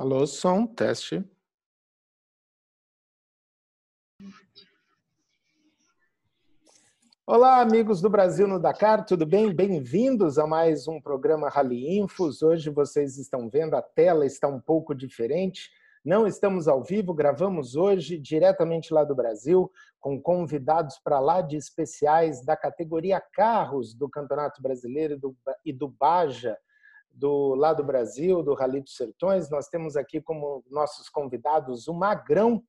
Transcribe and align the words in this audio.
Alô, 0.00 0.24
som, 0.28 0.64
teste. 0.64 1.24
Olá, 7.26 7.60
amigos 7.60 8.00
do 8.00 8.08
Brasil 8.08 8.46
no 8.46 8.60
Dakar, 8.60 9.04
tudo 9.04 9.26
bem? 9.26 9.52
Bem-vindos 9.52 10.38
a 10.38 10.46
mais 10.46 10.86
um 10.86 11.00
programa 11.00 11.48
Rally 11.48 11.98
Infos. 11.98 12.42
Hoje 12.42 12.70
vocês 12.70 13.18
estão 13.18 13.50
vendo, 13.50 13.74
a 13.74 13.82
tela 13.82 14.24
está 14.24 14.46
um 14.46 14.60
pouco 14.60 14.94
diferente. 14.94 15.68
Não 16.04 16.28
estamos 16.28 16.68
ao 16.68 16.80
vivo, 16.80 17.12
gravamos 17.12 17.74
hoje 17.74 18.18
diretamente 18.18 18.94
lá 18.94 19.02
do 19.02 19.16
Brasil, 19.16 19.68
com 19.98 20.22
convidados 20.22 20.96
para 21.02 21.18
lá 21.18 21.42
de 21.42 21.56
especiais 21.56 22.44
da 22.44 22.56
categoria 22.56 23.20
Carros 23.32 23.94
do 23.94 24.08
Campeonato 24.08 24.62
Brasileiro 24.62 25.14
e 25.14 25.18
do, 25.18 25.36
e 25.64 25.72
do 25.72 25.88
Baja 25.88 26.56
do 27.18 27.54
lá 27.54 27.72
do 27.72 27.84
Brasil, 27.84 28.42
do 28.42 28.54
Rally 28.54 28.80
dos 28.80 28.96
Sertões. 28.96 29.50
Nós 29.50 29.68
temos 29.68 29.96
aqui 29.96 30.20
como 30.20 30.64
nossos 30.70 31.08
convidados 31.08 31.88
o 31.88 31.94
Magrão, 31.94 32.62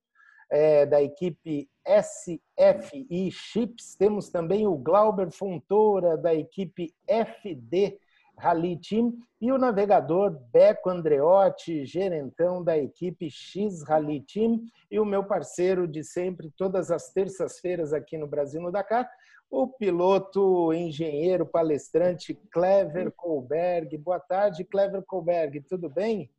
é, 0.50 0.84
da 0.84 1.00
equipe 1.00 1.70
SFI 1.86 3.30
Chips. 3.30 3.94
Temos 3.94 4.28
também 4.28 4.66
o 4.66 4.76
Glauber 4.76 5.30
Fontoura, 5.30 6.18
da 6.18 6.34
equipe 6.34 6.92
FD 7.06 7.98
Rally 8.36 8.80
Team, 8.80 9.12
e 9.40 9.52
o 9.52 9.58
navegador 9.58 10.30
Beco 10.50 10.88
Andreotti, 10.88 11.84
gerentão 11.84 12.64
da 12.64 12.76
equipe 12.76 13.30
X 13.30 13.82
Rally 13.82 14.22
Team, 14.22 14.62
e 14.90 14.98
o 14.98 15.04
meu 15.04 15.22
parceiro 15.24 15.86
de 15.86 16.02
sempre, 16.02 16.50
todas 16.56 16.90
as 16.90 17.12
terças-feiras 17.12 17.92
aqui 17.92 18.16
no 18.16 18.26
Brasil 18.26 18.60
no 18.60 18.72
Dakar, 18.72 19.08
o 19.50 19.66
piloto, 19.66 20.72
engenheiro, 20.72 21.44
palestrante 21.44 22.38
Clever 22.52 23.10
Colberg. 23.10 23.98
Boa 23.98 24.20
tarde, 24.20 24.62
Clever 24.62 25.02
Colberg, 25.02 25.60
tudo 25.62 25.90
bem? 25.90 26.30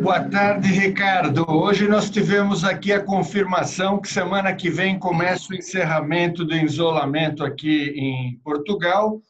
Boa 0.00 0.22
tarde, 0.30 0.68
Ricardo. 0.68 1.44
Hoje 1.50 1.88
nós 1.88 2.08
tivemos 2.08 2.62
aqui 2.64 2.92
a 2.92 3.02
confirmação 3.02 4.00
que 4.00 4.08
semana 4.08 4.54
que 4.54 4.70
vem 4.70 5.00
começa 5.00 5.52
o 5.52 5.56
encerramento 5.56 6.44
do 6.44 6.54
isolamento 6.54 7.44
aqui 7.44 7.92
em 7.96 8.36
Portugal. 8.44 9.20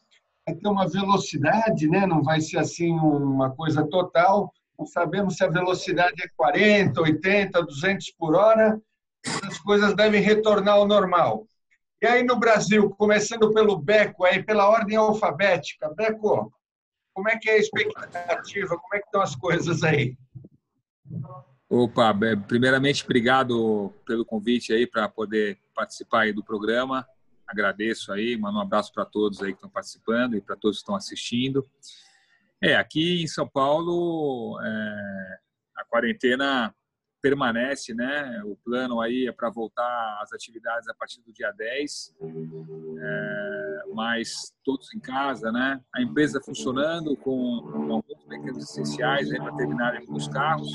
Vai 0.45 0.55
ter 0.55 0.67
uma 0.67 0.87
velocidade, 0.87 1.87
né? 1.87 2.05
não 2.05 2.21
vai 2.21 2.41
ser 2.41 2.59
assim 2.59 2.91
uma 2.93 3.49
coisa 3.49 3.83
total. 3.87 4.53
Não 4.77 4.85
sabemos 4.85 5.37
se 5.37 5.43
a 5.43 5.49
velocidade 5.49 6.21
é 6.21 6.27
40, 6.37 7.01
80, 7.01 7.63
200 7.63 8.11
por 8.11 8.35
hora. 8.35 8.79
As 9.47 9.57
coisas 9.57 9.95
devem 9.95 10.21
retornar 10.21 10.75
ao 10.75 10.87
normal. 10.87 11.47
E 12.03 12.05
aí 12.05 12.21
no 12.21 12.35
Brasil, 12.35 12.89
começando 12.89 13.53
pelo 13.53 13.77
Beco, 13.77 14.25
aí 14.25 14.43
pela 14.43 14.67
ordem 14.67 14.97
alfabética, 14.97 15.89
Beco, 15.95 16.53
como 17.13 17.29
é 17.29 17.39
que 17.39 17.49
é 17.49 17.53
a 17.53 17.57
expectativa? 17.57 18.77
Como 18.77 18.93
é 18.93 18.99
que 18.99 19.05
estão 19.05 19.21
as 19.21 19.37
coisas 19.37 19.83
aí? 19.83 20.17
Opa, 21.69 22.13
primeiramente 22.45 23.05
obrigado 23.05 23.93
pelo 24.05 24.25
convite 24.25 24.73
aí 24.73 24.85
para 24.85 25.07
poder 25.07 25.57
participar 25.73 26.23
aí 26.23 26.33
do 26.33 26.43
programa. 26.43 27.07
Agradeço 27.47 28.11
aí, 28.11 28.35
mando 28.35 28.57
um 28.57 28.61
abraço 28.61 28.91
para 28.91 29.05
todos 29.05 29.41
aí 29.41 29.53
que 29.53 29.57
estão 29.59 29.69
participando 29.69 30.35
e 30.35 30.41
para 30.41 30.57
todos 30.57 30.79
que 30.79 30.81
estão 30.81 30.95
assistindo. 30.95 31.65
É, 32.61 32.75
aqui 32.75 33.23
em 33.23 33.27
São 33.27 33.47
Paulo, 33.47 34.59
é, 34.61 35.39
a 35.77 35.85
quarentena 35.85 36.75
permanece, 37.23 37.93
né? 37.93 38.43
O 38.43 38.57
plano 38.57 38.99
aí 38.99 39.27
é 39.27 39.31
para 39.31 39.49
voltar 39.49 40.19
às 40.21 40.33
atividades 40.33 40.89
a 40.89 40.93
partir 40.93 41.21
do 41.21 41.31
dia 41.31 41.51
10, 41.51 42.13
é, 42.99 43.83
mas 43.93 44.53
todos 44.61 44.93
em 44.93 44.99
casa, 44.99 45.49
né? 45.49 45.81
A 45.95 46.01
empresa 46.01 46.41
funcionando 46.43 47.15
com, 47.15 47.61
com 47.61 47.93
alguns 47.93 48.25
mecanismos 48.27 48.69
essenciais 48.69 49.29
para 49.29 49.55
terminar 49.55 49.95
alguns 49.95 50.27
carros. 50.27 50.69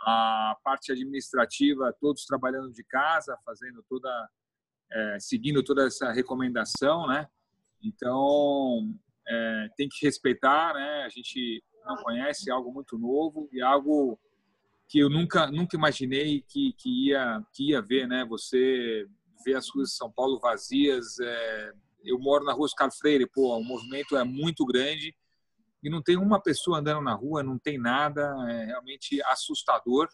A 0.00 0.56
parte 0.64 0.90
administrativa, 0.90 1.94
todos 2.00 2.24
trabalhando 2.24 2.72
de 2.72 2.82
casa, 2.84 3.38
fazendo 3.44 3.84
toda, 3.86 4.08
é, 4.90 5.18
seguindo 5.20 5.62
toda 5.62 5.86
essa 5.86 6.10
recomendação, 6.10 7.06
né? 7.06 7.28
Então, 7.82 8.90
é, 9.28 9.68
tem 9.76 9.86
que 9.90 10.06
respeitar, 10.06 10.72
né? 10.72 11.02
A 11.04 11.10
gente 11.10 11.62
não 11.84 11.96
conhece 11.96 12.50
algo 12.50 12.72
muito 12.72 12.98
novo 12.98 13.50
e 13.52 13.60
algo 13.60 14.18
que 14.88 14.98
eu 14.98 15.08
nunca 15.08 15.50
nunca 15.50 15.76
imaginei 15.76 16.42
que, 16.48 16.72
que 16.74 17.08
ia 17.08 17.42
que 17.52 17.70
ia 17.70 17.80
ver, 17.80 18.06
né? 18.06 18.24
Você 18.26 19.06
vê 19.44 19.54
as 19.54 19.68
ruas 19.68 19.90
de 19.90 19.96
São 19.96 20.10
Paulo 20.10 20.38
vazias. 20.38 21.18
É... 21.20 21.72
eu 22.04 22.18
moro 22.18 22.44
na 22.44 22.52
rua 22.52 22.66
Oscar 22.66 22.90
Freire, 22.92 23.26
pô, 23.26 23.56
o 23.56 23.64
movimento 23.64 24.16
é 24.16 24.24
muito 24.24 24.64
grande 24.64 25.14
e 25.82 25.90
não 25.90 26.02
tem 26.02 26.16
uma 26.16 26.40
pessoa 26.40 26.78
andando 26.78 27.02
na 27.02 27.12
rua, 27.12 27.42
não 27.42 27.58
tem 27.58 27.78
nada, 27.78 28.34
é 28.48 28.64
realmente 28.64 29.22
assustador. 29.24 30.08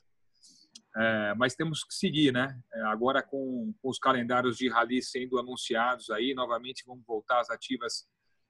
É, 0.97 1.35
mas 1.37 1.55
temos 1.55 1.85
que 1.85 1.95
seguir, 1.95 2.33
né? 2.33 2.61
É, 2.75 2.83
agora 2.87 3.23
com, 3.23 3.73
com, 3.81 3.89
os 3.89 3.99
calendários 3.99 4.57
de 4.57 4.69
rally 4.69 5.01
sendo 5.01 5.39
anunciados 5.39 6.11
aí, 6.11 6.35
novamente 6.35 6.83
vamos 6.85 7.05
voltar 7.07 7.39
às 7.41 7.49
ativas 7.49 8.09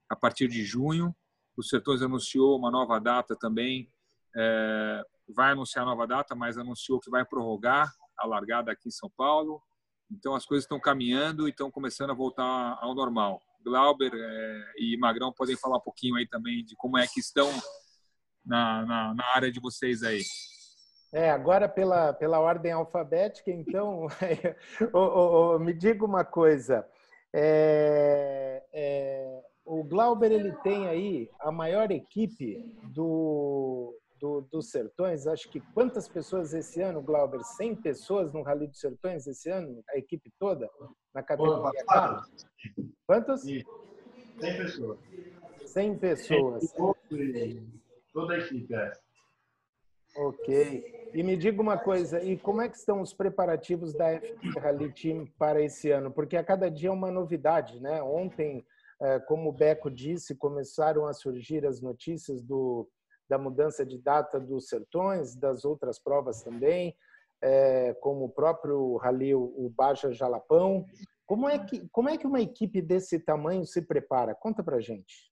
a 0.08 0.16
partir 0.16 0.48
de 0.48 0.64
junho. 0.64 1.14
O 1.54 1.62
Sertões 1.62 2.00
anunciou 2.00 2.56
uma 2.56 2.70
nova 2.70 2.98
data 2.98 3.36
também 3.36 3.92
é, 4.34 5.04
vai 5.34 5.52
anunciar 5.52 5.84
nova 5.84 6.06
data, 6.06 6.34
mas 6.34 6.58
anunciou 6.58 7.00
que 7.00 7.10
vai 7.10 7.24
prorrogar 7.24 7.92
a 8.18 8.26
largada 8.26 8.72
aqui 8.72 8.88
em 8.88 8.92
São 8.92 9.10
Paulo. 9.16 9.62
Então 10.10 10.34
as 10.34 10.44
coisas 10.44 10.64
estão 10.64 10.80
caminhando 10.80 11.46
e 11.46 11.50
estão 11.50 11.70
começando 11.70 12.10
a 12.10 12.14
voltar 12.14 12.78
ao 12.80 12.94
normal. 12.94 13.40
Glauber 13.62 14.10
é, 14.14 14.72
e 14.78 14.96
Magrão 14.98 15.32
podem 15.32 15.56
falar 15.56 15.76
um 15.76 15.82
pouquinho 15.82 16.16
aí 16.16 16.26
também 16.26 16.64
de 16.64 16.74
como 16.76 16.98
é 16.98 17.06
que 17.06 17.20
estão 17.20 17.48
na, 18.44 18.84
na, 18.86 19.14
na 19.14 19.24
área 19.34 19.52
de 19.52 19.60
vocês 19.60 20.02
aí. 20.02 20.22
É, 21.12 21.30
agora 21.30 21.68
pela, 21.68 22.12
pela 22.12 22.38
ordem 22.38 22.72
alfabética, 22.72 23.50
então, 23.50 24.06
oh, 24.92 24.98
oh, 24.98 25.54
oh, 25.54 25.58
me 25.58 25.74
diga 25.74 26.04
uma 26.04 26.24
coisa. 26.24 26.86
É, 27.32 28.62
é, 28.72 29.42
o 29.64 29.84
Glauber 29.84 30.30
ele 30.30 30.52
tem 30.62 30.88
aí 30.88 31.28
a 31.40 31.50
maior 31.50 31.90
equipe 31.90 32.76
do, 32.92 33.96
do, 34.20 34.42
dos 34.42 34.70
Sertões. 34.70 35.26
Acho 35.26 35.50
que 35.50 35.60
quantas 35.72 36.08
pessoas 36.08 36.52
esse 36.52 36.80
ano, 36.80 37.02
Glauber? 37.02 37.42
100 37.42 37.76
pessoas 37.76 38.32
no 38.32 38.42
Rally 38.42 38.66
dos 38.68 38.78
Sertões 38.78 39.26
esse 39.26 39.50
ano? 39.50 39.82
A 39.90 39.98
equipe 39.98 40.30
toda? 40.38 40.68
Na 41.14 41.22
categoria 41.22 41.84
K? 41.84 42.22
Quantos? 43.06 43.42
100 43.42 43.64
pessoas. 44.38 44.98
100 45.66 45.98
pessoas. 45.98 46.74
Toda 48.12 48.34
a 48.34 48.38
equipe, 48.38 48.74
é. 48.74 48.92
Ok. 50.16 51.10
E 51.14 51.22
me 51.22 51.36
diga 51.36 51.60
uma 51.62 51.78
coisa, 51.78 52.22
e 52.22 52.36
como 52.36 52.60
é 52.60 52.68
que 52.68 52.76
estão 52.76 53.00
os 53.00 53.12
preparativos 53.12 53.94
da 53.94 54.20
FP 54.20 54.58
Rally 54.58 54.92
Team 54.92 55.26
para 55.38 55.60
esse 55.60 55.90
ano? 55.90 56.10
Porque 56.10 56.36
a 56.36 56.44
cada 56.44 56.68
dia 56.68 56.88
é 56.88 56.92
uma 56.92 57.10
novidade, 57.10 57.80
né? 57.80 58.02
Ontem, 58.02 58.64
eh, 59.00 59.20
como 59.20 59.48
o 59.48 59.52
Beco 59.52 59.90
disse, 59.90 60.34
começaram 60.34 61.06
a 61.06 61.12
surgir 61.12 61.64
as 61.64 61.80
notícias 61.80 62.42
do 62.42 62.88
da 63.30 63.38
mudança 63.38 63.86
de 63.86 63.96
data 63.96 64.40
dos 64.40 64.68
sertões, 64.68 65.36
das 65.36 65.64
outras 65.64 66.00
provas 66.00 66.42
também, 66.42 66.96
é, 67.40 67.94
como 67.94 68.24
o 68.24 68.28
próprio 68.28 68.96
Rally, 68.96 69.36
o 69.36 69.72
Baja 69.74 70.12
Jalapão. 70.12 70.84
Como 71.24 71.48
é, 71.48 71.56
que, 71.60 71.88
como 71.90 72.08
é 72.08 72.18
que 72.18 72.26
uma 72.26 72.40
equipe 72.40 72.82
desse 72.82 73.20
tamanho 73.20 73.64
se 73.64 73.82
prepara? 73.82 74.34
Conta 74.34 74.64
pra 74.64 74.80
gente. 74.80 75.30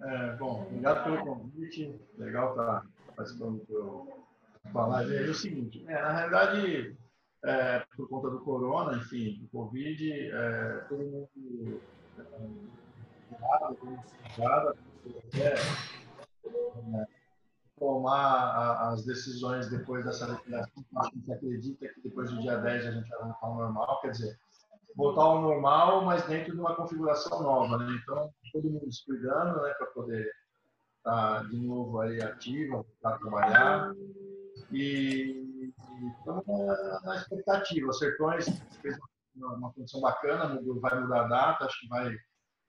É, 0.00 0.36
bom, 0.36 0.62
obrigado 0.62 1.04
pelo 1.04 1.24
convite. 1.24 2.00
Legal 2.16 2.50
estar 2.50 2.80
tá 2.80 2.86
participando 3.14 3.62
do 3.66 4.26
falar 4.72 5.02
É 5.02 5.28
o 5.28 5.34
seguinte, 5.34 5.84
é, 5.86 5.92
na 5.92 6.12
realidade, 6.12 6.96
é, 7.44 7.84
por 7.94 8.08
conta 8.08 8.30
do 8.30 8.40
corona, 8.40 8.96
enfim, 8.96 9.38
do 9.42 9.48
Covid, 9.48 10.30
é, 10.32 10.84
todo 10.88 11.04
mundo 11.04 11.28
é, 12.18 12.22
mundo 13.68 14.00
é, 15.34 15.54
tomar 17.78 18.90
as 18.90 19.04
decisões 19.04 19.68
depois 19.68 20.04
dessa 20.04 20.26
liquidação. 20.26 20.84
A 20.96 21.08
gente 21.14 21.32
acredita 21.32 21.88
que 21.88 22.00
depois 22.02 22.30
do 22.30 22.40
dia 22.40 22.56
10 22.56 22.86
a 22.86 22.90
gente 22.90 23.08
vai 23.08 23.18
voltar 23.18 23.46
ao 23.46 23.54
normal, 23.54 24.00
quer 24.00 24.10
dizer, 24.10 24.38
voltar 24.96 25.22
ao 25.22 25.42
normal, 25.42 26.04
mas 26.04 26.26
dentro 26.26 26.54
de 26.54 26.60
uma 26.60 26.74
configuração 26.74 27.42
nova, 27.42 27.76
né? 27.78 27.98
Então, 28.02 28.32
todo 28.52 28.70
mundo 28.70 28.90
se 28.90 29.04
cuidando, 29.04 29.60
né, 29.60 29.74
para 29.74 29.86
poder 29.88 30.30
estar 30.98 31.40
tá 31.40 31.42
de 31.44 31.58
novo 31.58 32.00
aí 32.00 32.20
ativo, 32.22 32.86
para 33.02 33.18
trabalhar. 33.18 33.94
E 34.72 35.72
estamos 36.18 36.46
na, 36.46 37.00
na 37.02 37.16
expectativa. 37.16 37.88
O 37.88 37.92
Sertões 37.92 38.46
fez 38.80 38.96
uma 39.34 39.70
condição 39.72 40.00
bacana, 40.00 40.58
vai 40.80 41.00
mudar 41.00 41.24
a 41.24 41.28
data, 41.28 41.66
acho 41.66 41.80
que 41.80 41.88
vai 41.88 42.16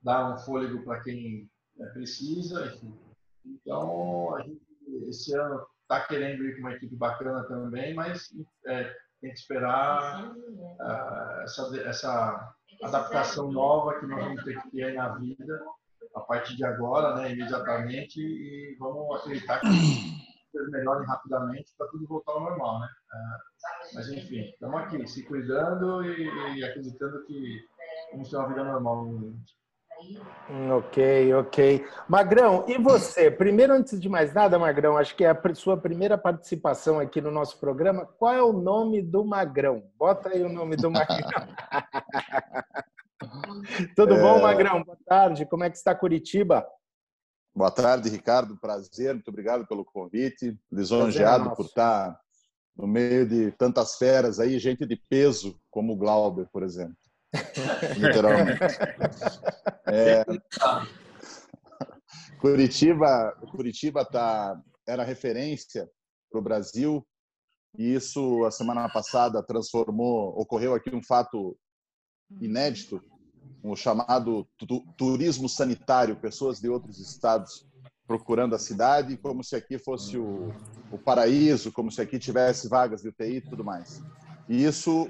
dar 0.01 0.33
um 0.33 0.38
fôlego 0.39 0.83
para 0.83 1.01
quem 1.01 1.50
é, 1.80 1.86
precisa, 1.88 2.65
enfim 2.65 3.06
então, 3.49 4.35
a 4.35 4.41
gente, 4.41 4.61
esse 5.07 5.35
ano, 5.35 5.65
está 5.81 6.01
querendo 6.05 6.44
ir 6.44 6.55
com 6.55 6.61
uma 6.61 6.73
equipe 6.73 6.95
bacana 6.95 7.44
também, 7.44 7.94
mas 7.94 8.29
é, 8.65 8.83
tem 9.21 9.31
que 9.31 9.39
esperar 9.39 10.29
uh, 10.31 11.41
essa, 11.44 11.79
essa 11.79 12.55
adaptação 12.83 13.51
nova 13.51 13.99
que 13.99 14.05
nós 14.05 14.23
vamos 14.23 14.44
ter 14.44 14.61
que 14.61 14.71
ter 14.71 14.94
na 14.94 15.09
vida 15.15 15.65
a 16.13 16.19
partir 16.21 16.55
de 16.55 16.65
agora, 16.65 17.15
né, 17.15 17.31
imediatamente, 17.31 18.19
e 18.19 18.75
vamos 18.79 19.19
acreditar 19.19 19.59
que 19.61 19.67
coisas 20.51 20.71
melhorem 20.71 21.07
rapidamente 21.07 21.73
para 21.77 21.88
tudo 21.88 22.07
voltar 22.07 22.31
ao 22.33 22.41
normal, 22.41 22.79
né? 22.79 22.88
É, 23.13 23.95
mas 23.95 24.09
enfim, 24.09 24.41
estamos 24.41 24.81
aqui, 24.81 25.07
se 25.07 25.23
cuidando 25.23 26.03
e, 26.03 26.57
e 26.57 26.63
acreditando 26.63 27.23
que 27.25 27.65
vamos 28.11 28.29
ter 28.29 28.38
uma 28.38 28.47
vida 28.47 28.63
normal. 28.63 29.05
Ok, 30.71 31.33
ok. 31.33 31.85
Magrão, 32.07 32.65
e 32.67 32.77
você? 32.77 33.31
Primeiro, 33.31 33.73
antes 33.73 33.99
de 33.99 34.07
mais 34.07 34.33
nada, 34.33 34.57
Magrão, 34.57 34.97
acho 34.97 35.15
que 35.15 35.23
é 35.23 35.31
a 35.31 35.55
sua 35.55 35.75
primeira 35.75 36.17
participação 36.17 36.99
aqui 36.99 37.19
no 37.19 37.31
nosso 37.31 37.59
programa. 37.59 38.05
Qual 38.05 38.33
é 38.33 38.41
o 38.41 38.53
nome 38.53 39.01
do 39.01 39.25
Magrão? 39.25 39.83
Bota 39.97 40.29
aí 40.29 40.44
o 40.44 40.49
nome 40.49 40.75
do 40.75 40.91
Magrão. 40.91 41.17
Tudo 43.95 44.15
é... 44.15 44.21
bom, 44.21 44.41
Magrão? 44.41 44.83
Boa 44.83 44.97
tarde. 45.05 45.45
Como 45.45 45.63
é 45.63 45.69
que 45.69 45.77
está 45.77 45.95
Curitiba? 45.95 46.65
Boa 47.55 47.71
tarde, 47.71 48.09
Ricardo. 48.09 48.57
Prazer, 48.57 49.15
muito 49.15 49.29
obrigado 49.29 49.67
pelo 49.67 49.83
convite. 49.83 50.55
Lisonjeado 50.71 51.55
por 51.55 51.65
estar 51.65 52.17
no 52.75 52.88
meio 52.88 53.27
de 53.27 53.51
tantas 53.53 53.95
feras 53.95 54.39
aí, 54.39 54.59
gente 54.59 54.85
de 54.85 54.95
peso, 54.95 55.59
como 55.71 55.94
o 55.94 55.97
Glauber, 55.97 56.47
por 56.53 56.61
exemplo. 56.61 56.95
Literalmente. 57.97 58.59
É... 59.85 60.24
Curitiba, 62.39 63.33
Curitiba 63.51 64.06
tá, 64.06 64.62
era 64.88 65.03
referência 65.03 65.89
para 66.29 66.39
o 66.39 66.44
Brasil 66.44 67.06
e 67.77 67.94
isso 67.94 68.44
a 68.45 68.51
semana 68.51 68.88
passada 68.89 69.44
transformou, 69.44 70.29
ocorreu 70.39 70.74
aqui 70.74 70.95
um 70.95 71.03
fato 71.03 71.57
inédito 72.41 73.01
o 73.63 73.75
chamado 73.75 74.47
turismo 74.97 75.50
sanitário, 75.50 76.15
pessoas 76.15 76.59
de 76.59 76.69
outros 76.69 77.00
estados 77.00 77.65
procurando 78.06 78.56
a 78.56 78.59
cidade, 78.59 79.18
como 79.18 79.44
se 79.44 79.56
aqui 79.56 79.77
fosse 79.77 80.18
o, 80.18 80.50
o 80.91 80.97
paraíso, 80.97 81.71
como 81.71 81.91
se 81.91 82.01
aqui 82.01 82.18
tivesse 82.18 82.69
vagas 82.69 83.01
de 83.01 83.09
UTI 83.09 83.38
e 83.38 83.41
tudo 83.41 83.65
mais. 83.65 84.01
E 84.47 84.63
isso 84.63 85.09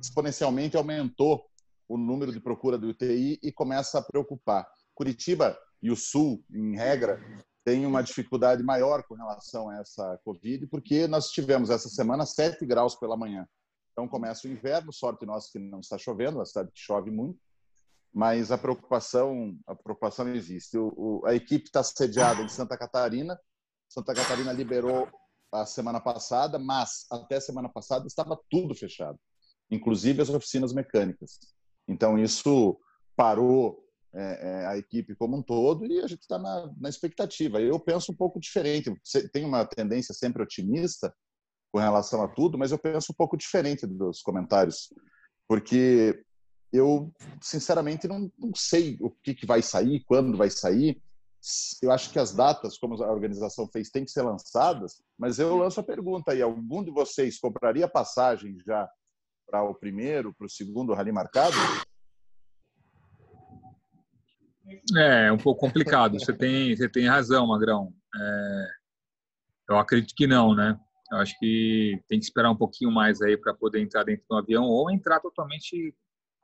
exponencialmente 0.00 0.76
aumentou 0.76 1.44
o 1.90 1.98
número 1.98 2.30
de 2.30 2.38
procura 2.38 2.78
de 2.78 2.86
UTI 2.86 3.40
e 3.42 3.50
começa 3.50 3.98
a 3.98 4.02
preocupar. 4.02 4.64
Curitiba 4.94 5.58
e 5.82 5.90
o 5.90 5.96
Sul, 5.96 6.40
em 6.48 6.76
regra, 6.76 7.20
tem 7.64 7.84
uma 7.84 8.00
dificuldade 8.00 8.62
maior 8.62 9.02
com 9.02 9.14
relação 9.14 9.68
a 9.68 9.78
essa 9.78 10.16
Covid, 10.24 10.68
porque 10.68 11.08
nós 11.08 11.32
tivemos 11.32 11.68
essa 11.68 11.88
semana 11.88 12.24
7 12.24 12.64
graus 12.64 12.94
pela 12.94 13.16
manhã. 13.16 13.44
Então 13.90 14.06
começa 14.06 14.46
o 14.46 14.50
inverno, 14.50 14.92
sorte 14.92 15.26
nossa 15.26 15.48
que 15.52 15.58
não 15.58 15.80
está 15.80 15.98
chovendo, 15.98 16.40
a 16.40 16.46
cidade 16.46 16.70
que 16.70 16.78
chove 16.78 17.10
muito, 17.10 17.40
mas 18.14 18.52
a 18.52 18.58
preocupação 18.58 19.58
a 19.66 19.74
preocupação 19.74 20.28
existe. 20.32 20.78
O, 20.78 20.94
o, 20.96 21.26
a 21.26 21.34
equipe 21.34 21.64
está 21.64 21.82
sediada 21.82 22.40
em 22.40 22.48
Santa 22.48 22.78
Catarina. 22.78 23.36
Santa 23.88 24.14
Catarina 24.14 24.52
liberou 24.52 25.08
a 25.52 25.66
semana 25.66 26.00
passada, 26.00 26.56
mas 26.56 27.04
até 27.10 27.40
semana 27.40 27.68
passada 27.68 28.06
estava 28.06 28.38
tudo 28.48 28.76
fechado, 28.76 29.18
inclusive 29.68 30.22
as 30.22 30.30
oficinas 30.30 30.72
mecânicas. 30.72 31.40
Então 31.90 32.18
isso 32.18 32.78
parou 33.16 33.84
é, 34.12 34.22
é, 34.22 34.66
a 34.66 34.76
equipe 34.76 35.14
como 35.14 35.36
um 35.36 35.42
todo 35.42 35.86
e 35.86 36.00
a 36.00 36.06
gente 36.06 36.22
está 36.22 36.38
na, 36.38 36.72
na 36.78 36.88
expectativa. 36.88 37.60
Eu 37.60 37.78
penso 37.78 38.12
um 38.12 38.14
pouco 38.14 38.40
diferente. 38.40 38.92
Tem 39.32 39.44
uma 39.44 39.64
tendência 39.64 40.14
sempre 40.14 40.42
otimista 40.42 41.14
com 41.72 41.78
relação 41.78 42.22
a 42.22 42.28
tudo, 42.28 42.58
mas 42.58 42.72
eu 42.72 42.78
penso 42.78 43.12
um 43.12 43.14
pouco 43.14 43.36
diferente 43.36 43.86
dos 43.86 44.22
comentários, 44.22 44.92
porque 45.48 46.20
eu 46.72 47.12
sinceramente 47.40 48.08
não, 48.08 48.30
não 48.38 48.52
sei 48.54 48.96
o 49.00 49.10
que, 49.22 49.34
que, 49.34 49.46
vai 49.46 49.62
sair, 49.62 50.02
quando 50.04 50.36
vai 50.36 50.50
sair. 50.50 51.00
Eu 51.80 51.90
acho 51.90 52.10
que 52.10 52.18
as 52.18 52.34
datas, 52.34 52.76
como 52.76 53.00
a 53.02 53.10
organização 53.10 53.68
fez, 53.68 53.90
têm 53.90 54.04
que 54.04 54.10
ser 54.10 54.22
lançadas, 54.22 55.02
mas 55.16 55.38
eu 55.38 55.56
lanço 55.56 55.80
a 55.80 55.84
pergunta 55.84 56.32
aí: 56.32 56.42
algum 56.42 56.82
de 56.82 56.90
vocês 56.90 57.38
compraria 57.38 57.88
passagem 57.88 58.58
já 58.66 58.88
para 59.50 59.62
o 59.64 59.74
primeiro, 59.74 60.32
para 60.32 60.46
o 60.46 60.50
segundo 60.50 60.94
rally 60.94 61.10
marcado? 61.10 61.56
É, 64.96 65.26
é 65.26 65.32
um 65.32 65.38
pouco 65.38 65.60
complicado. 65.60 66.18
Você 66.18 66.32
tem, 66.32 66.76
você 66.76 66.88
tem 66.88 67.08
razão, 67.08 67.48
Magrão. 67.48 67.92
É, 68.14 68.66
eu 69.70 69.78
acredito 69.78 70.14
que 70.14 70.26
não, 70.26 70.54
né? 70.54 70.78
Eu 71.10 71.18
acho 71.18 71.36
que 71.40 72.00
tem 72.08 72.20
que 72.20 72.24
esperar 72.24 72.50
um 72.50 72.56
pouquinho 72.56 72.90
mais 72.92 73.20
aí 73.20 73.36
para 73.36 73.52
poder 73.52 73.80
entrar 73.80 74.04
dentro 74.04 74.24
do 74.30 74.36
avião 74.36 74.64
ou 74.64 74.90
entrar 74.90 75.18
totalmente 75.18 75.94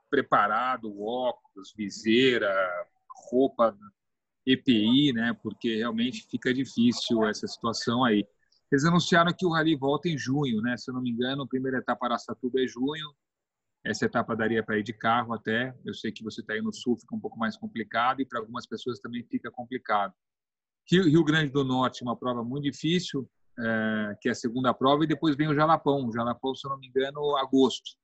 preparado, 0.09 1.01
óculos, 1.01 1.73
viseira, 1.75 2.53
roupa 3.31 3.77
EPI, 4.45 5.13
né? 5.13 5.37
Porque 5.41 5.77
realmente 5.77 6.27
fica 6.29 6.53
difícil 6.53 7.25
essa 7.25 7.47
situação 7.47 8.03
aí. 8.03 8.25
Eles 8.71 8.85
anunciaram 8.85 9.33
que 9.37 9.45
o 9.45 9.51
rally 9.51 9.75
volta 9.75 10.09
em 10.09 10.17
junho, 10.17 10.61
né? 10.61 10.75
Se 10.77 10.89
eu 10.89 10.95
não 10.95 11.01
me 11.01 11.09
engano, 11.09 11.43
a 11.43 11.47
primeira 11.47 11.77
etapa 11.77 12.05
Araçatuba 12.05 12.61
é 12.61 12.67
junho. 12.67 13.13
Essa 13.83 14.05
etapa 14.05 14.35
daria 14.35 14.63
para 14.63 14.77
ir 14.77 14.83
de 14.83 14.93
carro 14.93 15.33
até. 15.33 15.75
Eu 15.85 15.93
sei 15.93 16.11
que 16.11 16.23
você 16.23 16.41
está 16.41 16.53
aí 16.53 16.61
no 16.61 16.73
sul, 16.73 16.97
fica 16.97 17.15
um 17.15 17.19
pouco 17.19 17.37
mais 17.37 17.55
complicado 17.55 18.21
e 18.21 18.25
para 18.25 18.39
algumas 18.39 18.65
pessoas 18.67 18.99
também 18.99 19.23
fica 19.23 19.49
complicado. 19.49 20.13
Rio, 20.89 21.03
Rio 21.03 21.23
Grande 21.23 21.51
do 21.51 21.63
Norte, 21.63 22.03
uma 22.03 22.15
prova 22.15 22.43
muito 22.43 22.63
difícil, 22.63 23.29
é, 23.57 24.17
que 24.21 24.27
é 24.27 24.31
a 24.31 24.35
segunda 24.35 24.73
prova, 24.73 25.03
e 25.03 25.07
depois 25.07 25.35
vem 25.35 25.47
o 25.47 25.55
Jalapão. 25.55 26.05
O 26.05 26.11
Jalapão, 26.11 26.55
se 26.55 26.67
eu 26.67 26.71
não 26.71 26.79
me 26.79 26.87
engano, 26.87 27.37
agosto 27.37 27.97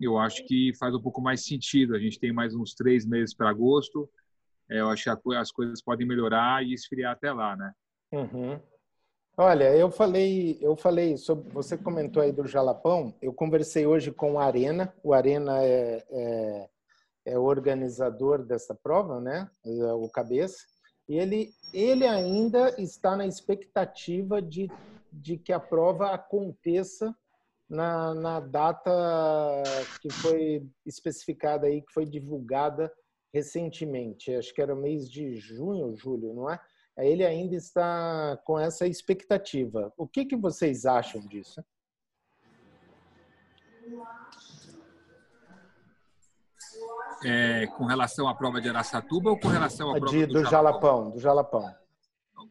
eu 0.00 0.18
acho 0.18 0.44
que 0.44 0.72
faz 0.78 0.94
um 0.94 1.00
pouco 1.00 1.20
mais 1.20 1.44
sentido. 1.44 1.94
A 1.94 1.98
gente 1.98 2.18
tem 2.18 2.32
mais 2.32 2.54
uns 2.54 2.74
três 2.74 3.06
meses 3.06 3.34
para 3.34 3.50
agosto. 3.50 4.08
É, 4.70 4.80
eu 4.80 4.90
acho 4.90 5.04
que 5.04 5.34
as 5.34 5.50
coisas 5.50 5.82
podem 5.82 6.06
melhorar 6.06 6.64
e 6.64 6.74
esfriar 6.74 7.12
até 7.12 7.32
lá, 7.32 7.56
né? 7.56 7.72
Uhum. 8.12 8.60
Olha, 9.38 9.76
eu 9.76 9.90
falei, 9.90 10.56
eu 10.62 10.74
falei 10.74 11.18
sobre. 11.18 11.50
Você 11.50 11.76
comentou 11.76 12.22
aí 12.22 12.32
do 12.32 12.46
Jalapão. 12.46 13.14
Eu 13.20 13.34
conversei 13.34 13.86
hoje 13.86 14.10
com 14.10 14.32
o 14.32 14.38
Arena. 14.38 14.94
O 15.02 15.12
Arena 15.12 15.62
é, 15.62 16.02
é, 16.10 16.68
é 17.26 17.38
organizador 17.38 18.42
dessa 18.42 18.74
prova, 18.74 19.20
né? 19.20 19.46
É 19.62 19.92
o 19.92 20.08
cabeça. 20.08 20.64
E 21.06 21.18
ele, 21.18 21.50
ele 21.74 22.06
ainda 22.06 22.80
está 22.80 23.14
na 23.14 23.26
expectativa 23.26 24.40
de, 24.40 24.70
de 25.12 25.36
que 25.36 25.52
a 25.52 25.60
prova 25.60 26.12
aconteça 26.12 27.14
na, 27.68 28.14
na 28.14 28.40
data 28.40 28.90
que 30.00 30.10
foi 30.10 30.66
especificada 30.86 31.66
aí, 31.66 31.82
que 31.82 31.92
foi 31.92 32.06
divulgada 32.06 32.90
recentemente. 33.34 34.34
Acho 34.34 34.54
que 34.54 34.62
era 34.62 34.74
mês 34.74 35.10
de 35.10 35.36
junho, 35.36 35.94
julho, 35.94 36.32
não 36.32 36.50
é? 36.50 36.58
Ele 36.98 37.24
ainda 37.24 37.54
está 37.54 38.38
com 38.44 38.58
essa 38.58 38.86
expectativa. 38.86 39.92
O 39.96 40.06
que, 40.06 40.24
que 40.24 40.36
vocês 40.36 40.86
acham 40.86 41.20
disso? 41.20 41.62
É, 47.24 47.66
com 47.68 47.84
relação 47.84 48.28
à 48.28 48.34
prova 48.34 48.60
de 48.60 48.68
Araçatuba 48.68 49.30
ou 49.30 49.38
com 49.38 49.48
relação 49.48 49.90
à 49.90 49.98
prova 49.98 50.10
de, 50.10 50.26
do, 50.26 50.42
do 50.42 50.44
Jalapão? 50.44 51.10
Do 51.10 51.20
Jalapão. 51.20 51.74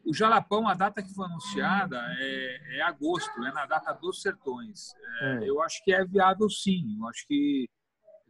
O 0.04 0.14
Jalapão, 0.14 0.68
a 0.68 0.74
data 0.74 1.02
que 1.02 1.12
foi 1.12 1.26
anunciada 1.26 2.00
é, 2.18 2.78
é 2.78 2.82
agosto, 2.82 3.44
é 3.44 3.52
na 3.52 3.66
data 3.66 3.92
dos 3.92 4.22
Sertões. 4.22 4.92
É, 5.20 5.34
hum. 5.34 5.42
Eu 5.42 5.62
acho 5.62 5.82
que 5.82 5.92
é 5.92 6.04
viável 6.04 6.48
sim. 6.48 6.96
Eu 7.00 7.08
acho 7.08 7.26
que, 7.26 7.68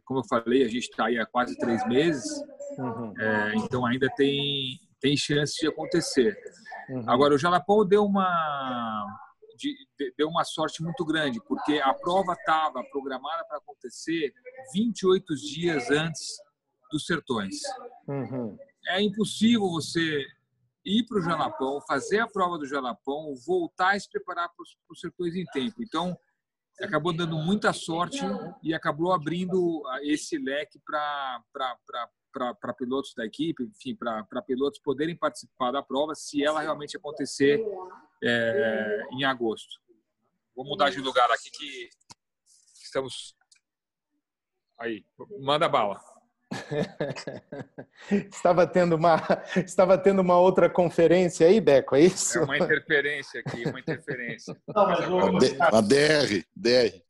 como 0.03 0.21
eu 0.21 0.23
falei, 0.23 0.63
a 0.63 0.67
gente 0.67 0.89
está 0.89 1.05
aí 1.05 1.19
há 1.19 1.25
quase 1.25 1.55
três 1.57 1.85
meses, 1.87 2.41
uhum. 2.77 3.13
é, 3.19 3.55
então 3.55 3.85
ainda 3.85 4.07
tem, 4.15 4.79
tem 4.99 5.15
chance 5.15 5.55
de 5.59 5.67
acontecer. 5.67 6.37
Uhum. 6.89 7.09
Agora, 7.09 7.35
o 7.35 7.37
Jalapão 7.37 7.85
deu 7.85 8.03
uma, 8.03 9.05
de, 9.57 9.75
deu 10.17 10.27
uma 10.29 10.43
sorte 10.43 10.81
muito 10.81 11.05
grande, 11.05 11.39
porque 11.47 11.79
a 11.79 11.93
prova 11.93 12.33
estava 12.33 12.83
programada 12.91 13.45
para 13.45 13.57
acontecer 13.57 14.33
28 14.73 15.35
dias 15.35 15.89
antes 15.91 16.37
dos 16.91 17.05
Sertões. 17.05 17.55
Uhum. 18.07 18.57
É 18.87 19.01
impossível 19.01 19.69
você 19.69 20.25
ir 20.85 21.05
para 21.05 21.19
o 21.19 21.21
Jalapão, 21.21 21.81
fazer 21.81 22.19
a 22.19 22.27
prova 22.27 22.57
do 22.57 22.65
Jalapão, 22.65 23.35
voltar 23.45 23.97
e 23.97 23.99
se 23.99 24.09
preparar 24.09 24.47
para 24.47 24.63
os 24.89 24.99
sertões 24.99 25.35
em 25.35 25.43
tempo. 25.47 25.83
Então, 25.83 26.17
acabou 26.81 27.11
dando 27.11 27.37
muita 27.37 27.73
sorte 27.73 28.21
e 28.63 28.73
acabou 28.73 29.11
abrindo 29.11 29.83
ah, 29.87 29.99
esse 30.03 30.37
leque 30.37 30.79
para 30.85 31.43
pilotos 32.77 33.13
da 33.15 33.25
equipe, 33.25 33.63
enfim, 33.63 33.95
para 33.95 34.41
pilotos 34.41 34.79
poderem 34.79 35.15
participar 35.15 35.71
da 35.71 35.81
prova 35.81 36.15
se 36.15 36.43
ela 36.43 36.61
realmente 36.61 36.97
acontecer 36.97 37.63
é, 38.23 39.01
em 39.11 39.23
agosto. 39.23 39.79
Vou 40.55 40.65
mudar 40.65 40.89
de 40.89 40.99
lugar 40.99 41.29
aqui 41.31 41.51
que 41.51 41.89
estamos. 42.83 43.35
Aí, 44.79 45.05
manda 45.39 45.69
bala. 45.69 45.99
estava 48.31 48.65
tendo 48.65 48.95
uma 48.95 49.17
estava 49.57 49.97
tendo 49.97 50.21
uma 50.21 50.39
outra 50.39 50.69
conferência 50.69 51.45
aí, 51.45 51.59
Beco, 51.59 51.95
é 51.95 52.01
isso? 52.01 52.39
É 52.39 52.43
uma 52.43 52.57
interferência 52.57 53.41
aqui, 53.45 53.65
uma 53.67 53.79
interferência. 53.79 54.55
Não, 54.67 54.85
mas 54.85 55.09
o... 55.09 55.75
a 55.75 55.81
DR, 55.81 56.45
DR. 56.55 57.03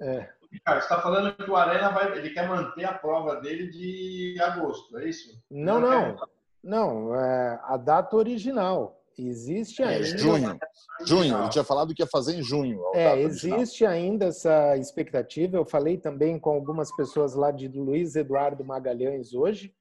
É. 0.00 0.37
Cara, 0.64 0.80
você 0.80 0.86
está 0.86 1.00
falando 1.02 1.34
que 1.36 1.50
o 1.50 1.56
Arena 1.56 1.90
vai, 1.90 2.16
ele 2.16 2.30
quer 2.30 2.48
manter 2.48 2.84
a 2.84 2.94
prova 2.94 3.36
dele 3.36 3.68
de 3.70 4.36
agosto, 4.40 4.98
é 4.98 5.08
isso? 5.08 5.38
Não, 5.50 5.78
não, 5.80 6.16
não. 6.62 7.14
É 7.14 7.60
a 7.64 7.76
data 7.76 8.16
original. 8.16 8.94
Existe 9.18 9.82
É, 9.82 9.88
ainda. 9.88 10.16
junho. 10.18 10.58
Junho, 11.04 11.38
ele 11.40 11.48
tinha 11.48 11.64
falado 11.64 11.92
que 11.92 12.02
ia 12.02 12.06
fazer 12.06 12.34
em 12.36 12.42
junho. 12.42 12.80
É, 12.94 13.04
data 13.10 13.20
original. 13.20 13.58
existe 13.60 13.84
ainda 13.84 14.26
essa 14.26 14.76
expectativa. 14.76 15.56
Eu 15.56 15.64
falei 15.66 15.98
também 15.98 16.38
com 16.38 16.50
algumas 16.50 16.94
pessoas 16.94 17.34
lá 17.34 17.50
de 17.50 17.66
Luiz 17.68 18.14
Eduardo 18.14 18.64
Magalhães 18.64 19.34
hoje. 19.34 19.74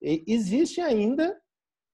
E 0.00 0.22
existe 0.28 0.80
ainda 0.80 1.36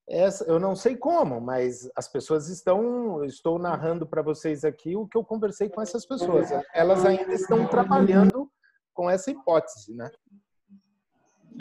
essa, 0.09 0.45
eu 0.45 0.59
não 0.59 0.75
sei 0.75 0.97
como, 0.97 1.41
mas 1.41 1.89
as 1.97 2.09
pessoas 2.09 2.49
estão, 2.49 3.25
estou 3.25 3.59
narrando 3.59 4.07
para 4.07 4.21
vocês 4.23 4.65
aqui 4.65 4.97
o 4.97 5.07
que 5.07 5.17
eu 5.17 5.25
conversei 5.25 5.69
com 5.69 5.81
essas 5.81 6.05
pessoas. 6.05 6.51
Elas 6.75 7.05
ainda 7.05 7.33
estão 7.33 7.67
trabalhando 7.69 8.51
com 8.93 9.09
essa 9.09 9.31
hipótese, 9.31 9.95
né? 9.95 10.11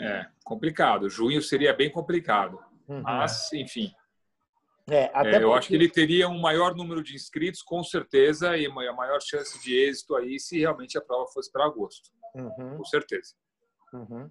É, 0.00 0.26
complicado. 0.44 1.08
Junho 1.08 1.40
seria 1.42 1.72
bem 1.74 1.90
complicado. 1.90 2.58
Uhum. 2.88 3.02
Mas, 3.02 3.52
enfim, 3.52 3.92
É, 4.90 5.04
até 5.14 5.36
é, 5.36 5.42
eu 5.42 5.54
acho 5.54 5.68
que 5.68 5.74
porque- 5.74 5.84
ele 5.84 5.92
teria 5.92 6.28
um 6.28 6.40
maior 6.40 6.74
número 6.74 7.02
de 7.02 7.14
inscritos, 7.14 7.62
com 7.62 7.82
certeza, 7.84 8.56
e 8.56 8.66
a 8.66 8.92
maior 8.92 9.20
chance 9.22 9.62
de 9.62 9.74
êxito 9.76 10.16
aí 10.16 10.40
se 10.40 10.58
realmente 10.58 10.98
a 10.98 11.00
prova 11.00 11.26
fosse 11.32 11.50
para 11.52 11.64
agosto. 11.64 12.10
Uhum. 12.34 12.78
Com 12.78 12.84
certeza. 12.84 13.34
Uhum. 13.92 14.28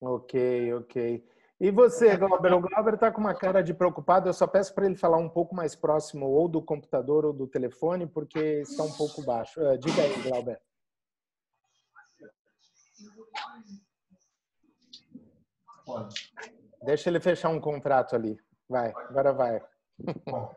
Ok, 0.00 0.74
ok. 0.74 1.24
E 1.58 1.70
você, 1.70 2.16
Glauber? 2.16 2.52
O 2.52 2.60
Glauber 2.60 2.94
está 2.94 3.10
com 3.10 3.20
uma 3.20 3.34
cara 3.34 3.62
de 3.62 3.72
preocupado. 3.72 4.28
Eu 4.28 4.34
só 4.34 4.46
peço 4.46 4.74
para 4.74 4.84
ele 4.84 4.94
falar 4.94 5.16
um 5.16 5.28
pouco 5.28 5.54
mais 5.54 5.74
próximo 5.74 6.26
ou 6.26 6.48
do 6.48 6.60
computador 6.60 7.24
ou 7.24 7.32
do 7.32 7.46
telefone, 7.46 8.06
porque 8.06 8.60
está 8.60 8.82
um 8.82 8.92
pouco 8.92 9.24
baixo. 9.24 9.60
Eh, 9.60 9.78
Diga 9.78 10.02
aí, 10.02 10.22
Glauber. 10.22 10.60
Deixa 16.84 17.08
ele 17.08 17.20
fechar 17.20 17.48
um 17.48 17.60
contrato 17.60 18.14
ali. 18.14 18.38
Vai, 18.68 18.92
agora 19.08 19.32
vai. 19.32 19.62
Bom, 20.28 20.54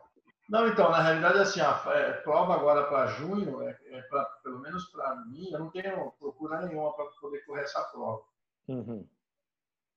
não, 0.50 0.66
então, 0.66 0.90
na 0.90 1.00
realidade, 1.00 1.38
assim, 1.38 1.60
a 1.60 1.82
é, 1.94 2.12
prova 2.12 2.54
agora 2.54 2.88
para 2.88 3.06
junho, 3.06 3.62
é, 3.62 3.78
é 3.86 4.02
pra, 4.02 4.24
pelo 4.42 4.58
menos 4.58 4.84
para 4.90 5.14
mim, 5.26 5.48
eu 5.52 5.60
não 5.60 5.70
tenho 5.70 6.10
procura 6.18 6.66
nenhuma 6.66 6.92
para 6.94 7.06
poder 7.20 7.38
correr 7.46 7.62
essa 7.62 7.82
prova. 7.84 8.22
Uhum. 8.68 9.08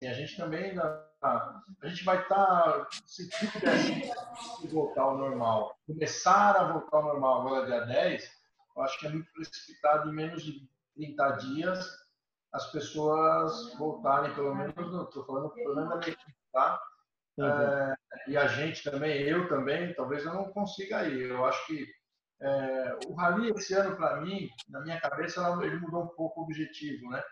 A 0.08 0.14
gente 0.14 0.38
também 0.38 0.78
a 1.22 1.88
gente 1.88 2.04
vai 2.04 2.22
estar, 2.22 2.88
se 3.06 3.30
tudo 3.30 4.74
voltar 4.74 5.04
ao 5.04 5.18
normal, 5.18 5.78
começar 5.88 6.56
a 6.56 6.72
voltar 6.74 6.98
ao 6.98 7.04
normal 7.04 7.42
agora 7.42 7.66
dia 7.66 7.82
10, 7.86 8.30
eu 8.76 8.82
acho 8.84 9.00
que 9.00 9.08
é 9.08 9.10
muito 9.10 9.32
precipitado 9.32 10.10
em 10.10 10.14
menos 10.14 10.44
de 10.44 10.68
30 10.96 11.32
dias 11.38 12.04
as 12.52 12.72
pessoas 12.72 13.74
voltarem, 13.78 14.34
pelo 14.36 14.54
menos, 14.54 14.76
estou 14.76 15.26
falando 15.26 15.50
pelo 15.50 15.76
menos 15.76 15.90
da 15.90 15.98
minha 15.98 16.10
equipe, 16.10 16.36
tá? 16.52 16.80
Uhum. 17.36 17.46
É, 17.48 17.96
e 18.28 18.38
a 18.38 18.46
gente 18.46 18.84
também, 18.84 19.24
eu 19.24 19.48
também, 19.50 19.94
talvez 19.96 20.24
eu 20.24 20.34
não 20.34 20.52
consiga 20.52 21.04
ir. 21.08 21.32
Eu 21.32 21.44
acho 21.46 21.66
que 21.66 21.88
é, 22.42 22.98
o 23.08 23.14
Rally 23.16 23.52
esse 23.56 23.74
ano, 23.74 23.96
para 23.96 24.22
mim, 24.22 24.50
na 24.70 24.82
minha 24.82 25.02
cabeça, 25.02 25.42
ele 25.64 25.80
mudou 25.80 26.04
um 26.04 26.08
pouco 26.10 26.42
o 26.42 26.44
objetivo, 26.44 27.10
né? 27.10 27.24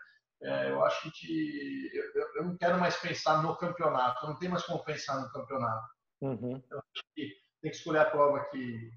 É, 0.42 0.70
eu 0.70 0.84
acho 0.84 1.10
que 1.12 1.90
eu, 1.94 2.26
eu, 2.36 2.44
não 2.44 2.56
quero 2.56 2.78
mais 2.78 2.96
pensar 2.96 3.42
no 3.42 3.56
campeonato, 3.56 4.24
eu 4.24 4.30
não 4.30 4.38
tenho 4.38 4.50
mais 4.50 4.64
como 4.64 4.84
pensar 4.84 5.20
no 5.20 5.30
campeonato. 5.30 5.88
Uhum. 6.20 6.62
Eu 6.70 6.78
acho 6.78 7.04
que 7.14 7.28
tem 7.60 7.70
que 7.70 7.76
escolher 7.76 8.00
a 8.00 8.10
prova 8.10 8.44
que 8.50 8.90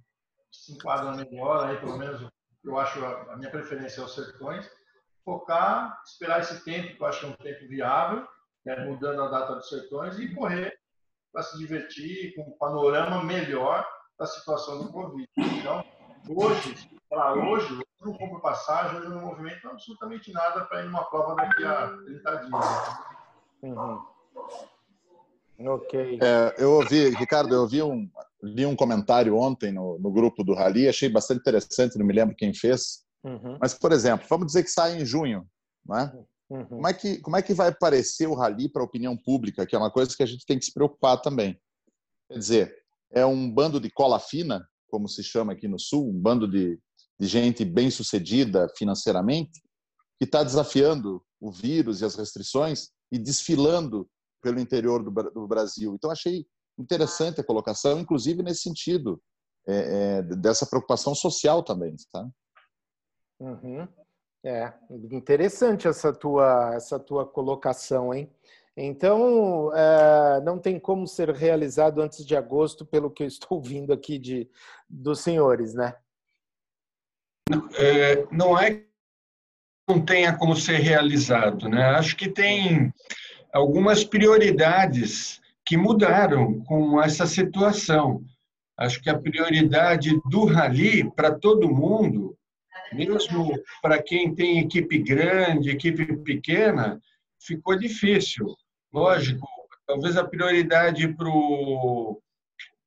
se 0.52 0.74
enquadra 0.74 1.12
melhor, 1.12 1.68
aí 1.68 1.78
pelo 1.80 1.98
menos 1.98 2.28
eu 2.64 2.80
acho 2.80 3.04
a, 3.04 3.34
a 3.34 3.38
minha 3.38 3.52
preferência 3.52 4.02
é 4.02 4.04
os 4.04 4.16
sertões. 4.16 4.70
Focar, 5.24 6.02
esperar 6.06 6.42
esse 6.42 6.64
tempo, 6.64 6.96
que 6.96 7.02
eu 7.02 7.08
acho 7.08 7.20
que 7.20 7.26
é 7.26 7.30
um 7.30 7.34
tempo 7.34 7.68
viável, 7.68 8.28
né, 8.66 8.86
mudando 8.86 9.24
a 9.24 9.30
data 9.30 9.56
dos 9.56 9.70
sertões, 9.70 10.18
e 10.20 10.34
correr 10.34 10.76
para 11.32 11.44
se 11.44 11.58
divertir 11.58 12.34
com 12.36 12.44
um 12.44 12.58
panorama 12.58 13.24
melhor 13.24 13.88
da 14.18 14.26
situação 14.26 14.84
do 14.84 14.92
Covid. 14.92 15.28
Então, 15.38 15.84
hoje, 16.30 16.76
para 17.10 17.34
hoje, 17.34 17.82
não 18.06 18.14
compro 18.14 18.40
passagem, 18.40 19.00
eu 19.00 19.10
não 19.10 19.22
movimento 19.22 19.68
absolutamente 19.68 20.32
nada 20.32 20.66
para 20.66 20.84
ir 20.84 20.86
numa 20.86 21.04
prova 21.06 21.36
daqui 21.36 21.64
a 21.66 21.88
30 22.06 22.36
dias. 22.36 23.06
Uhum. 23.64 24.02
Ok. 25.68 26.20
É, 26.22 26.56
eu 26.58 26.74
ouvi, 26.74 27.10
Ricardo, 27.10 27.54
eu 27.54 27.62
ouvi 27.62 27.82
um, 27.82 28.10
li 28.44 28.66
um 28.66 28.76
comentário 28.76 29.38
ontem 29.38 29.72
no, 29.72 29.98
no 30.00 30.12
grupo 30.12 30.44
do 30.44 30.54
Rally, 30.54 30.88
achei 30.88 31.10
bastante 31.10 31.40
interessante, 31.40 31.98
não 31.98 32.06
me 32.06 32.14
lembro 32.14 32.36
quem 32.36 32.54
fez. 32.54 33.04
Uhum. 33.24 33.58
Mas, 33.60 33.74
por 33.74 33.92
exemplo, 33.92 34.28
vamos 34.30 34.48
dizer 34.48 34.64
que 34.64 34.70
sai 34.70 34.98
em 34.98 35.06
junho, 35.06 35.48
né? 35.86 36.14
Uhum. 36.50 36.66
Como 36.66 36.88
é 36.88 36.94
que 36.94 37.18
como 37.22 37.38
é 37.38 37.42
que 37.42 37.56
vai 37.56 37.74
parecer 37.74 38.28
o 38.28 38.36
Rally 38.36 38.70
para 38.70 38.84
a 38.84 38.86
opinião 38.86 39.18
pública, 39.18 39.66
que 39.66 39.76
é 39.76 39.80
uma 39.80 39.90
coisa 39.90 40.16
que 40.16 40.22
a 40.22 40.28
gente 40.28 40.46
tem 40.46 40.60
que 40.60 40.66
se 40.66 40.74
preocupar 40.74 41.20
também. 41.20 41.60
Quer 42.30 42.38
dizer, 42.38 42.76
é 43.12 43.26
um 43.26 43.50
bando 43.50 43.80
de 43.80 43.90
cola 43.90 44.20
fina, 44.20 44.68
como 44.88 45.08
se 45.08 45.24
chama 45.24 45.54
aqui 45.54 45.68
no 45.68 45.80
Sul, 45.80 46.08
um 46.08 46.20
bando 46.20 46.48
de, 46.48 46.80
de 47.20 47.28
gente 47.28 47.64
bem 47.64 47.90
sucedida 47.90 48.68
financeiramente, 48.78 49.62
que 50.18 50.26
está 50.26 50.44
desafiando 50.44 51.24
o 51.40 51.52
vírus 51.52 52.02
e 52.02 52.06
as 52.06 52.16
restrições 52.16 52.90
e 53.12 53.20
desfilando 53.20 54.10
pelo 54.42 54.60
interior 54.60 55.04
do, 55.04 55.12
do 55.32 55.48
Brasil. 55.48 55.94
Então, 55.94 56.12
achei 56.12 56.46
interessante 56.78 57.40
a 57.40 57.44
colocação, 57.44 58.00
inclusive 58.00 58.44
nesse 58.44 58.62
sentido, 58.62 59.22
é, 59.68 60.20
é, 60.20 60.22
dessa 60.22 60.66
preocupação 60.66 61.16
social 61.16 61.64
também. 61.64 61.96
Tá? 62.12 62.28
Uhum. 63.40 63.88
É 64.44 64.74
interessante 65.12 65.88
essa 65.88 66.14
tua, 66.14 66.76
essa 66.76 67.00
tua 67.00 67.26
colocação, 67.26 68.14
hein? 68.14 68.32
Então, 68.78 69.74
é, 69.74 70.42
não 70.42 70.60
tem 70.60 70.80
como 70.80 71.08
ser 71.08 71.30
realizado 71.30 72.02
antes 72.02 72.26
de 72.26 72.36
agosto, 72.36 72.86
pelo 72.86 73.10
que 73.10 73.24
eu 73.24 73.28
estou 73.28 73.58
ouvindo 73.58 73.92
aqui 73.92 74.20
de, 74.20 74.50
dos 74.88 75.22
senhores, 75.22 75.74
né? 75.74 75.96
É, 77.78 78.26
não 78.32 78.58
é 78.58 78.72
que 78.72 78.86
não 79.88 80.04
tenha 80.04 80.36
como 80.36 80.56
ser 80.56 80.78
realizado, 80.78 81.70
né? 81.70 81.84
Acho 81.92 82.16
que 82.16 82.28
tem 82.28 82.92
algumas 83.54 84.04
prioridades 84.04 85.40
que 85.64 85.78
mudaram 85.78 86.60
com 86.64 87.02
essa 87.02 87.28
situação. 87.28 88.24
Acho 88.78 89.02
que 89.02 89.10
a 89.10 89.18
prioridade 89.18 90.20
do 90.30 90.46
rally 90.46 91.10
para 91.12 91.38
todo 91.38 91.74
mundo, 91.74 92.36
mesmo 92.92 93.54
para 93.82 94.02
quem 94.02 94.34
tem 94.34 94.60
equipe 94.60 94.98
grande, 94.98 95.70
equipe 95.70 96.18
pequena, 96.18 97.00
ficou 97.40 97.78
difícil. 97.78 98.56
Lógico, 98.92 99.48
talvez 99.86 100.18
a 100.18 100.26
prioridade 100.26 101.08
para 101.14 101.30
o 101.30 102.20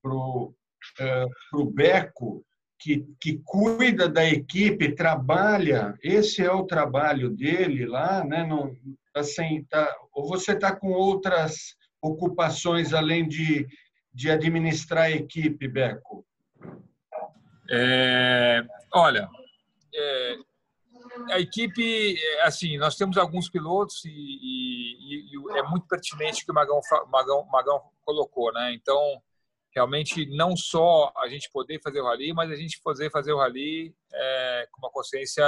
pro, 0.02 0.52
uh, 1.00 1.30
pro 1.50 1.64
Beco, 1.64 2.44
que, 2.78 3.04
que 3.20 3.40
cuida 3.44 4.08
da 4.08 4.24
equipe, 4.24 4.94
trabalha, 4.94 5.98
esse 6.02 6.42
é 6.42 6.50
o 6.50 6.64
trabalho 6.64 7.30
dele 7.30 7.84
lá, 7.84 8.24
né? 8.24 8.46
Não, 8.46 8.74
sem, 9.22 9.64
tá, 9.64 9.94
ou 10.12 10.28
você 10.28 10.52
está 10.52 10.74
com 10.74 10.92
outras 10.92 11.76
ocupações 12.00 12.92
além 12.92 13.26
de, 13.26 13.66
de 14.14 14.30
administrar 14.30 15.04
a 15.04 15.10
equipe, 15.10 15.66
Beco? 15.66 16.24
É, 17.70 18.64
olha, 18.94 19.28
é, 19.94 20.36
a 21.30 21.40
equipe, 21.40 22.16
assim, 22.42 22.78
nós 22.78 22.94
temos 22.94 23.18
alguns 23.18 23.50
pilotos 23.50 24.04
e, 24.04 24.10
e, 24.10 25.34
e, 25.34 25.58
é 25.58 25.62
muito 25.64 25.86
pertinente 25.86 26.44
que 26.44 26.52
o 26.52 26.54
Magão, 26.54 26.80
Magão, 27.10 27.46
Magão 27.50 27.82
colocou, 28.04 28.52
né? 28.52 28.72
Então, 28.72 29.20
realmente, 29.78 30.26
não 30.36 30.56
só 30.56 31.12
a 31.16 31.28
gente 31.28 31.48
poder 31.52 31.80
fazer 31.80 32.00
o 32.00 32.04
rally, 32.04 32.32
mas 32.32 32.50
a 32.50 32.56
gente 32.56 32.80
poder 32.82 33.10
fazer 33.10 33.32
o 33.32 33.38
rally 33.38 33.94
é, 34.12 34.68
com 34.72 34.80
uma 34.80 34.90
consciência 34.90 35.44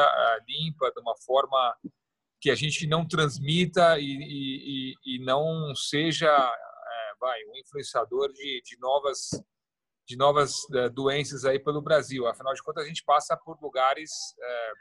limpa, 0.48 0.90
de 0.92 1.00
uma 1.00 1.16
forma 1.26 1.76
que 2.40 2.48
a 2.48 2.54
gente 2.54 2.86
não 2.86 3.06
transmita 3.06 3.98
e, 3.98 4.94
e 5.04 5.18
não 5.24 5.74
seja, 5.74 6.28
é, 6.28 7.12
vai, 7.20 7.44
um 7.46 7.56
influenciador 7.56 8.32
de, 8.32 8.62
de 8.64 8.78
novas 8.78 9.30
de 10.06 10.16
novas 10.16 10.66
doenças 10.92 11.44
aí 11.44 11.60
pelo 11.60 11.80
Brasil. 11.80 12.26
Afinal 12.26 12.52
de 12.52 12.62
contas, 12.64 12.84
a 12.84 12.88
gente 12.88 13.04
passa 13.04 13.36
por 13.36 13.56
lugares 13.62 14.10
é, 14.42 14.72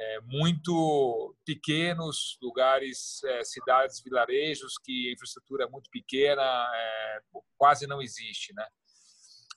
é, 0.00 0.20
muito 0.22 1.36
pequenos, 1.44 2.38
lugares, 2.40 3.22
é, 3.24 3.44
cidades, 3.44 4.00
vilarejos 4.02 4.78
que 4.82 5.10
a 5.10 5.12
infraestrutura 5.12 5.64
é 5.64 5.68
muito 5.68 5.90
pequena, 5.90 6.42
é, 6.42 7.20
quase 7.58 7.86
não 7.86 8.00
existe, 8.00 8.54
né? 8.54 8.66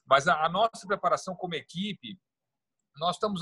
Mas 0.06 0.28
a, 0.28 0.44
a, 0.44 0.48
nossa 0.50 0.86
preparação 0.86 1.34
como 1.34 1.54
equipe, 1.54 2.20
nós 2.98 3.16
estamos 3.16 3.40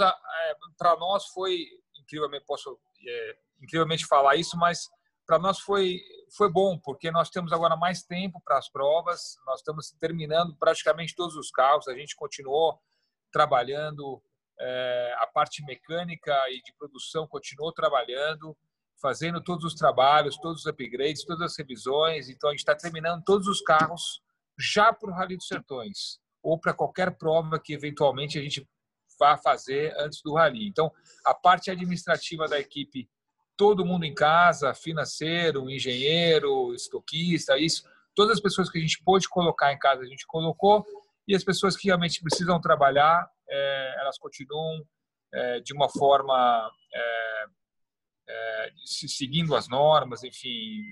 para 0.78 0.97
nós 0.97 1.26
foi 1.26 1.66
incrivelmente 1.99 2.44
posso 2.47 2.78
é, 3.04 3.38
incrivelmente 3.61 4.06
falar 4.06 4.37
isso, 4.37 4.56
mas 4.56 4.88
para 5.26 5.40
nós 5.40 5.59
foi 5.59 6.00
foi 6.37 6.50
bom 6.50 6.78
porque 6.78 7.11
nós 7.11 7.30
temos 7.30 7.52
agora 7.52 7.76
mais 7.76 8.04
tempo 8.04 8.40
para 8.44 8.59
as 8.59 8.71
provas, 8.71 9.37
nós 9.44 9.59
estamos 9.59 9.90
terminando 10.00 10.56
praticamente 10.56 11.16
todos 11.16 11.35
os 11.35 11.50
carros, 11.50 11.88
a 11.88 11.94
gente 11.94 12.14
continuou 12.14 12.80
trabalhando 13.32 14.23
é, 14.64 15.14
a 15.19 15.26
parte 15.26 15.64
mecânica 15.64 16.33
e 16.50 16.62
de 16.62 16.73
produção 16.78 17.26
continuou 17.26 17.73
trabalhando, 17.73 18.57
fazendo 19.00 19.42
todos 19.42 19.64
os 19.64 19.75
trabalhos, 19.75 20.37
todos 20.37 20.61
os 20.61 20.66
upgrades, 20.66 21.25
todas 21.25 21.52
as 21.52 21.59
revisões. 21.59 22.28
Então, 22.28 22.49
a 22.49 22.52
gente 22.52 22.61
está 22.61 22.75
terminando 22.75 23.25
todos 23.25 23.49
os 23.49 23.61
carros 23.61 24.23
já 24.57 24.92
para 24.92 25.11
o 25.11 25.12
Rally 25.12 25.37
dos 25.37 25.49
Sertões. 25.49 26.21
ou 26.42 26.59
para 26.59 26.75
qualquer 26.75 27.16
prova 27.16 27.59
que 27.59 27.73
eventualmente 27.73 28.37
a 28.37 28.42
gente 28.42 28.66
vá 29.19 29.37
fazer 29.37 29.95
antes 29.97 30.21
do 30.23 30.35
rally. 30.35 30.66
Então, 30.66 30.90
a 31.25 31.33
parte 31.33 31.71
administrativa 31.71 32.49
da 32.49 32.59
equipe, 32.59 33.09
todo 33.57 33.85
mundo 33.85 34.04
em 34.04 34.12
casa, 34.12 34.75
financeiro, 34.75 35.71
engenheiro, 35.71 36.75
estoquista, 36.75 37.57
isso, 37.57 37.85
todas 38.14 38.38
as 38.38 38.42
pessoas 38.42 38.69
que 38.69 38.78
a 38.78 38.81
gente 38.81 39.00
pôde 39.04 39.28
colocar 39.28 39.73
em 39.73 39.78
casa, 39.78 40.02
a 40.02 40.07
gente 40.07 40.26
colocou, 40.26 40.85
e 41.26 41.35
as 41.35 41.45
pessoas 41.45 41.76
que 41.76 41.88
realmente 41.88 42.21
precisam 42.21 42.61
trabalhar, 42.61 43.29
é, 43.49 43.95
elas 44.00 44.19
continuam 44.19 44.85
é, 45.33 45.61
de 45.61 45.73
uma 45.73 45.88
forma 45.88 46.71
é, 46.95 47.45
é 48.29 48.73
seguindo 48.85 49.55
as 49.55 49.69
normas, 49.69 50.23
enfim, 50.23 50.83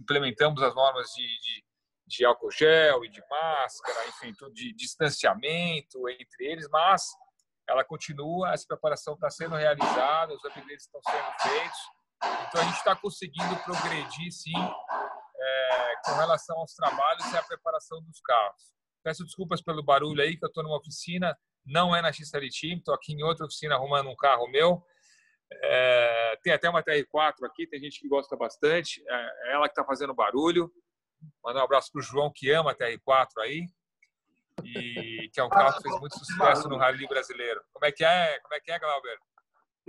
implementamos 0.00 0.62
as 0.62 0.74
normas 0.74 1.08
de, 1.14 1.22
de, 1.22 1.64
de 2.06 2.24
álcool 2.24 2.50
gel 2.50 3.04
e 3.04 3.08
de 3.08 3.22
máscara, 3.28 4.08
enfim, 4.08 4.32
tudo 4.34 4.52
de 4.52 4.72
distanciamento 4.74 6.08
entre 6.08 6.46
eles, 6.46 6.68
mas 6.70 7.04
ela 7.68 7.84
continua, 7.84 8.52
essa 8.52 8.66
preparação 8.66 9.14
está 9.14 9.30
sendo 9.30 9.54
realizada, 9.54 10.34
os 10.34 10.44
upgrades 10.44 10.84
estão 10.84 11.00
sendo 11.02 11.32
feitos, 11.40 11.80
então 12.48 12.60
a 12.60 12.64
gente 12.64 12.76
está 12.76 12.96
conseguindo 12.96 13.56
progredir, 13.62 14.32
sim, 14.32 14.52
é, 14.56 15.94
com 16.04 16.12
relação 16.16 16.58
aos 16.58 16.74
trabalhos 16.74 17.32
e 17.32 17.36
à 17.36 17.42
preparação 17.42 18.02
dos 18.02 18.20
carros. 18.20 18.79
Peço 19.02 19.24
desculpas 19.24 19.62
pelo 19.62 19.82
barulho 19.82 20.22
aí, 20.22 20.36
que 20.36 20.44
eu 20.44 20.48
estou 20.48 20.62
numa 20.62 20.78
oficina, 20.78 21.36
não 21.64 21.94
é 21.94 22.02
na 22.02 22.12
X-Team, 22.12 22.78
estou 22.78 22.94
aqui 22.94 23.12
em 23.12 23.22
outra 23.22 23.46
oficina 23.46 23.74
arrumando 23.74 24.08
um 24.08 24.16
carro 24.16 24.48
meu. 24.48 24.82
É, 25.52 26.38
tem 26.42 26.52
até 26.52 26.68
uma 26.68 26.82
TR4 26.82 27.44
aqui, 27.44 27.66
tem 27.66 27.80
gente 27.80 28.00
que 28.00 28.08
gosta 28.08 28.36
bastante, 28.36 29.02
é, 29.08 29.48
é 29.48 29.52
ela 29.54 29.66
que 29.66 29.72
está 29.72 29.84
fazendo 29.84 30.14
barulho. 30.14 30.70
Mandar 31.44 31.60
um 31.60 31.64
abraço 31.64 31.90
para 31.92 32.00
o 32.00 32.02
João, 32.02 32.32
que 32.34 32.50
ama 32.50 32.70
a 32.70 32.74
TR4 32.74 33.26
aí, 33.42 33.66
e 34.64 35.28
que 35.32 35.40
é 35.40 35.44
um 35.44 35.48
carro 35.48 35.76
que 35.76 35.82
fez 35.82 36.00
muito 36.00 36.18
sucesso 36.18 36.68
no 36.68 36.76
Rally 36.76 37.06
brasileiro. 37.06 37.60
Como 37.72 37.84
é 37.84 37.92
que 37.92 38.04
é, 38.04 38.38
como 38.40 38.54
é, 38.54 38.60
que 38.60 38.70
é 38.70 38.78
Glauber? 38.78 39.18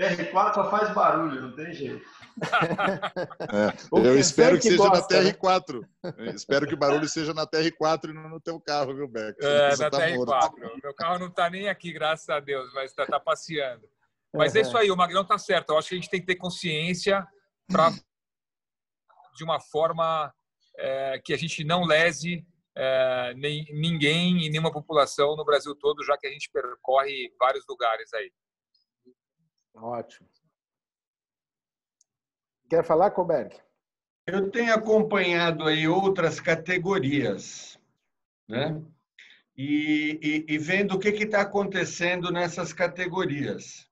TR4 0.02 0.54
só 0.54 0.70
faz 0.70 0.94
barulho, 0.94 1.42
não 1.42 1.56
tem 1.56 1.74
jeito. 1.74 2.06
É, 3.52 4.08
eu 4.08 4.18
espero 4.18 4.56
que, 4.56 4.64
que 4.64 4.70
seja 4.70 4.88
gosta, 4.88 5.22
na 5.22 5.32
TR4. 5.32 5.82
Né? 6.04 6.32
espero 6.34 6.66
que 6.66 6.74
o 6.74 6.78
barulho 6.78 7.08
seja 7.08 7.34
na 7.34 7.46
TR4 7.46 8.10
e 8.10 8.14
não 8.14 8.30
no 8.30 8.40
teu 8.40 8.60
carro, 8.60 8.96
viu, 8.96 9.08
Beck? 9.08 9.36
É, 9.44 9.76
na 9.76 9.90
tá 9.90 10.00
TR4. 10.00 10.16
Morto. 10.16 10.80
Meu 10.82 10.94
carro 10.96 11.20
não 11.20 11.28
está 11.28 11.50
nem 11.50 11.68
aqui, 11.68 11.92
graças 11.92 12.30
a 12.30 12.40
Deus, 12.40 12.72
mas 12.74 12.92
está 12.92 13.06
tá 13.06 13.20
passeando. 13.20 13.86
Mas 14.34 14.56
é 14.56 14.62
isso 14.62 14.78
aí, 14.78 14.90
o 14.90 14.96
Magrão 14.96 15.24
está 15.24 15.38
certo. 15.38 15.72
Eu 15.72 15.78
acho 15.78 15.90
que 15.90 15.96
a 15.96 15.98
gente 15.98 16.10
tem 16.10 16.22
que 16.22 16.26
ter 16.26 16.36
consciência 16.36 17.28
para, 17.68 17.92
de 19.36 19.44
uma 19.44 19.60
forma 19.60 20.34
é, 20.78 21.20
que 21.24 21.34
a 21.34 21.38
gente 21.38 21.64
não 21.66 21.84
lese 21.84 22.46
é, 22.76 23.34
nem, 23.36 23.66
ninguém 23.74 24.46
e 24.46 24.50
nenhuma 24.50 24.72
população 24.72 25.36
no 25.36 25.44
Brasil 25.44 25.76
todo, 25.76 26.04
já 26.04 26.18
que 26.18 26.28
a 26.28 26.32
gente 26.32 26.50
percorre 26.50 27.32
vários 27.38 27.66
lugares 27.68 28.14
aí. 28.14 28.32
Ótimo. 29.74 30.28
Quer 32.70 32.84
falar, 32.86 33.12
Koberg? 33.12 33.56
Eu 34.28 34.50
tenho 34.50 34.74
acompanhado 34.74 35.66
aí 35.66 35.88
outras 35.88 36.40
categorias, 36.40 37.78
né? 38.48 38.82
E, 39.58 40.46
e, 40.48 40.54
e 40.54 40.58
vendo 40.58 40.94
o 40.94 41.00
que 41.00 41.10
está 41.10 41.42
acontecendo 41.42 42.32
nessas 42.32 42.72
categorias. 42.72 43.90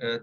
É, 0.00 0.22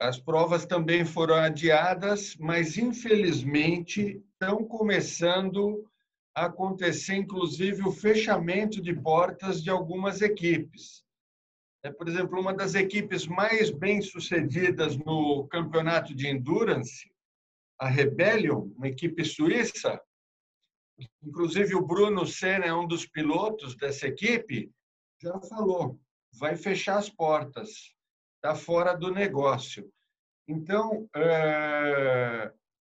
as 0.00 0.18
provas 0.18 0.64
também 0.64 1.04
foram 1.04 1.34
adiadas, 1.34 2.36
mas 2.36 2.78
infelizmente 2.78 4.22
estão 4.32 4.64
começando 4.64 5.88
a 6.34 6.46
acontecer, 6.46 7.14
inclusive, 7.14 7.82
o 7.82 7.92
fechamento 7.92 8.82
de 8.82 8.92
portas 8.94 9.62
de 9.62 9.70
algumas 9.70 10.20
equipes. 10.20 11.03
É, 11.84 11.92
por 11.92 12.08
exemplo, 12.08 12.40
uma 12.40 12.54
das 12.54 12.74
equipes 12.74 13.26
mais 13.26 13.70
bem-sucedidas 13.70 14.96
no 14.96 15.46
campeonato 15.48 16.14
de 16.14 16.26
endurance, 16.26 17.12
a 17.78 17.88
Rebellion, 17.88 18.70
uma 18.74 18.88
equipe 18.88 19.22
suíça, 19.22 20.00
inclusive 21.22 21.74
o 21.74 21.86
Bruno 21.86 22.26
Senna 22.26 22.64
é 22.64 22.72
um 22.72 22.86
dos 22.86 23.04
pilotos 23.04 23.76
dessa 23.76 24.06
equipe, 24.06 24.72
já 25.20 25.38
falou, 25.42 26.00
vai 26.32 26.56
fechar 26.56 26.96
as 26.96 27.10
portas, 27.10 27.94
está 28.36 28.54
fora 28.54 28.94
do 28.94 29.12
negócio. 29.12 29.92
Então, 30.48 31.06
é, 31.14 32.50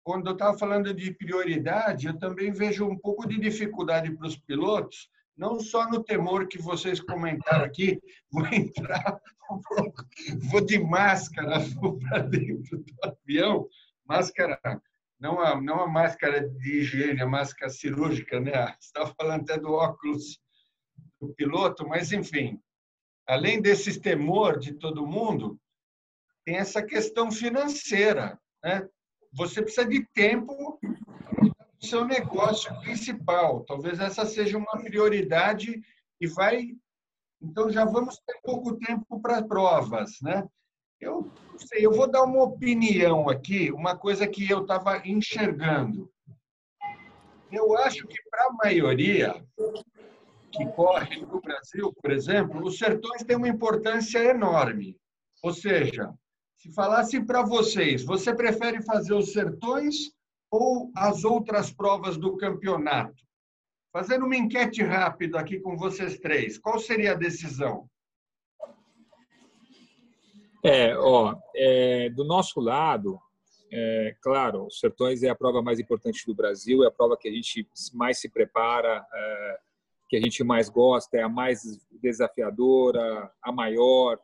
quando 0.04 0.28
eu 0.28 0.34
estava 0.34 0.56
falando 0.60 0.94
de 0.94 1.12
prioridade, 1.12 2.06
eu 2.06 2.20
também 2.20 2.52
vejo 2.52 2.86
um 2.86 2.98
pouco 2.98 3.28
de 3.28 3.40
dificuldade 3.40 4.16
para 4.16 4.28
os 4.28 4.38
pilotos, 4.38 5.10
não 5.38 5.60
só 5.60 5.90
no 5.90 6.04
temor 6.04 6.48
que 6.48 6.58
vocês 6.58 7.00
comentaram 7.00 7.66
aqui, 7.66 8.00
vou 8.32 8.46
entrar, 8.48 9.20
vou 10.50 10.62
de 10.62 10.80
máscara, 10.80 11.60
vou 11.80 12.00
para 12.00 12.20
dentro 12.20 12.78
do 12.78 12.94
avião, 13.04 13.68
máscara, 14.06 14.60
não 15.20 15.40
a, 15.40 15.60
não 15.62 15.82
a 15.82 15.88
máscara 15.88 16.48
de 16.48 16.80
higiene, 16.80 17.22
a 17.22 17.28
máscara 17.28 17.70
cirúrgica, 17.70 18.40
né? 18.40 18.52
Você 18.80 18.88
estava 18.88 19.14
falando 19.16 19.42
até 19.42 19.60
do 19.60 19.74
óculos 19.74 20.40
do 21.20 21.34
piloto, 21.34 21.88
mas 21.88 22.12
enfim, 22.12 22.60
além 23.28 23.62
desse 23.62 24.00
temor 24.00 24.60
de 24.60 24.74
todo 24.74 25.08
mundo, 25.08 25.60
tem 26.46 26.58
essa 26.58 26.84
questão 26.84 27.32
financeira, 27.32 28.40
né? 28.64 28.88
Você 29.34 29.62
precisa 29.62 29.86
de 29.86 30.06
tempo 30.14 30.80
seu 31.86 32.06
negócio 32.06 32.78
principal. 32.82 33.64
Talvez 33.66 34.00
essa 34.00 34.26
seja 34.26 34.58
uma 34.58 34.84
prioridade 34.84 35.82
e 36.20 36.28
vai. 36.28 36.76
Então 37.42 37.70
já 37.70 37.86
vamos 37.86 38.18
ter 38.26 38.40
pouco 38.44 38.76
tempo 38.78 39.20
para 39.22 39.44
provas, 39.44 40.18
né? 40.22 40.48
Eu 41.00 41.30
não 41.52 41.60
sei, 41.60 41.86
eu 41.86 41.92
vou 41.92 42.10
dar 42.10 42.24
uma 42.24 42.44
opinião 42.44 43.30
aqui, 43.30 43.72
uma 43.72 43.98
coisa 43.98 44.28
que 44.28 44.50
eu 44.50 44.62
estava 44.62 45.06
enxergando. 45.06 46.10
Eu 47.52 47.78
acho 47.78 48.08
que 48.08 48.18
para 48.30 48.46
a 48.46 48.54
maioria 48.64 49.46
que 50.52 50.66
corre 50.72 51.22
no 51.22 51.42
Brasil, 51.42 51.94
por 52.02 52.12
exemplo, 52.12 52.66
os 52.66 52.78
sertões 52.78 53.24
têm 53.24 53.36
uma 53.36 53.48
importância 53.48 54.20
enorme. 54.20 54.98
Ou 55.44 55.54
seja, 55.54 56.14
se 56.58 56.74
falasse 56.74 57.24
para 57.24 57.44
vocês, 57.44 58.04
você 58.04 58.34
prefere 58.34 58.82
fazer 58.82 59.14
os 59.14 59.32
sertões 59.32 60.15
ou 60.56 60.92
as 60.96 61.24
outras 61.24 61.72
provas 61.72 62.18
do 62.18 62.38
campeonato? 62.38 63.24
Fazendo 63.92 64.26
uma 64.26 64.36
enquete 64.36 64.82
rápida 64.82 65.40
aqui 65.40 65.60
com 65.60 65.78
vocês 65.78 66.20
três, 66.20 66.58
qual 66.58 66.80
seria 66.80 67.12
a 67.12 67.16
decisão? 67.16 67.90
É, 70.64 70.98
ó, 70.98 71.36
é, 71.56 72.10
do 72.10 72.24
nosso 72.24 72.60
lado, 72.60 73.20
é, 73.72 74.16
claro, 74.22 74.66
os 74.66 74.80
Sertões 74.80 75.22
é 75.22 75.30
a 75.30 75.36
prova 75.36 75.62
mais 75.62 75.80
importante 75.80 76.26
do 76.26 76.34
Brasil, 76.34 76.84
é 76.84 76.88
a 76.88 76.92
prova 76.92 77.18
que 77.18 77.28
a 77.28 77.32
gente 77.32 77.68
mais 77.94 78.20
se 78.20 78.30
prepara, 78.30 79.06
é, 79.14 79.60
que 80.10 80.18
a 80.18 80.22
gente 80.22 80.44
mais 80.44 80.70
gosta, 80.70 81.18
é 81.18 81.22
a 81.22 81.30
mais 81.30 81.62
desafiadora, 82.02 83.32
a 83.42 83.52
maior. 83.52 84.20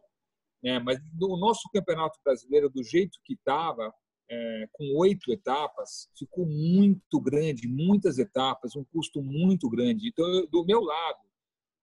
Né? 0.64 0.80
Mas 0.80 1.00
no 1.14 1.38
nosso 1.38 1.70
campeonato 1.74 2.20
brasileiro, 2.24 2.70
do 2.70 2.84
jeito 2.84 3.20
que 3.24 3.34
estava, 3.34 3.94
é, 4.32 4.68
com 4.72 4.96
oito 4.98 5.30
etapas, 5.30 6.10
ficou 6.18 6.46
muito 6.46 7.20
grande, 7.20 7.68
muitas 7.68 8.18
etapas, 8.18 8.78
um 8.78 8.86
custo 8.86 9.22
muito 9.22 9.70
grande. 9.70 10.08
Então, 10.08 10.26
eu, 10.26 10.48
do 10.48 10.64
meu 10.66 10.80
lado, 10.80 11.20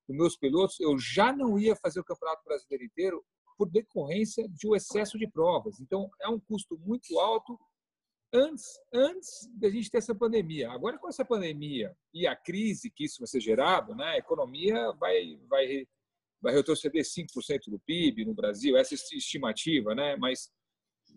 dos 0.07 0.17
meus 0.17 0.35
pilotos, 0.35 0.79
eu 0.79 0.97
já 0.97 1.31
não 1.31 1.59
ia 1.59 1.75
fazer 1.75 1.99
o 1.99 2.03
Campeonato 2.03 2.43
Brasileiro 2.43 2.83
inteiro 2.83 3.23
por 3.55 3.69
decorrência 3.69 4.47
de 4.49 4.67
um 4.67 4.75
excesso 4.75 5.19
de 5.19 5.27
provas. 5.27 5.79
Então, 5.79 6.09
é 6.19 6.27
um 6.27 6.39
custo 6.39 6.75
muito 6.79 7.19
alto 7.19 7.59
antes, 8.33 8.79
antes 8.91 9.47
da 9.53 9.69
gente 9.69 9.91
ter 9.91 9.99
essa 9.99 10.15
pandemia. 10.15 10.71
Agora, 10.71 10.97
com 10.97 11.07
essa 11.07 11.23
pandemia 11.23 11.95
e 12.11 12.25
a 12.25 12.35
crise 12.35 12.89
que 12.89 13.05
isso 13.05 13.19
vai 13.19 13.27
ser 13.27 13.41
gerado, 13.41 13.93
né, 13.93 14.05
a 14.05 14.17
economia 14.17 14.91
vai, 14.93 15.37
vai, 15.47 15.87
vai 16.41 16.53
retroceder 16.53 17.03
5% 17.03 17.69
do 17.69 17.79
PIB 17.79 18.25
no 18.25 18.33
Brasil, 18.33 18.75
essa 18.75 18.95
estimativa, 18.95 19.93
né, 19.93 20.15
mas 20.15 20.49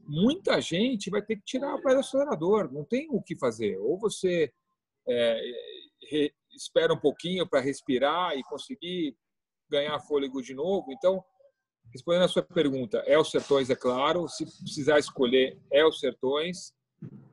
muita 0.07 0.61
gente 0.61 1.11
vai 1.11 1.23
ter 1.23 1.37
que 1.37 1.45
tirar 1.45 1.75
o 1.75 1.83
pé 1.83 1.95
do 1.95 2.01
acelerador, 2.01 2.73
não 2.73 2.85
tem 2.85 3.09
o 3.11 3.23
que 3.23 3.39
fazer. 3.39 3.79
Ou 3.79 3.99
você 3.99 4.53
é, 5.09 5.41
re, 6.11 6.35
espera 6.55 6.93
um 6.93 7.01
pouquinho 7.01 7.49
para 7.49 7.61
respirar 7.61 8.37
e 8.37 8.43
conseguir 8.45 9.17
ganhar 9.71 9.99
fôlego 10.01 10.43
de 10.43 10.55
novo. 10.55 10.93
Então, 10.93 11.25
respondendo 11.93 12.25
a 12.25 12.29
sua 12.29 12.43
pergunta, 12.43 12.99
é 13.07 13.19
os 13.19 13.31
Sertões, 13.31 13.71
é 13.71 13.77
claro. 13.77 14.29
Se 14.29 14.45
precisar 14.45 14.99
escolher, 14.99 15.59
é 15.71 15.85
os 15.85 15.99
Sertões. 15.99 16.73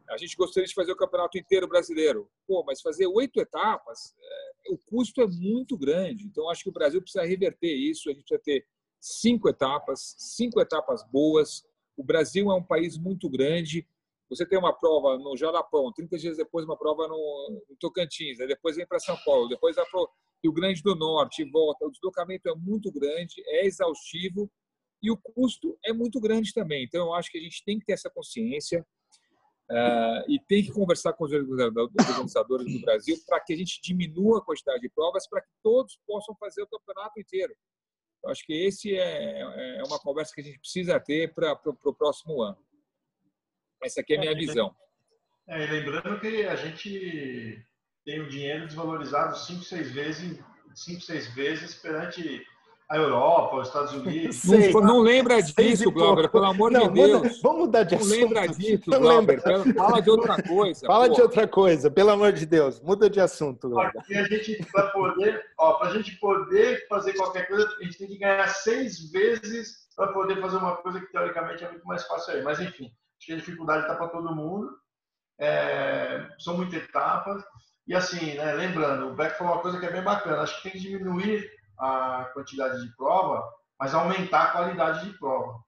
A 0.10 0.18
gente 0.18 0.36
gostaria 0.36 0.68
de 0.68 0.74
fazer 0.74 0.92
o 0.92 0.98
campeonato 0.98 1.38
inteiro 1.38 1.68
brasileiro. 1.68 2.30
Pô, 2.48 2.64
mas 2.66 2.82
fazer 2.82 3.08
oito 3.08 3.40
etapas, 3.40 4.16
é, 4.20 4.74
o 4.74 4.78
custo 4.78 5.22
é 5.22 5.28
muito 5.28 5.78
grande. 5.78 6.26
Então, 6.26 6.50
acho 6.50 6.64
que 6.64 6.70
o 6.70 6.74
Brasil 6.74 7.02
precisa 7.02 7.26
reverter 7.26 7.74
isso. 7.74 8.10
A 8.10 8.14
gente 8.14 8.24
precisa 8.24 8.42
ter 8.44 8.66
cinco 9.00 9.48
etapas, 9.48 10.16
cinco 10.18 10.60
etapas 10.60 11.04
boas, 11.12 11.64
o 12.00 12.04
Brasil 12.04 12.52
é 12.52 12.56
um 12.56 12.64
país 12.64 12.98
muito 12.98 13.30
grande 13.30 13.88
você 14.30 14.46
tem 14.46 14.60
uma 14.60 14.72
prova 14.72 15.18
no 15.18 15.36
Jalapão, 15.36 15.92
30 15.92 16.18
dias 16.18 16.38
depois 16.38 16.64
uma 16.64 16.78
prova 16.78 17.08
no, 17.08 17.64
no 17.68 17.76
Tocantins, 17.78 18.38
depois 18.38 18.76
vem 18.76 18.86
para 18.86 19.00
São 19.00 19.18
Paulo, 19.26 19.48
depois 19.48 19.76
vai 19.76 19.86
para 19.90 20.00
o 20.00 20.10
Rio 20.44 20.54
Grande 20.54 20.84
do 20.84 20.96
Norte 20.96 21.42
e 21.42 21.50
volta. 21.50 21.86
O 21.86 21.92
deslocamento 21.92 22.48
é 22.48 22.54
muito 22.56 22.92
grande, 22.92 23.42
é 23.48 23.66
exaustivo 23.66 24.50
e 25.02 25.10
o 25.10 25.18
custo 25.18 25.78
é 25.84 25.92
muito 25.92 26.20
grande 26.20 26.54
também. 26.54 26.84
Então, 26.84 27.08
eu 27.08 27.14
acho 27.16 27.32
que 27.32 27.40
a 27.40 27.42
gente 27.42 27.64
tem 27.66 27.80
que 27.80 27.86
ter 27.86 27.94
essa 27.94 28.10
consciência 28.10 28.86
uh, 29.72 30.32
e 30.32 30.40
tem 30.48 30.64
que 30.64 30.72
conversar 30.72 31.14
com 31.14 31.24
os 31.24 31.32
organizadores 31.32 32.72
do 32.72 32.82
Brasil 32.82 33.18
para 33.26 33.40
que 33.40 33.54
a 33.54 33.58
gente 33.58 33.82
diminua 33.82 34.38
a 34.38 34.46
quantidade 34.46 34.82
de 34.82 34.90
provas 34.90 35.28
para 35.28 35.42
que 35.42 35.50
todos 35.64 36.00
possam 36.06 36.36
fazer 36.36 36.62
o 36.62 36.68
campeonato 36.68 37.20
inteiro. 37.20 37.56
Eu 38.24 38.30
acho 38.30 38.46
que 38.46 38.54
esse 38.54 38.96
é, 38.96 39.42
é 39.42 39.84
uma 39.88 40.00
conversa 40.00 40.34
que 40.34 40.42
a 40.42 40.44
gente 40.44 40.60
precisa 40.60 41.00
ter 41.00 41.34
para 41.34 41.54
o 41.64 41.94
próximo 41.94 42.42
ano. 42.42 42.58
Essa 43.84 44.02
aqui 44.02 44.14
é 44.14 44.18
a 44.18 44.20
minha 44.20 44.32
é, 44.34 44.36
visão. 44.36 44.76
É, 45.48 45.66
lembrando 45.66 46.20
que 46.20 46.44
a 46.44 46.56
gente 46.56 47.66
tem 48.06 48.20
o 48.20 48.30
dinheiro 48.30 48.68
desvalorizado 48.68 49.38
cinco, 49.38 49.64
seis 49.64 49.92
vezes, 49.92 50.38
cinco, 50.76 51.02
seis 51.02 51.34
vezes 51.34 51.76
perante 51.76 52.46
a 52.90 52.98
Europa, 52.98 53.58
os 53.58 53.68
Estados 53.68 53.94
Unidos. 53.94 54.44
não, 54.46 54.82
não 54.82 55.00
lembra 55.00 55.40
disso, 55.42 55.92
Glauber, 55.92 56.28
pelo 56.28 56.46
amor 56.46 56.72
não, 56.72 56.88
de 56.88 56.94
Deus. 56.96 57.22
Muda, 57.22 57.36
vamos 57.44 57.60
mudar 57.60 57.84
de 57.84 57.94
não 57.94 58.02
assunto. 58.02 58.18
Não 58.18 58.26
lembra 58.26 58.48
disso, 58.48 58.90
não 58.90 59.00
Glauber. 59.00 59.44
Lembra. 59.46 59.74
Fala 59.76 60.02
de 60.02 60.10
outra 60.10 60.42
coisa. 60.42 60.88
Fala 60.88 61.08
pô. 61.08 61.14
de 61.14 61.22
outra 61.22 61.48
coisa, 61.48 61.92
pelo 61.92 62.10
amor 62.10 62.32
de 62.32 62.46
Deus. 62.48 62.82
Muda 62.82 63.08
de 63.08 63.22
assunto, 63.22 63.70
Glauber. 63.70 63.94
A 63.96 64.24
gente, 64.24 64.66
para 64.72 64.88
poder, 64.88 65.46
ó, 65.60 65.74
pra 65.74 65.92
gente 65.92 66.16
poder 66.20 66.88
fazer 66.88 67.14
qualquer 67.14 67.48
coisa, 67.48 67.70
a 67.80 67.84
gente 67.84 67.98
tem 68.00 68.08
que 68.08 68.18
ganhar 68.18 68.48
seis 68.48 69.12
vezes 69.12 69.88
para 69.96 70.08
poder 70.12 70.42
fazer 70.42 70.58
uma 70.58 70.78
coisa 70.78 71.00
que, 71.00 71.12
teoricamente, 71.12 71.64
é 71.64 71.70
muito 71.70 71.86
mais 71.86 72.04
fácil 72.08 72.34
aí. 72.34 72.42
Mas, 72.42 72.60
enfim, 72.60 72.86
acho 72.86 73.28
que 73.28 73.34
a 73.34 73.38
dificuldade 73.38 73.84
está 73.84 73.94
para 73.94 74.08
todo 74.08 74.36
mundo. 74.36 74.68
É, 75.40 76.28
são 76.40 76.58
muitas 76.58 76.82
etapas. 76.82 77.44
E, 77.88 77.94
assim, 77.94 78.34
né, 78.34 78.52
lembrando, 78.54 79.10
o 79.10 79.16
Beck 79.16 79.38
falou 79.38 79.54
uma 79.54 79.62
coisa 79.62 79.80
que 79.80 79.86
é 79.86 79.92
bem 79.92 80.02
bacana. 80.02 80.42
Acho 80.42 80.58
que 80.58 80.64
tem 80.64 80.72
que 80.72 80.80
diminuir 80.80 81.59
a 81.80 82.30
quantidade 82.34 82.82
de 82.82 82.96
prova, 82.96 83.50
mas 83.80 83.94
aumentar 83.94 84.44
a 84.44 84.52
qualidade 84.52 85.10
de 85.10 85.18
prova. 85.18 85.60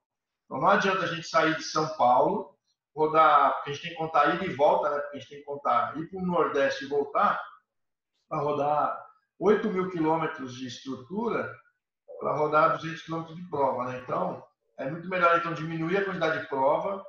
Então 0.45 0.59
não 0.59 0.67
adianta 0.67 1.03
a 1.03 1.07
gente 1.07 1.27
sair 1.27 1.55
de 1.55 1.63
São 1.63 1.87
Paulo, 1.95 2.53
rodar, 2.95 3.53
porque 3.55 3.69
a 3.69 3.73
gente 3.73 3.83
tem 3.83 3.91
que 3.91 3.97
contar 3.97 4.35
ida 4.35 4.45
e 4.45 4.53
volta, 4.53 4.89
né? 4.89 4.99
Porque 4.99 5.17
a 5.17 5.19
gente 5.19 5.29
tem 5.29 5.39
que 5.39 5.45
contar 5.45 5.97
ir 5.97 6.09
para 6.09 6.19
o 6.19 6.25
Nordeste 6.25 6.85
e 6.85 6.89
voltar, 6.89 7.41
para 8.27 8.41
rodar 8.41 9.05
8 9.39 9.69
mil 9.69 9.89
quilômetros 9.89 10.53
de 10.55 10.67
estrutura, 10.67 11.51
para 12.19 12.33
rodar 12.33 12.77
200 12.77 13.01
quilômetros 13.01 13.35
de 13.35 13.49
prova, 13.49 13.85
né? 13.85 13.99
Então, 14.03 14.43
é 14.77 14.89
muito 14.89 15.07
melhor 15.07 15.37
então 15.37 15.53
diminuir 15.53 15.97
a 15.97 16.05
quantidade 16.05 16.41
de 16.41 16.47
prova, 16.47 17.05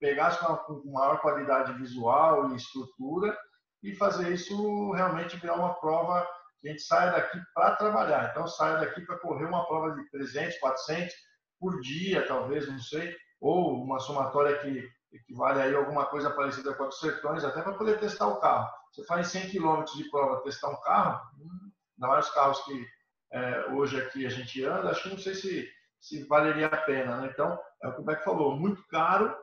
pegar 0.00 0.36
com 0.64 0.82
maior 0.90 1.20
qualidade 1.20 1.72
visual 1.74 2.50
e 2.50 2.56
estrutura 2.56 3.36
e 3.82 3.94
fazer 3.94 4.32
isso 4.32 4.92
realmente 4.92 5.36
virar 5.36 5.54
uma 5.54 5.74
prova 5.74 6.26
a 6.64 6.68
gente 6.68 6.82
saia 6.82 7.12
daqui 7.12 7.38
para 7.54 7.76
trabalhar. 7.76 8.30
Então, 8.30 8.46
saia 8.46 8.78
daqui 8.78 9.00
para 9.02 9.18
correr 9.18 9.44
uma 9.44 9.66
prova 9.66 9.94
de 9.94 10.10
300, 10.10 10.58
400 10.58 11.14
por 11.58 11.80
dia, 11.80 12.26
talvez, 12.26 12.68
não 12.68 12.78
sei, 12.78 13.16
ou 13.40 13.82
uma 13.82 13.98
somatória 13.98 14.58
que 14.58 14.88
equivale 15.12 15.60
aí 15.60 15.74
alguma 15.74 16.06
coisa 16.06 16.30
parecida 16.30 16.74
com 16.74 16.84
a 16.84 16.86
dos 16.86 17.00
sertões, 17.00 17.44
até 17.44 17.62
para 17.62 17.74
poder 17.74 17.98
testar 17.98 18.28
o 18.28 18.40
carro. 18.40 18.68
Você 18.92 19.04
faz 19.04 19.28
100 19.28 19.50
km 19.50 19.84
de 19.96 20.10
prova 20.10 20.42
testar 20.42 20.68
um 20.70 20.80
carro, 20.80 21.20
hum, 21.38 21.70
ainda 21.96 22.08
mais 22.12 22.26
os 22.26 22.34
carros 22.34 22.60
que 22.64 22.86
é, 23.32 23.66
hoje 23.72 24.00
aqui 24.00 24.26
a 24.26 24.30
gente 24.30 24.64
anda, 24.64 24.90
acho 24.90 25.04
que 25.04 25.10
não 25.10 25.18
sei 25.18 25.34
se, 25.34 25.70
se 26.00 26.24
valeria 26.24 26.66
a 26.66 26.76
pena. 26.76 27.20
Né? 27.20 27.28
Então, 27.32 27.58
é 27.82 27.88
o 27.88 27.94
que 27.94 28.00
o 28.00 28.04
Beck 28.04 28.24
falou, 28.24 28.56
muito 28.56 28.86
caro 28.88 29.34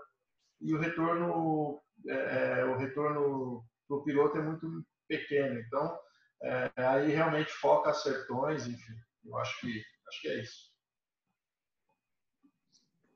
e 0.62 0.74
o 0.74 0.80
retorno, 0.80 1.82
é, 2.08 2.60
é 2.62 2.66
o 2.66 2.78
retorno 2.78 3.64
para 3.88 3.98
o 3.98 4.04
piloto 4.04 4.38
é 4.38 4.42
muito 4.42 4.68
pequeno. 5.08 5.60
Então, 5.60 5.98
é, 6.44 6.72
aí 6.76 7.10
realmente 7.10 7.52
foca 7.52 7.94
sertões, 7.94 8.68
enfim. 8.68 8.94
Eu 9.24 9.38
acho 9.38 9.60
que 9.62 9.84
acho 10.08 10.22
que 10.22 10.28
é 10.28 10.42
isso. 10.42 10.74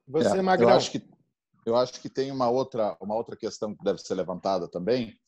Você, 0.07 0.37
é, 0.37 0.41
Magrão. 0.41 0.69
Eu 0.69 0.75
acho 0.75 0.91
que 0.91 1.17
eu 1.65 1.75
acho 1.75 1.99
que 1.99 2.09
tem 2.09 2.31
uma 2.31 2.49
outra 2.49 2.95
uma 3.01 3.13
outra 3.15 3.35
questão 3.35 3.75
que 3.75 3.83
deve 3.83 3.99
ser 3.99 4.15
levantada 4.15 4.69
também. 4.69 5.19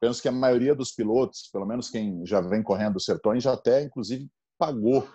Penso 0.00 0.20
que 0.20 0.28
a 0.28 0.32
maioria 0.32 0.74
dos 0.74 0.90
pilotos, 0.90 1.48
pelo 1.52 1.64
menos 1.64 1.88
quem 1.88 2.26
já 2.26 2.40
vem 2.40 2.62
correndo 2.62 2.96
os 2.96 3.04
sertões, 3.04 3.44
já 3.44 3.52
até 3.52 3.82
inclusive 3.82 4.28
pagou 4.58 5.08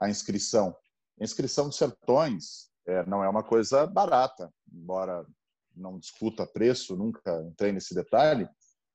a 0.00 0.08
inscrição. 0.08 0.74
A 1.20 1.24
inscrição 1.24 1.66
dos 1.66 1.76
sertões 1.76 2.70
é, 2.86 3.04
não 3.06 3.22
é 3.22 3.28
uma 3.28 3.42
coisa 3.42 3.86
barata, 3.86 4.52
embora 4.72 5.26
não 5.74 5.98
discuta 5.98 6.46
preço, 6.46 6.96
nunca 6.96 7.42
entrei 7.42 7.72
nesse 7.72 7.94
detalhe, 7.94 8.48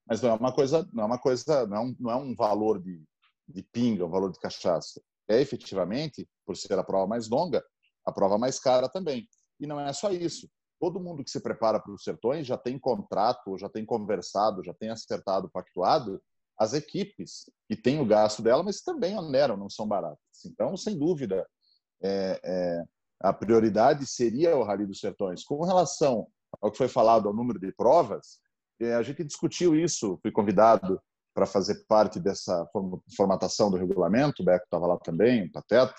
mas 0.08 0.22
não 0.22 0.30
é 0.30 0.34
uma 0.34 0.54
coisa, 0.54 0.88
não 0.94 1.04
é 1.04 1.06
uma 1.06 1.20
coisa, 1.20 1.68
não 1.68 1.78
é 1.78 1.80
um, 1.80 1.96
não 2.00 2.12
é 2.12 2.16
um 2.16 2.36
valor 2.36 2.82
de, 2.82 3.04
de 3.48 3.64
pinga, 3.64 4.06
um 4.06 4.10
valor 4.10 4.32
de 4.32 4.40
cachaça. 4.40 5.02
É 5.28 5.42
efetivamente, 5.42 6.28
por 6.46 6.56
ser 6.56 6.78
a 6.80 6.84
prova 6.84 7.08
mais 7.08 7.30
longa, 7.30 7.64
a 8.06 8.12
prova 8.12 8.38
mais 8.38 8.60
cara 8.60 8.88
também. 8.88 9.28
E 9.60 9.68
não 9.68 9.80
é 9.80 9.92
só 9.92 10.12
isso. 10.12 10.50
Todo 10.80 11.00
mundo 11.00 11.24
que 11.24 11.32
se 11.32 11.42
prepara 11.42 11.80
para 11.80 11.92
os 11.92 12.04
sertões 12.04 12.46
já 12.46 12.58
tem 12.58 12.80
contrato, 12.80 13.58
já 13.58 13.68
tem 13.68 13.86
conversado, 13.86 14.64
já 14.64 14.74
tem 14.74 14.90
acertado, 14.90 15.50
pactuado 15.50 16.22
as 16.58 16.74
equipes 16.74 17.50
que 17.68 17.76
têm 17.76 18.00
o 18.00 18.06
gasto 18.06 18.42
dela, 18.42 18.64
mas 18.64 18.82
também 18.82 19.16
oneram, 19.16 19.56
não 19.56 19.70
são 19.70 19.88
baratas. 19.88 20.18
Então, 20.46 20.76
sem 20.76 20.98
dúvida, 20.98 21.48
é, 22.02 22.40
é, 22.44 22.84
a 23.22 23.32
prioridade 23.32 24.06
seria 24.08 24.58
o 24.58 24.64
Rally 24.64 24.88
dos 24.88 25.00
Sertões. 25.00 25.44
Com 25.44 25.64
relação 25.64 26.28
ao 26.60 26.72
que 26.72 26.78
foi 26.78 26.88
falado, 26.88 27.28
ao 27.28 27.34
número 27.34 27.60
de 27.60 27.72
provas, 27.72 28.40
a 28.86 29.02
gente 29.02 29.24
discutiu 29.24 29.76
isso, 29.76 30.20
fui 30.22 30.32
convidado 30.32 31.02
para 31.34 31.46
fazer 31.46 31.86
parte 31.88 32.20
dessa 32.20 32.68
formatação 33.16 33.70
do 33.70 33.78
regulamento, 33.78 34.42
o 34.42 34.46
Beco 34.46 34.66
estava 34.66 34.88
lá 34.88 34.98
também, 34.98 35.46
o 35.46 35.52
Pateta. 35.52 35.94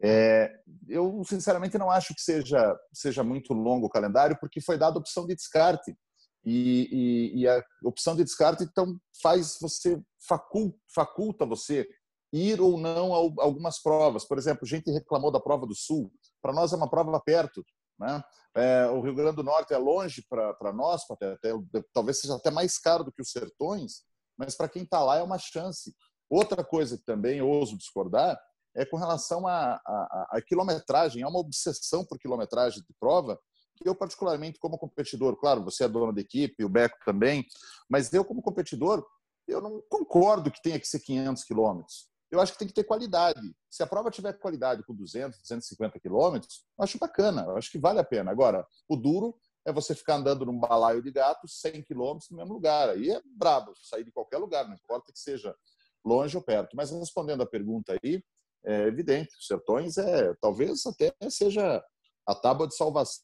É, 0.00 0.52
eu, 0.88 1.22
sinceramente, 1.24 1.78
não 1.78 1.90
acho 1.90 2.14
que 2.14 2.20
seja, 2.20 2.76
seja 2.92 3.22
muito 3.22 3.52
longo 3.52 3.86
o 3.86 3.90
calendário, 3.90 4.36
porque 4.40 4.60
foi 4.60 4.76
dada 4.76 4.96
a 4.96 5.00
opção 5.00 5.26
de 5.26 5.34
descarte. 5.34 5.96
E, 6.44 6.88
e, 6.90 7.40
e 7.40 7.48
a 7.48 7.62
opção 7.84 8.16
de 8.16 8.24
descarte, 8.24 8.64
então, 8.64 8.96
faz 9.22 9.58
você, 9.60 10.00
faculta, 10.28 10.76
faculta 10.92 11.46
você 11.46 11.86
ir 12.32 12.60
ou 12.60 12.78
não 12.78 13.14
a 13.14 13.44
algumas 13.44 13.80
provas. 13.80 14.24
Por 14.24 14.38
exemplo, 14.38 14.66
gente 14.66 14.90
reclamou 14.90 15.30
da 15.30 15.38
prova 15.38 15.66
do 15.66 15.74
Sul. 15.74 16.10
Para 16.40 16.52
nós 16.52 16.72
é 16.72 16.76
uma 16.76 16.90
prova 16.90 17.20
perto. 17.20 17.64
Né? 17.98 18.22
É, 18.54 18.86
o 18.86 19.00
Rio 19.00 19.14
Grande 19.14 19.36
do 19.36 19.42
Norte 19.42 19.72
é 19.72 19.78
longe 19.78 20.24
para 20.28 20.72
nós, 20.72 21.02
até, 21.10 21.32
até, 21.32 21.50
talvez 21.92 22.20
seja 22.20 22.34
até 22.34 22.50
mais 22.50 22.78
caro 22.78 23.04
do 23.04 23.12
que 23.12 23.22
os 23.22 23.30
sertões, 23.30 24.02
mas 24.36 24.56
para 24.56 24.68
quem 24.68 24.82
está 24.82 25.02
lá 25.02 25.18
é 25.18 25.22
uma 25.22 25.38
chance. 25.38 25.94
Outra 26.28 26.64
coisa 26.64 26.96
que 26.96 27.04
também 27.04 27.42
ouso 27.42 27.76
discordar 27.76 28.38
é 28.74 28.84
com 28.84 28.96
relação 28.96 29.46
à, 29.46 29.80
à, 29.86 30.28
à 30.32 30.42
quilometragem. 30.42 31.22
Há 31.22 31.28
uma 31.28 31.40
obsessão 31.40 32.04
por 32.04 32.18
quilometragem 32.18 32.80
de 32.80 32.94
prova 32.98 33.38
que 33.76 33.88
eu, 33.88 33.94
particularmente, 33.94 34.58
como 34.58 34.78
competidor, 34.78 35.36
claro, 35.36 35.64
você 35.64 35.84
é 35.84 35.88
dono 35.88 36.12
da 36.12 36.20
equipe, 36.20 36.64
o 36.64 36.68
Beco 36.68 36.96
também, 37.04 37.44
mas 37.88 38.12
eu, 38.12 38.24
como 38.24 38.42
competidor, 38.42 39.04
eu 39.48 39.60
não 39.60 39.82
concordo 39.88 40.50
que 40.50 40.62
tenha 40.62 40.78
que 40.78 40.86
ser 40.86 41.00
500 41.00 41.44
quilômetros 41.44 42.11
eu 42.32 42.40
acho 42.40 42.52
que 42.52 42.58
tem 42.58 42.68
que 42.68 42.74
ter 42.74 42.84
qualidade. 42.84 43.54
Se 43.70 43.82
a 43.82 43.86
prova 43.86 44.10
tiver 44.10 44.32
qualidade 44.32 44.82
com 44.84 44.94
200, 44.94 45.38
250 45.40 46.00
quilômetros, 46.00 46.64
acho 46.78 46.98
bacana, 46.98 47.42
eu 47.42 47.56
acho 47.58 47.70
que 47.70 47.78
vale 47.78 48.00
a 48.00 48.04
pena. 48.04 48.30
Agora, 48.30 48.66
o 48.88 48.96
duro 48.96 49.38
é 49.66 49.72
você 49.72 49.94
ficar 49.94 50.16
andando 50.16 50.46
num 50.46 50.58
balaio 50.58 51.02
de 51.02 51.10
gato 51.10 51.46
100 51.46 51.82
quilômetros 51.82 52.30
no 52.30 52.38
mesmo 52.38 52.54
lugar. 52.54 52.88
Aí 52.88 53.10
é 53.10 53.20
brabo, 53.36 53.74
sair 53.82 54.02
de 54.02 54.10
qualquer 54.10 54.38
lugar, 54.38 54.66
não 54.66 54.74
importa 54.74 55.12
que 55.12 55.18
seja 55.18 55.54
longe 56.02 56.34
ou 56.34 56.42
perto. 56.42 56.74
Mas 56.74 56.90
respondendo 56.90 57.42
a 57.42 57.46
pergunta 57.46 57.96
aí, 58.02 58.24
é 58.64 58.82
evidente, 58.86 59.36
os 59.36 59.46
sertões 59.46 59.98
é 59.98 60.34
talvez 60.40 60.86
até 60.86 61.12
seja 61.28 61.84
a 62.26 62.34
tábua 62.34 62.66
de 62.66 62.74
salvação 62.74 63.22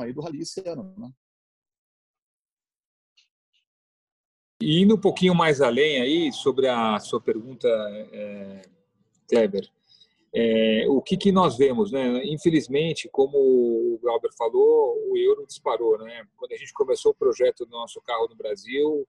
aí 0.00 0.12
do 0.12 0.22
rally 0.22 0.40
esse 0.40 0.66
ano, 0.66 0.94
né? 0.96 1.10
E 4.60 4.82
indo 4.82 4.94
um 4.94 5.00
pouquinho 5.00 5.34
mais 5.34 5.60
além 5.60 6.02
aí 6.02 6.32
sobre 6.32 6.68
a 6.68 6.98
sua 6.98 7.20
pergunta, 7.20 7.66
é, 8.12 8.62
Kleber, 9.28 9.70
é, 10.32 10.84
o 10.88 11.00
que, 11.00 11.16
que 11.16 11.32
nós 11.32 11.56
vemos, 11.56 11.90
né? 11.90 12.24
Infelizmente, 12.26 13.08
como 13.10 13.38
o 13.38 13.98
Glauber 14.00 14.30
falou, 14.36 14.96
o 15.08 15.16
euro 15.16 15.46
disparou, 15.46 15.98
né? 15.98 16.24
Quando 16.36 16.52
a 16.52 16.56
gente 16.56 16.72
começou 16.74 17.12
o 17.12 17.14
projeto 17.14 17.64
do 17.64 17.70
nosso 17.70 18.00
carro 18.02 18.28
no 18.28 18.36
Brasil, 18.36 19.08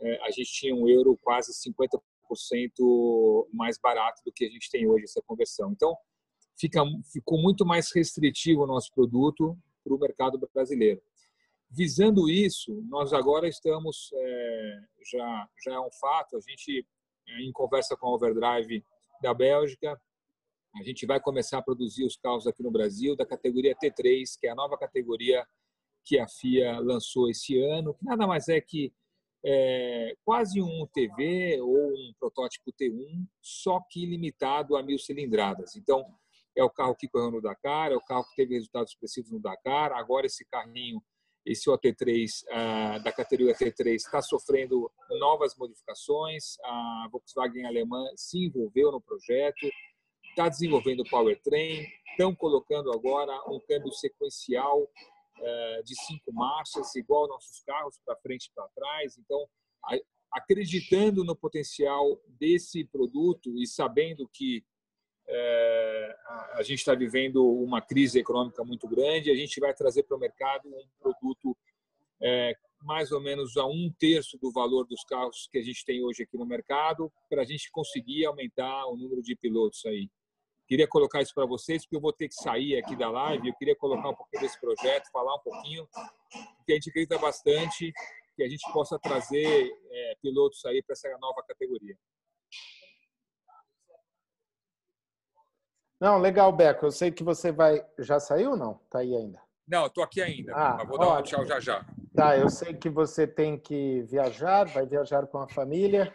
é, 0.00 0.22
a 0.22 0.30
gente 0.30 0.52
tinha 0.52 0.74
um 0.74 0.88
euro 0.88 1.18
quase 1.22 1.52
50% 1.52 3.48
mais 3.52 3.78
barato 3.78 4.22
do 4.24 4.32
que 4.32 4.44
a 4.44 4.48
gente 4.48 4.70
tem 4.70 4.88
hoje 4.88 5.04
essa 5.04 5.20
conversão. 5.26 5.72
Então, 5.72 5.96
fica, 6.56 6.82
ficou 7.12 7.38
muito 7.38 7.66
mais 7.66 7.90
restritivo 7.92 8.62
o 8.62 8.66
nosso 8.66 8.92
produto 8.94 9.58
para 9.82 9.94
o 9.94 9.98
mercado 9.98 10.38
brasileiro. 10.54 11.02
Visando 11.70 12.28
isso, 12.30 12.82
nós 12.88 13.12
agora 13.12 13.46
estamos, 13.46 14.10
é, 14.14 14.80
já, 15.10 15.48
já 15.64 15.74
é 15.74 15.80
um 15.80 15.90
fato, 15.92 16.36
a 16.36 16.40
gente, 16.40 16.86
é, 17.28 17.42
em 17.42 17.52
conversa 17.52 17.96
com 17.96 18.06
a 18.06 18.14
Overdrive 18.14 18.84
da 19.22 19.34
Bélgica, 19.34 20.00
a 20.74 20.82
gente 20.82 21.04
vai 21.06 21.20
começar 21.20 21.58
a 21.58 21.62
produzir 21.62 22.04
os 22.04 22.16
carros 22.16 22.46
aqui 22.46 22.62
no 22.62 22.70
Brasil 22.70 23.16
da 23.16 23.26
categoria 23.26 23.76
T3, 23.76 24.38
que 24.38 24.46
é 24.46 24.50
a 24.50 24.54
nova 24.54 24.78
categoria 24.78 25.46
que 26.04 26.18
a 26.18 26.26
FIA 26.26 26.78
lançou 26.80 27.28
esse 27.28 27.60
ano, 27.60 27.94
que 27.94 28.04
nada 28.04 28.26
mais 28.26 28.48
é 28.48 28.60
que 28.60 28.92
é, 29.44 30.16
quase 30.24 30.60
um 30.62 30.86
TV 30.86 31.60
ou 31.60 31.92
um 31.92 32.12
protótipo 32.18 32.72
T1, 32.72 33.26
só 33.40 33.80
que 33.90 34.06
limitado 34.06 34.76
a 34.76 34.82
mil 34.82 34.98
cilindradas. 34.98 35.76
Então, 35.76 36.04
é 36.56 36.64
o 36.64 36.70
carro 36.70 36.96
que 36.96 37.08
correu 37.08 37.30
no 37.30 37.40
Dakar, 37.40 37.92
é 37.92 37.96
o 37.96 38.00
carro 38.00 38.24
que 38.24 38.36
teve 38.36 38.54
resultados 38.54 38.92
expressivos 38.92 39.30
no 39.30 39.38
Dakar. 39.38 39.92
Agora, 39.92 40.26
esse 40.26 40.44
carrinho, 40.46 41.02
esse 41.44 41.70
OT3 41.70 42.44
ah, 42.50 42.98
da 42.98 43.12
categoria 43.12 43.54
T3, 43.54 43.94
está 43.94 44.20
sofrendo 44.20 44.90
novas 45.18 45.56
modificações. 45.56 46.56
A 46.62 47.08
Volkswagen 47.10 47.66
alemã 47.66 48.04
se 48.16 48.38
envolveu 48.38 48.92
no 48.92 49.00
projeto, 49.00 49.68
está 50.30 50.48
desenvolvendo 50.48 51.00
o 51.00 51.08
powertrain, 51.08 51.86
estão 52.10 52.34
colocando 52.34 52.92
agora 52.92 53.32
um 53.48 53.60
câmbio 53.60 53.92
sequencial 53.92 54.88
eh, 55.40 55.82
de 55.84 55.94
cinco 56.04 56.32
marchas, 56.32 56.94
igual 56.96 57.28
nossos 57.28 57.62
carros, 57.64 57.98
para 58.04 58.16
frente 58.16 58.46
e 58.46 58.54
para 58.54 58.68
trás. 58.68 59.16
Então, 59.18 59.46
acreditando 60.32 61.24
no 61.24 61.34
potencial 61.34 62.20
desse 62.28 62.84
produto 62.84 63.56
e 63.56 63.66
sabendo 63.66 64.28
que 64.32 64.64
é, 65.28 66.16
a 66.54 66.62
gente 66.62 66.78
está 66.78 66.94
vivendo 66.94 67.44
uma 67.46 67.80
crise 67.80 68.18
econômica 68.18 68.64
muito 68.64 68.88
grande, 68.88 69.30
a 69.30 69.34
gente 69.34 69.60
vai 69.60 69.74
trazer 69.74 70.04
para 70.04 70.16
o 70.16 70.20
mercado 70.20 70.68
um 70.68 70.88
produto 71.00 71.56
é, 72.20 72.54
mais 72.82 73.12
ou 73.12 73.20
menos 73.20 73.56
a 73.56 73.66
um 73.66 73.92
terço 73.98 74.38
do 74.38 74.50
valor 74.50 74.86
dos 74.86 75.04
carros 75.04 75.48
que 75.50 75.58
a 75.58 75.62
gente 75.62 75.84
tem 75.84 76.02
hoje 76.02 76.22
aqui 76.22 76.36
no 76.36 76.46
mercado, 76.46 77.12
para 77.28 77.42
a 77.42 77.44
gente 77.44 77.70
conseguir 77.70 78.24
aumentar 78.24 78.86
o 78.86 78.96
número 78.96 79.22
de 79.22 79.36
pilotos 79.36 79.84
aí. 79.86 80.08
Queria 80.66 80.86
colocar 80.86 81.22
isso 81.22 81.34
para 81.34 81.46
vocês, 81.46 81.82
porque 81.82 81.96
eu 81.96 82.00
vou 82.00 82.12
ter 82.12 82.28
que 82.28 82.34
sair 82.34 82.76
aqui 82.76 82.94
da 82.94 83.10
live. 83.10 83.48
Eu 83.48 83.54
queria 83.54 83.74
colocar 83.74 84.10
um 84.10 84.14
pouquinho 84.14 84.42
desse 84.42 84.60
projeto, 84.60 85.10
falar 85.10 85.34
um 85.34 85.40
pouquinho, 85.40 85.88
porque 86.58 86.72
a 86.72 86.74
gente 86.74 86.90
acredita 86.90 87.18
bastante 87.18 87.90
que 88.36 88.42
a 88.42 88.48
gente 88.48 88.70
possa 88.72 88.98
trazer 88.98 89.72
é, 89.90 90.14
pilotos 90.20 90.64
aí 90.66 90.82
para 90.82 90.92
essa 90.92 91.08
nova 91.18 91.42
categoria. 91.42 91.96
Não, 96.00 96.18
legal, 96.18 96.52
Beco. 96.52 96.86
Eu 96.86 96.92
sei 96.92 97.10
que 97.10 97.24
você 97.24 97.50
vai. 97.50 97.84
Já 97.98 98.20
saiu 98.20 98.52
ou 98.52 98.56
não? 98.56 98.80
Tá 98.90 99.00
aí 99.00 99.14
ainda? 99.14 99.40
Não, 99.66 99.86
estou 99.86 100.02
aqui 100.02 100.22
ainda. 100.22 100.52
Ah, 100.54 100.82
vou 100.84 100.98
dar 100.98 101.18
um 101.18 101.22
tchau 101.22 101.44
já 101.44 101.60
já. 101.60 101.84
Tá, 102.14 102.36
eu 102.38 102.48
sei 102.48 102.72
que 102.72 102.88
você 102.88 103.26
tem 103.26 103.58
que 103.58 104.02
viajar, 104.02 104.64
vai 104.66 104.86
viajar 104.86 105.26
com 105.26 105.38
a 105.38 105.48
família. 105.48 106.12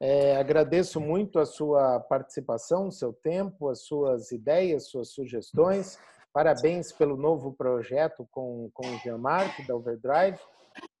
É, 0.00 0.36
agradeço 0.36 1.00
muito 1.00 1.38
a 1.38 1.46
sua 1.46 2.00
participação, 2.00 2.88
o 2.88 2.92
seu 2.92 3.12
tempo, 3.12 3.68
as 3.68 3.84
suas 3.84 4.32
ideias, 4.32 4.88
suas 4.88 5.10
sugestões. 5.10 5.98
Parabéns 6.32 6.92
pelo 6.92 7.16
novo 7.16 7.52
projeto 7.52 8.26
com, 8.30 8.70
com 8.72 8.86
o 8.86 8.98
Jean-Marc, 8.98 9.66
da 9.66 9.76
Overdrive. 9.76 10.38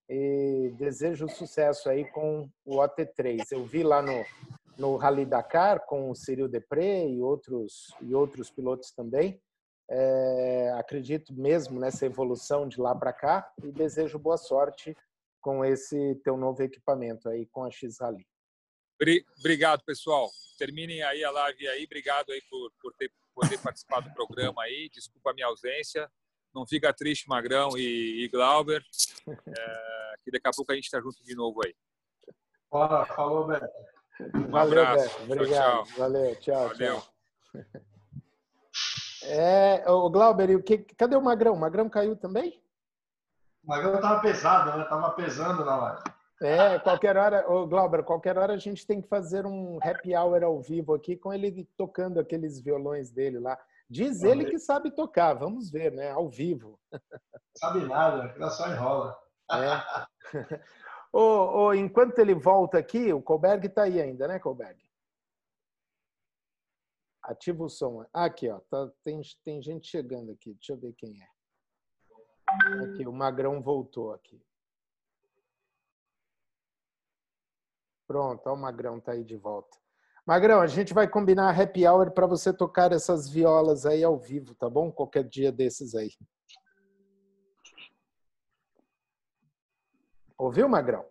E 0.08 0.72
desejo 0.76 1.28
sucesso 1.28 1.88
aí 1.88 2.04
com 2.04 2.48
o 2.64 2.76
OT3. 2.76 3.44
Eu 3.50 3.64
vi 3.64 3.82
lá 3.82 4.02
no, 4.02 4.24
no 4.78 4.96
Rally 4.96 5.24
Dakar 5.24 5.84
com 5.86 6.10
o 6.10 6.14
Cyril 6.14 6.48
Depré 6.48 7.08
e 7.08 7.20
outros, 7.20 7.94
e 8.00 8.14
outros 8.14 8.50
pilotos 8.50 8.90
também. 8.90 9.40
É, 9.90 10.72
acredito 10.78 11.32
mesmo 11.34 11.78
nessa 11.78 12.06
evolução 12.06 12.66
de 12.66 12.80
lá 12.80 12.94
para 12.94 13.12
cá 13.12 13.52
e 13.62 13.70
desejo 13.70 14.18
boa 14.18 14.38
sorte 14.38 14.96
com 15.40 15.64
esse 15.64 16.14
teu 16.24 16.36
novo 16.36 16.62
equipamento 16.62 17.28
aí 17.28 17.46
com 17.46 17.64
a 17.64 17.70
X 17.70 17.98
Rally. 18.00 18.26
Obrigado, 19.38 19.84
pessoal. 19.84 20.30
Terminem 20.58 21.02
aí 21.02 21.22
a 21.22 21.30
live 21.30 21.68
aí. 21.68 21.84
Obrigado 21.84 22.32
aí 22.32 22.40
por, 22.48 22.72
por 22.80 22.94
ter 22.94 23.10
poder 23.34 23.58
participar 23.58 24.00
do 24.00 24.14
programa 24.14 24.62
aí. 24.62 24.88
Desculpa 24.90 25.30
a 25.30 25.34
minha 25.34 25.46
ausência. 25.46 26.10
Não 26.54 26.66
fica 26.66 26.94
triste, 26.94 27.28
Magrão 27.28 27.76
e, 27.76 28.24
e 28.24 28.28
Glauber. 28.28 28.82
É, 29.26 30.14
que 30.22 30.30
daqui 30.30 30.48
a 30.48 30.52
pouco 30.52 30.70
a 30.70 30.74
gente 30.74 30.84
está 30.84 31.00
junto 31.00 31.22
de 31.24 31.34
novo 31.34 31.60
aí. 31.64 31.74
Fala, 32.70 33.04
falou, 33.06 33.46
Beto. 33.46 33.66
Um 34.20 34.50
Valeu, 34.50 34.82
abraço. 34.82 35.20
Beto. 35.20 35.32
Obrigado. 35.32 35.48
Tchau, 35.48 35.84
tchau. 35.84 35.98
Valeu, 35.98 36.36
tchau, 36.36 36.68
Valeu. 36.68 37.00
tchau. 37.00 37.14
É, 39.26 39.90
o 39.90 40.10
Glauber, 40.10 40.50
e 40.50 40.56
o 40.56 40.62
que, 40.62 40.78
cadê 40.78 41.16
o 41.16 41.22
Magrão? 41.22 41.54
O 41.54 41.60
Magrão 41.60 41.88
caiu 41.88 42.14
também? 42.14 42.62
O 43.64 43.68
Magrão 43.68 43.94
estava 43.94 44.20
pesado, 44.20 44.76
né? 44.76 44.84
Tava 44.84 45.10
pesando 45.12 45.64
na 45.64 45.76
live. 45.76 46.02
É, 46.42 46.78
qualquer 46.80 47.16
hora, 47.16 47.50
o 47.50 47.66
Glauber, 47.66 48.02
qualquer 48.02 48.36
hora 48.36 48.52
a 48.52 48.58
gente 48.58 48.86
tem 48.86 49.00
que 49.00 49.08
fazer 49.08 49.46
um 49.46 49.78
happy 49.82 50.14
hour 50.14 50.42
ao 50.42 50.60
vivo 50.60 50.92
aqui 50.92 51.16
com 51.16 51.32
ele 51.32 51.66
tocando 51.76 52.20
aqueles 52.20 52.60
violões 52.60 53.10
dele 53.10 53.38
lá. 53.38 53.58
Diz 53.88 54.22
ele 54.22 54.46
que 54.46 54.58
sabe 54.58 54.90
tocar, 54.90 55.34
vamos 55.34 55.70
ver, 55.70 55.92
né? 55.92 56.10
Ao 56.10 56.28
vivo. 56.28 56.78
Sabe 57.56 57.86
nada, 57.86 58.24
aquilo 58.24 58.50
só 58.50 58.68
enrola. 58.68 59.16
É. 59.52 59.80
Oh, 61.16 61.72
enquanto 61.72 62.18
ele 62.18 62.34
volta 62.34 62.76
aqui, 62.76 63.12
o 63.12 63.22
Colberg 63.22 63.68
está 63.68 63.84
aí 63.84 64.00
ainda, 64.00 64.26
né, 64.26 64.40
Colberg? 64.40 64.76
Ativa 67.22 67.62
o 67.62 67.68
som. 67.68 68.04
Aqui, 68.12 68.50
ó, 68.50 68.58
tá, 68.68 68.90
tem, 69.04 69.20
tem 69.44 69.62
gente 69.62 69.86
chegando 69.86 70.32
aqui. 70.32 70.54
Deixa 70.54 70.72
eu 70.72 70.76
ver 70.76 70.92
quem 70.94 71.16
é. 71.22 71.28
Aqui, 72.82 73.06
o 73.06 73.12
Magrão 73.12 73.62
voltou 73.62 74.12
aqui. 74.12 74.44
Pronto, 78.08 78.44
ó, 78.48 78.54
o 78.54 78.56
Magrão 78.56 78.98
tá 78.98 79.12
aí 79.12 79.22
de 79.22 79.36
volta. 79.36 79.78
Magrão, 80.26 80.60
a 80.60 80.66
gente 80.66 80.92
vai 80.92 81.08
combinar 81.08 81.56
happy 81.58 81.86
hour 81.86 82.10
para 82.10 82.26
você 82.26 82.52
tocar 82.52 82.90
essas 82.90 83.28
violas 83.28 83.86
aí 83.86 84.02
ao 84.02 84.18
vivo, 84.18 84.52
tá 84.56 84.68
bom? 84.68 84.90
Qualquer 84.90 85.22
dia 85.22 85.52
desses 85.52 85.94
aí. 85.94 86.10
Ouviu, 90.38 90.68
Magrão? 90.68 91.04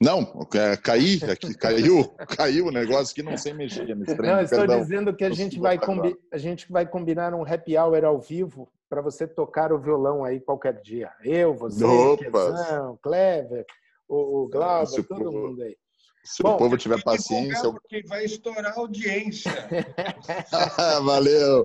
Não, 0.00 0.46
é, 0.54 0.76
caí, 0.76 1.20
aqui, 1.30 1.54
caiu, 1.54 2.04
caiu 2.36 2.66
o 2.66 2.70
negócio 2.70 3.14
que 3.14 3.22
não 3.22 3.36
sei 3.36 3.52
mexer. 3.52 3.86
não, 3.94 4.40
estou 4.40 4.58
perdão. 4.60 4.80
dizendo 4.80 5.14
que 5.14 5.24
a 5.24 5.30
gente, 5.30 5.58
vai 5.58 5.78
combi 5.78 6.16
a 6.30 6.38
gente 6.38 6.70
vai 6.70 6.86
combinar 6.86 7.34
um 7.34 7.42
happy 7.42 7.76
hour 7.76 8.04
ao 8.04 8.20
vivo 8.20 8.68
para 8.88 9.00
você 9.00 9.26
tocar 9.26 9.72
o 9.72 9.78
violão 9.78 10.24
aí 10.24 10.40
qualquer 10.40 10.80
dia. 10.80 11.10
Eu, 11.24 11.54
você, 11.54 11.84
Quezão, 12.18 12.98
Clever, 13.02 13.66
o, 14.08 14.42
o 14.44 14.48
Glauber, 14.48 15.02
todo 15.04 15.32
mundo 15.32 15.62
aí. 15.62 15.76
Se 16.26 16.42
Bom, 16.42 16.54
o 16.54 16.58
povo 16.58 16.76
tiver 16.76 17.00
paciência. 17.02 17.70
Porque 17.70 18.02
vai 18.02 18.24
estourar 18.24 18.72
a 18.72 18.80
audiência. 18.80 19.52
valeu. 21.04 21.64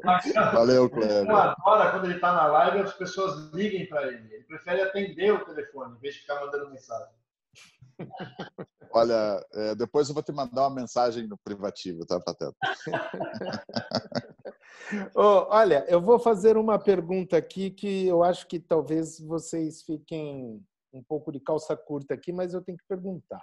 Valeu, 0.53 0.89
Cleber. 0.89 1.25
Eu 1.27 1.35
adoro 1.35 1.91
quando 1.91 2.05
ele 2.05 2.15
está 2.15 2.31
na 2.31 2.45
live 2.45 2.79
as 2.79 2.93
pessoas 2.93 3.51
liguem 3.53 3.89
para 3.89 4.07
ele. 4.07 4.31
Ele 4.31 4.43
prefere 4.43 4.81
atender 4.81 5.33
o 5.33 5.43
telefone 5.43 5.95
em 5.97 5.99
vez 5.99 6.13
de 6.13 6.21
ficar 6.21 6.39
mandando 6.39 6.69
mensagem. 6.69 7.13
Olha, 8.93 9.43
é, 9.53 9.73
depois 9.73 10.09
eu 10.09 10.13
vou 10.13 10.21
te 10.21 10.31
mandar 10.31 10.67
uma 10.67 10.75
mensagem 10.75 11.25
no 11.25 11.37
privativo, 11.37 12.05
tá, 12.05 12.19
Pateta? 12.19 12.53
oh, 15.15 15.47
olha, 15.49 15.85
eu 15.87 16.01
vou 16.01 16.19
fazer 16.19 16.57
uma 16.57 16.77
pergunta 16.77 17.37
aqui 17.37 17.71
que 17.71 18.05
eu 18.05 18.21
acho 18.21 18.45
que 18.47 18.59
talvez 18.59 19.17
vocês 19.17 19.81
fiquem 19.83 20.61
um 20.91 21.01
pouco 21.01 21.31
de 21.31 21.39
calça 21.39 21.73
curta 21.77 22.13
aqui, 22.13 22.33
mas 22.33 22.53
eu 22.53 22.61
tenho 22.61 22.77
que 22.77 22.83
perguntar. 22.85 23.41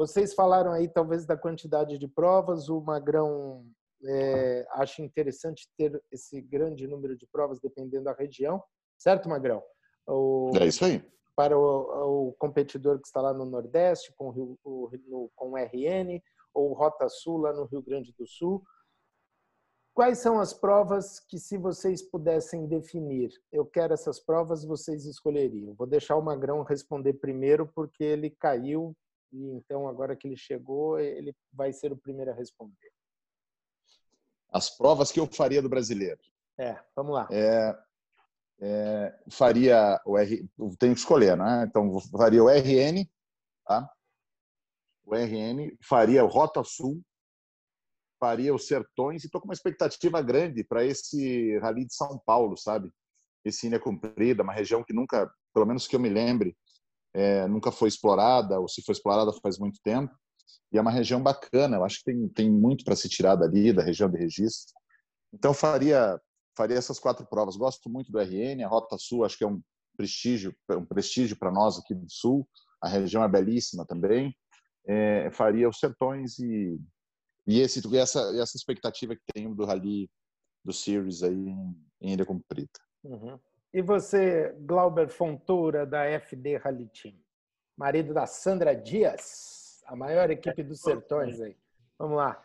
Vocês 0.00 0.32
falaram 0.32 0.72
aí 0.72 0.88
talvez 0.88 1.26
da 1.26 1.36
quantidade 1.36 1.98
de 1.98 2.08
provas, 2.08 2.70
o 2.70 2.80
Magrão 2.80 3.66
é, 4.02 4.66
acha 4.70 5.02
interessante 5.02 5.68
ter 5.76 6.02
esse 6.10 6.40
grande 6.40 6.86
número 6.86 7.14
de 7.14 7.26
provas 7.26 7.60
dependendo 7.60 8.04
da 8.04 8.14
região, 8.14 8.62
certo, 8.96 9.28
Magrão? 9.28 9.62
O, 10.06 10.52
é 10.58 10.66
isso 10.66 10.86
aí. 10.86 11.04
Para 11.36 11.54
o, 11.54 12.28
o, 12.28 12.32
competidor 12.38 12.98
que 12.98 13.08
está 13.08 13.20
lá 13.20 13.34
no 13.34 13.44
Nordeste, 13.44 14.10
com, 14.16 14.30
o, 14.30 14.58
o, 14.64 14.90
no, 15.06 15.30
com 15.36 15.50
o 15.50 15.56
RN, 15.58 16.18
ou 16.54 16.72
Rota 16.72 17.06
Sul, 17.10 17.36
lá 17.36 17.52
no 17.52 17.66
Rio 17.66 17.82
Grande 17.82 18.10
do 18.18 18.26
Sul. 18.26 18.62
Quais 19.92 20.16
são 20.16 20.40
as 20.40 20.54
provas 20.54 21.20
que, 21.20 21.38
se 21.38 21.58
vocês 21.58 22.00
pudessem 22.00 22.66
definir, 22.66 23.28
eu 23.52 23.66
quero 23.66 23.92
essas 23.92 24.18
provas, 24.18 24.64
vocês 24.64 25.04
escolheriam? 25.04 25.74
Vou 25.74 25.86
deixar 25.86 26.16
o 26.16 26.22
Magrão 26.22 26.62
responder 26.62 27.12
primeiro, 27.12 27.66
porque 27.66 28.02
ele 28.02 28.30
caiu 28.30 28.96
e 29.32 29.50
então 29.52 29.88
agora 29.88 30.16
que 30.16 30.26
ele 30.26 30.36
chegou, 30.36 30.98
ele 30.98 31.34
vai 31.52 31.72
ser 31.72 31.92
o 31.92 31.96
primeiro 31.96 32.30
a 32.30 32.34
responder. 32.34 32.90
As 34.52 34.68
provas 34.76 35.12
que 35.12 35.20
eu 35.20 35.26
faria 35.26 35.62
do 35.62 35.68
brasileiro. 35.68 36.20
É, 36.58 36.78
vamos 36.94 37.14
lá. 37.14 37.28
É, 37.30 37.78
é, 38.60 39.18
faria 39.30 40.00
o 40.04 40.18
R, 40.18 40.48
tenho 40.78 40.94
que 40.94 41.00
escolher, 41.00 41.36
né? 41.36 41.64
Então 41.68 41.98
faria 42.10 42.42
o 42.42 42.48
RN, 42.48 43.08
tá? 43.64 43.90
O 45.04 45.14
RN, 45.14 45.76
faria 45.82 46.24
o 46.24 46.28
Rota 46.28 46.62
Sul, 46.62 47.00
faria 48.18 48.54
os 48.54 48.66
Sertões 48.66 49.22
e 49.22 49.26
estou 49.26 49.40
com 49.40 49.48
uma 49.48 49.54
expectativa 49.54 50.20
grande 50.20 50.62
para 50.62 50.84
esse 50.84 51.58
Rally 51.58 51.86
de 51.86 51.94
São 51.94 52.18
Paulo, 52.18 52.56
sabe? 52.56 52.92
Esse 53.44 53.66
Ilha 53.66 53.80
Comprida, 53.80 54.42
uma 54.42 54.52
região 54.52 54.84
que 54.84 54.92
nunca, 54.92 55.32
pelo 55.54 55.64
menos 55.64 55.88
que 55.88 55.96
eu 55.96 56.00
me 56.00 56.10
lembre, 56.10 56.54
é, 57.14 57.46
nunca 57.48 57.72
foi 57.72 57.88
explorada, 57.88 58.58
ou 58.58 58.68
se 58.68 58.82
foi 58.82 58.92
explorada 58.92 59.32
faz 59.42 59.58
muito 59.58 59.80
tempo. 59.82 60.14
E 60.72 60.78
é 60.78 60.80
uma 60.80 60.90
região 60.90 61.22
bacana, 61.22 61.76
eu 61.76 61.84
acho 61.84 61.98
que 61.98 62.04
tem, 62.04 62.28
tem 62.28 62.50
muito 62.50 62.84
para 62.84 62.94
se 62.94 63.08
tirar 63.08 63.34
dali, 63.34 63.72
da 63.72 63.82
região 63.82 64.08
de 64.08 64.18
registro. 64.18 64.72
Então, 65.32 65.52
faria, 65.52 66.20
faria 66.56 66.76
essas 66.76 66.98
quatro 66.98 67.26
provas. 67.26 67.56
Gosto 67.56 67.90
muito 67.90 68.10
do 68.10 68.20
RN, 68.20 68.62
a 68.64 68.68
Rota 68.68 68.96
Sul, 68.98 69.24
acho 69.24 69.36
que 69.36 69.44
é 69.44 69.48
um 69.48 69.60
prestígio, 69.96 70.54
um 70.70 70.84
prestígio 70.84 71.36
para 71.36 71.50
nós 71.50 71.78
aqui 71.78 71.94
do 71.94 72.08
Sul. 72.08 72.48
A 72.80 72.88
região 72.88 73.22
é 73.22 73.28
belíssima 73.28 73.84
também. 73.84 74.34
É, 74.86 75.30
faria 75.30 75.68
os 75.68 75.78
Sertões 75.78 76.38
e, 76.38 76.80
e 77.46 77.60
esse, 77.60 77.80
essa, 77.96 78.20
essa 78.40 78.56
expectativa 78.56 79.14
que 79.14 79.22
tenho 79.34 79.54
do 79.54 79.64
Rally 79.64 80.08
do 80.64 80.72
Series 80.72 81.22
aí 81.22 81.34
em, 81.34 82.12
Ilha 82.12 82.24
Comprida. 82.24 82.70
Uhum. 83.04 83.38
E 83.72 83.80
você, 83.80 84.52
Glauber 84.60 85.08
Fontoura, 85.08 85.86
da 85.86 86.04
FD 86.04 86.56
Rally 86.56 86.88
Team, 86.88 87.14
marido 87.76 88.12
da 88.12 88.26
Sandra 88.26 88.74
Dias, 88.74 89.80
a 89.86 89.94
maior 89.94 90.28
equipe 90.28 90.62
dos 90.62 90.80
Sertões 90.80 91.40
aí. 91.40 91.56
Vamos 91.96 92.16
lá. 92.16 92.42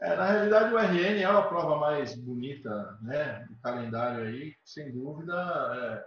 É, 0.00 0.14
na 0.14 0.26
realidade, 0.26 0.74
o 0.74 0.78
RN 0.78 1.20
é 1.20 1.24
a 1.24 1.42
prova 1.42 1.78
mais 1.78 2.14
bonita 2.14 2.98
né, 3.02 3.44
do 3.48 3.56
calendário 3.60 4.26
aí, 4.26 4.54
sem 4.64 4.92
dúvida. 4.92 6.04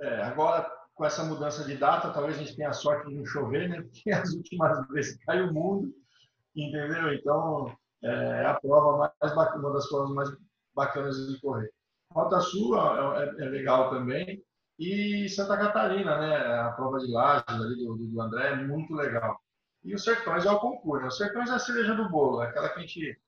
É, 0.00 0.06
é, 0.06 0.22
agora, 0.24 0.70
com 0.94 1.04
essa 1.04 1.24
mudança 1.24 1.64
de 1.64 1.76
data, 1.76 2.12
talvez 2.12 2.36
a 2.36 2.40
gente 2.40 2.56
tenha 2.56 2.72
sorte 2.72 3.08
de 3.08 3.14
não 3.14 3.24
chover, 3.24 3.68
né? 3.68 3.80
Porque 3.88 4.10
as 4.10 4.30
últimas 4.34 4.86
vezes 4.88 5.24
caiu 5.24 5.46
o 5.46 5.54
mundo, 5.54 5.94
entendeu? 6.54 7.14
Então, 7.14 7.74
é, 8.02 8.10
é 8.42 8.46
a 8.46 8.60
prova 8.60 9.12
mais 9.20 9.34
bacana, 9.34 9.58
uma 9.58 9.72
das 9.72 9.88
provas 9.88 10.10
mais 10.10 10.30
bacanas 10.74 11.16
de 11.16 11.40
correr. 11.40 11.72
Rota 12.12 12.40
Sul 12.40 12.76
é, 12.76 13.24
é, 13.24 13.44
é, 13.44 13.48
legal 13.48 13.90
também. 13.90 14.44
E 14.78 15.28
Santa 15.28 15.56
Catarina, 15.56 16.18
né? 16.18 16.36
A 16.60 16.72
prova 16.72 16.98
de 16.98 17.10
lajes 17.12 17.44
ali 17.48 17.76
do, 17.76 17.96
do 17.96 18.20
André 18.20 18.48
é 18.48 18.56
muito 18.56 18.94
legal. 18.94 19.40
E 19.84 19.94
os 19.94 20.02
Sertões 20.02 20.44
é 20.44 20.50
o 20.50 20.58
concurso. 20.58 21.02
Né? 21.02 21.08
Os 21.08 21.16
Sertões 21.16 21.50
é 21.50 21.54
a 21.54 21.58
cereja 21.58 21.94
do 21.94 22.08
bolo, 22.08 22.42
é 22.42 22.48
aquela 22.48 22.68
que 22.68 22.78
a 22.78 22.82
gente 22.82 23.20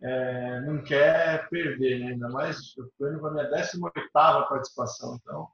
é, 0.00 0.60
não 0.62 0.82
quer 0.82 1.48
perder, 1.48 2.00
né? 2.00 2.12
ainda 2.12 2.28
mais 2.28 2.74
eu 2.76 2.86
estou 2.86 3.08
indo 3.08 3.20
para 3.20 3.30
a 3.30 3.32
minha 3.32 3.50
18 3.50 4.10
participação, 4.48 5.18
então 5.20 5.48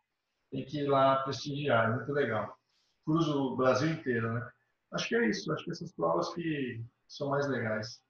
tem 0.51 0.65
que 0.65 0.81
ir 0.81 0.87
lá 0.87 1.17
prestigiar, 1.23 1.91
é 1.91 1.97
muito 1.97 2.13
legal. 2.13 2.57
Cruzo 3.05 3.53
o 3.53 3.57
Brasil 3.57 3.91
inteiro, 3.91 4.33
né? 4.33 4.51
Acho 4.93 5.09
que 5.09 5.17
é 5.17 5.29
isso, 5.29 5.53
acho 5.53 5.65
que 5.65 5.71
essas 5.71 5.93
provas 5.93 6.33
que 6.33 6.83
são 7.07 7.29
mais 7.29 7.47
legais. 7.47 8.03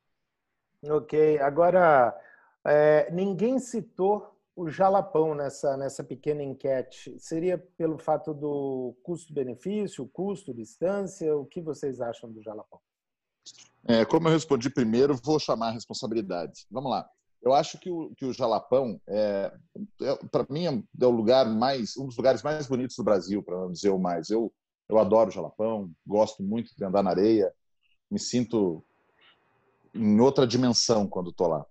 Ok, 0.84 1.40
agora 1.40 2.16
é, 2.64 3.10
ninguém 3.10 3.58
citou 3.58 4.37
o 4.58 4.68
jalapão 4.68 5.36
nessa, 5.36 5.76
nessa 5.76 6.02
pequena 6.02 6.42
enquete? 6.42 7.16
Seria 7.20 7.56
pelo 7.76 7.96
fato 7.96 8.34
do 8.34 8.92
custo-benefício, 9.04 10.08
custo, 10.08 10.52
distância? 10.52 11.36
O 11.36 11.46
que 11.46 11.62
vocês 11.62 12.00
acham 12.00 12.28
do 12.28 12.42
jalapão? 12.42 12.80
É, 13.86 14.04
como 14.04 14.26
eu 14.26 14.32
respondi 14.32 14.68
primeiro, 14.68 15.14
vou 15.22 15.38
chamar 15.38 15.68
a 15.68 15.72
responsabilidade. 15.72 16.66
Vamos 16.72 16.90
lá. 16.90 17.08
Eu 17.40 17.54
acho 17.54 17.78
que 17.78 17.88
o, 17.88 18.12
que 18.16 18.24
o 18.24 18.32
Jalapão, 18.32 19.00
é, 19.08 19.52
é 20.02 20.16
para 20.26 20.44
mim, 20.50 20.66
é 20.66 21.06
o 21.06 21.10
lugar 21.10 21.46
mais, 21.46 21.96
um 21.96 22.06
dos 22.06 22.16
lugares 22.16 22.42
mais 22.42 22.66
bonitos 22.66 22.96
do 22.96 23.04
Brasil, 23.04 23.40
para 23.44 23.56
não 23.56 23.70
dizer 23.70 23.90
o 23.90 23.98
mais. 23.98 24.28
Eu, 24.28 24.52
eu 24.88 24.98
adoro 24.98 25.30
o 25.30 25.32
Jalapão, 25.32 25.88
gosto 26.04 26.42
muito 26.42 26.72
de 26.76 26.84
andar 26.84 27.04
na 27.04 27.10
areia, 27.10 27.54
me 28.10 28.18
sinto 28.18 28.84
em 29.94 30.18
outra 30.18 30.48
dimensão 30.48 31.06
quando 31.06 31.30
estou 31.30 31.46
lá 31.46 31.64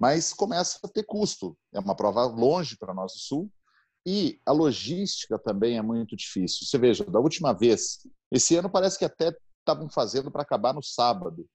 mas 0.00 0.32
começa 0.32 0.78
a 0.82 0.88
ter 0.88 1.04
custo. 1.04 1.54
É 1.74 1.78
uma 1.78 1.94
prova 1.94 2.24
longe 2.24 2.74
para 2.78 2.94
nós 2.94 3.12
do 3.12 3.18
Sul 3.18 3.52
e 4.06 4.40
a 4.46 4.52
logística 4.52 5.38
também 5.38 5.76
é 5.76 5.82
muito 5.82 6.16
difícil. 6.16 6.66
Você 6.66 6.78
veja, 6.78 7.04
da 7.04 7.20
última 7.20 7.52
vez, 7.52 7.98
esse 8.32 8.56
ano 8.56 8.70
parece 8.70 8.98
que 8.98 9.04
até 9.04 9.36
estavam 9.58 9.90
fazendo 9.90 10.30
para 10.30 10.40
acabar 10.40 10.72
no 10.72 10.82
sábado. 10.82 11.46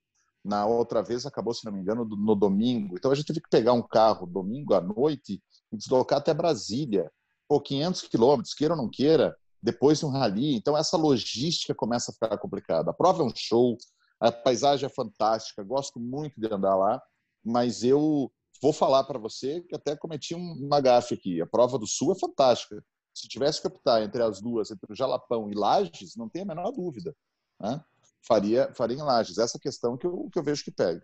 Na 0.44 0.68
outra 0.68 1.02
vez 1.02 1.26
acabou, 1.26 1.56
se 1.56 1.66
não 1.66 1.72
me 1.72 1.80
engano, 1.80 2.06
no 2.06 2.36
domingo. 2.36 2.96
Então 2.96 3.10
a 3.10 3.16
gente 3.16 3.26
teve 3.26 3.42
que 3.42 3.50
pegar 3.50 3.74
um 3.74 3.82
carro 3.82 4.28
domingo 4.28 4.76
à 4.76 4.82
noite 4.82 5.42
e 5.72 5.78
deslocar 5.78 6.20
até 6.20 6.32
Brasília, 6.32 7.12
por 7.48 7.62
500 7.62 8.04
quilômetros, 8.04 8.54
queira 8.54 8.76
ou 8.76 8.78
não 8.80 8.90
queira, 8.90 9.36
depois 9.62 10.00
de 10.00 10.06
um 10.06 10.10
rally. 10.10 10.56
Então 10.56 10.78
essa 10.78 10.96
logística 10.96 11.74
começa 11.74 12.12
a 12.12 12.14
ficar 12.14 12.38
complicada. 12.38 12.92
A 12.92 12.94
prova 12.94 13.24
é 13.24 13.26
um 13.26 13.34
show, 13.36 13.76
a 14.20 14.32
paisagem 14.32 14.86
é 14.86 14.90
fantástica, 14.90 15.64
gosto 15.64 16.00
muito 16.00 16.40
de 16.40 16.46
andar 16.46 16.76
lá, 16.76 17.02
mas 17.46 17.84
eu 17.84 18.32
vou 18.62 18.74
falar 18.74 19.04
para 19.04 19.20
você 19.20 19.62
que 19.62 19.76
até 19.76 19.96
cometi 19.96 20.34
uma 20.34 20.82
gafe 20.82 21.14
aqui. 21.14 21.42
A 21.42 21.46
prova 21.46 21.78
do 21.78 21.86
Sul 21.86 22.12
é 22.14 22.20
fantástica. 22.20 22.84
Se 23.14 23.28
tivesse 23.28 23.62
que 23.62 23.68
optar 23.68 24.02
entre 24.02 24.22
as 24.22 24.42
duas, 24.42 24.72
entre 24.72 24.92
o 24.92 24.96
Jalapão 24.96 25.50
e 25.50 25.54
Lages, 25.54 26.16
não 26.16 26.28
tem 26.28 26.42
a 26.42 26.46
menor 26.46 26.72
dúvida. 26.72 27.16
Né? 27.62 27.82
Faria, 28.28 28.74
faria 28.74 28.98
em 28.98 29.02
Lages. 29.02 29.38
Essa 29.38 29.60
questão 29.60 29.98
que 29.98 30.06
eu, 30.06 30.30
que 30.32 30.40
eu 30.40 30.44
vejo 30.44 30.64
que 30.64 30.72
pega. 30.72 31.02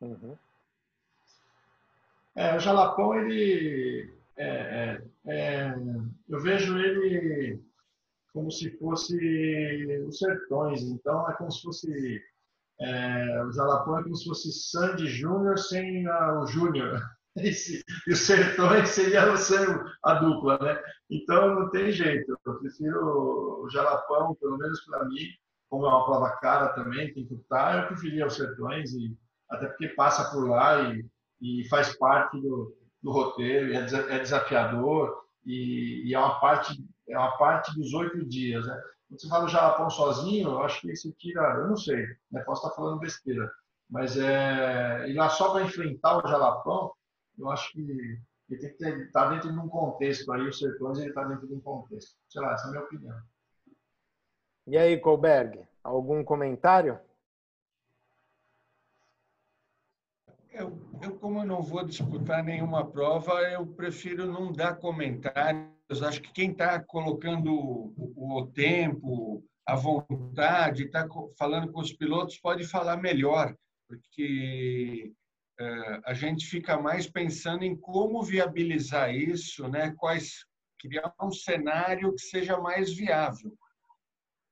Uhum. 0.00 0.36
É, 2.34 2.56
o 2.56 2.60
Jalapão, 2.60 3.14
ele. 3.14 4.12
É, 4.36 4.46
é, 4.46 5.02
é, 5.26 5.74
eu 6.28 6.40
vejo 6.40 6.78
ele 6.78 7.62
como 8.32 8.50
se 8.50 8.70
fosse 8.78 9.16
os 10.06 10.18
sertões. 10.18 10.82
Então, 10.82 11.28
é 11.28 11.34
como 11.34 11.50
se 11.50 11.62
fosse 11.62 12.22
é, 12.80 13.44
o 13.44 13.52
Jalapão 13.52 13.98
é 13.98 14.02
como 14.02 14.16
se 14.16 14.24
fosse 14.24 14.52
Sandy 14.52 15.06
Júnior 15.06 15.58
sem 15.58 16.06
a, 16.06 16.40
o 16.40 16.46
Júnior. 16.46 17.00
E 17.36 18.12
o 18.12 18.16
Sertões 18.16 18.88
seria 18.88 19.22
a 20.02 20.14
dupla, 20.14 20.58
né? 20.58 20.82
Então 21.08 21.54
não 21.54 21.70
tem 21.70 21.92
jeito. 21.92 22.36
Eu 22.44 22.54
prefiro 22.58 23.62
o 23.62 23.70
Jalapão, 23.70 24.34
pelo 24.34 24.58
menos 24.58 24.84
para 24.84 25.04
mim, 25.04 25.28
como 25.68 25.86
é 25.86 25.88
uma 25.88 26.04
prova 26.04 26.30
cara 26.38 26.70
também, 26.70 27.14
tem 27.14 27.24
que 27.24 27.34
estar, 27.34 27.82
eu 27.82 27.86
preferia 27.86 28.26
os 28.26 28.34
Sertões, 28.34 28.92
e, 28.92 29.16
até 29.48 29.68
porque 29.68 29.88
passa 29.90 30.28
por 30.32 30.48
lá 30.48 30.92
e, 30.92 31.06
e 31.40 31.68
faz 31.68 31.96
parte 31.96 32.38
do, 32.40 32.76
do 33.00 33.12
roteiro, 33.12 33.72
é, 33.72 34.16
é 34.16 34.18
desafiador 34.18 35.16
e, 35.46 36.02
e, 36.08 36.14
é 36.14 36.18
uma 36.18 36.40
parte 36.40 36.76
é 37.08 37.18
uma 37.18 37.36
parte 37.38 37.74
dos 37.76 37.92
oito 37.94 38.24
dias, 38.26 38.66
né? 38.66 38.82
Quando 39.10 39.20
você 39.22 39.28
fala 39.28 39.44
o 39.44 39.48
Jalapão 39.48 39.90
sozinho, 39.90 40.50
eu 40.50 40.62
acho 40.62 40.82
que 40.82 40.92
isso 40.92 41.12
tira, 41.18 41.42
eu 41.56 41.66
não 41.66 41.76
sei, 41.76 42.06
né? 42.30 42.44
posso 42.44 42.64
estar 42.64 42.76
falando 42.76 43.00
besteira, 43.00 43.50
mas 43.88 44.16
é, 44.16 45.08
ir 45.08 45.14
lá 45.14 45.28
só 45.28 45.50
para 45.50 45.64
enfrentar 45.64 46.16
o 46.16 46.28
Jalapão, 46.28 46.92
eu 47.36 47.50
acho 47.50 47.72
que 47.72 47.80
ele 47.80 48.20
tem 48.48 48.76
que 48.76 48.84
estar 49.02 49.24
tá 49.24 49.30
dentro 49.30 49.52
de 49.52 49.58
um 49.58 49.68
contexto 49.68 50.30
aí, 50.30 50.42
o 50.42 50.52
Sertões 50.52 50.98
ele 50.98 51.08
está 51.08 51.24
dentro 51.24 51.48
de 51.48 51.54
um 51.54 51.60
contexto. 51.60 52.16
Sei 52.28 52.40
lá, 52.40 52.52
essa 52.52 52.66
é 52.66 52.68
a 52.68 52.70
minha 52.70 52.84
opinião. 52.84 53.20
E 54.68 54.78
aí, 54.78 54.96
Colberg, 55.00 55.66
algum 55.82 56.22
comentário? 56.22 57.00
Eu, 60.52 60.78
eu, 61.02 61.18
como 61.18 61.40
eu 61.40 61.46
não 61.46 61.62
vou 61.62 61.84
disputar 61.84 62.44
nenhuma 62.44 62.88
prova, 62.88 63.40
eu 63.50 63.66
prefiro 63.66 64.26
não 64.26 64.52
dar 64.52 64.76
comentário 64.76 65.79
acho 66.02 66.22
que 66.22 66.32
quem 66.32 66.52
está 66.52 66.78
colocando 66.78 67.52
o, 67.96 68.46
tempo, 68.54 69.44
a 69.66 69.74
vontade, 69.74 70.84
está 70.84 71.06
falando 71.36 71.72
com 71.72 71.80
os 71.80 71.92
pilotos, 71.92 72.38
pode 72.38 72.64
falar 72.64 72.96
melhor, 72.96 73.56
porque 73.88 75.12
é, 75.58 76.00
a 76.06 76.14
gente 76.14 76.46
fica 76.46 76.80
mais 76.80 77.08
pensando 77.08 77.64
em 77.64 77.76
como 77.76 78.22
viabilizar 78.22 79.12
isso, 79.12 79.66
né? 79.68 79.92
Quais 79.98 80.46
criar 80.78 81.12
um 81.20 81.32
cenário 81.32 82.14
que 82.14 82.22
seja 82.22 82.58
mais 82.58 82.94
viável. 82.94 83.52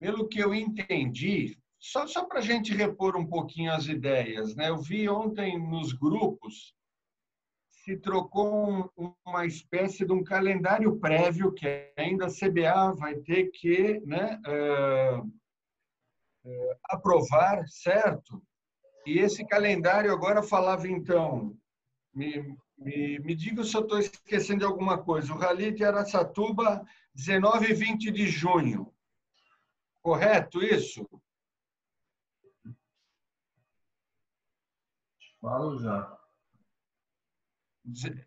Pelo 0.00 0.28
que 0.28 0.38
eu 0.38 0.54
entendi, 0.54 1.56
só, 1.78 2.06
só 2.06 2.24
para 2.24 2.40
a 2.40 2.42
gente 2.42 2.74
repor 2.74 3.16
um 3.16 3.26
pouquinho 3.26 3.72
as 3.72 3.86
ideias, 3.86 4.54
né? 4.54 4.68
Eu 4.68 4.78
vi 4.78 5.08
ontem 5.08 5.58
nos 5.58 5.92
grupos 5.92 6.74
se 7.88 7.96
trocou 7.96 8.90
um, 8.98 9.14
uma 9.24 9.46
espécie 9.46 10.04
de 10.04 10.12
um 10.12 10.22
calendário 10.22 10.98
prévio 10.98 11.54
que 11.54 11.90
ainda 11.96 12.26
a 12.26 12.30
CBA 12.30 12.92
vai 12.94 13.14
ter 13.14 13.50
que 13.50 13.98
né, 14.00 14.38
uh, 14.46 15.20
uh, 16.44 16.76
aprovar, 16.84 17.66
certo? 17.66 18.42
E 19.06 19.20
esse 19.20 19.42
calendário 19.46 20.12
agora 20.12 20.42
falava, 20.42 20.86
então, 20.86 21.56
me, 22.12 22.54
me, 22.76 23.18
me 23.20 23.34
diga 23.34 23.64
se 23.64 23.74
eu 23.74 23.80
estou 23.80 23.98
esquecendo 23.98 24.58
de 24.58 24.66
alguma 24.66 25.02
coisa, 25.02 25.32
o 25.32 25.38
Rally 25.38 25.72
de 25.72 25.82
Araçatuba, 25.82 26.84
19 27.14 27.70
e 27.70 27.74
20 27.74 28.10
de 28.10 28.26
junho. 28.26 28.92
Correto 30.02 30.62
isso? 30.62 31.08
Falo 35.40 35.78
já. 35.78 36.17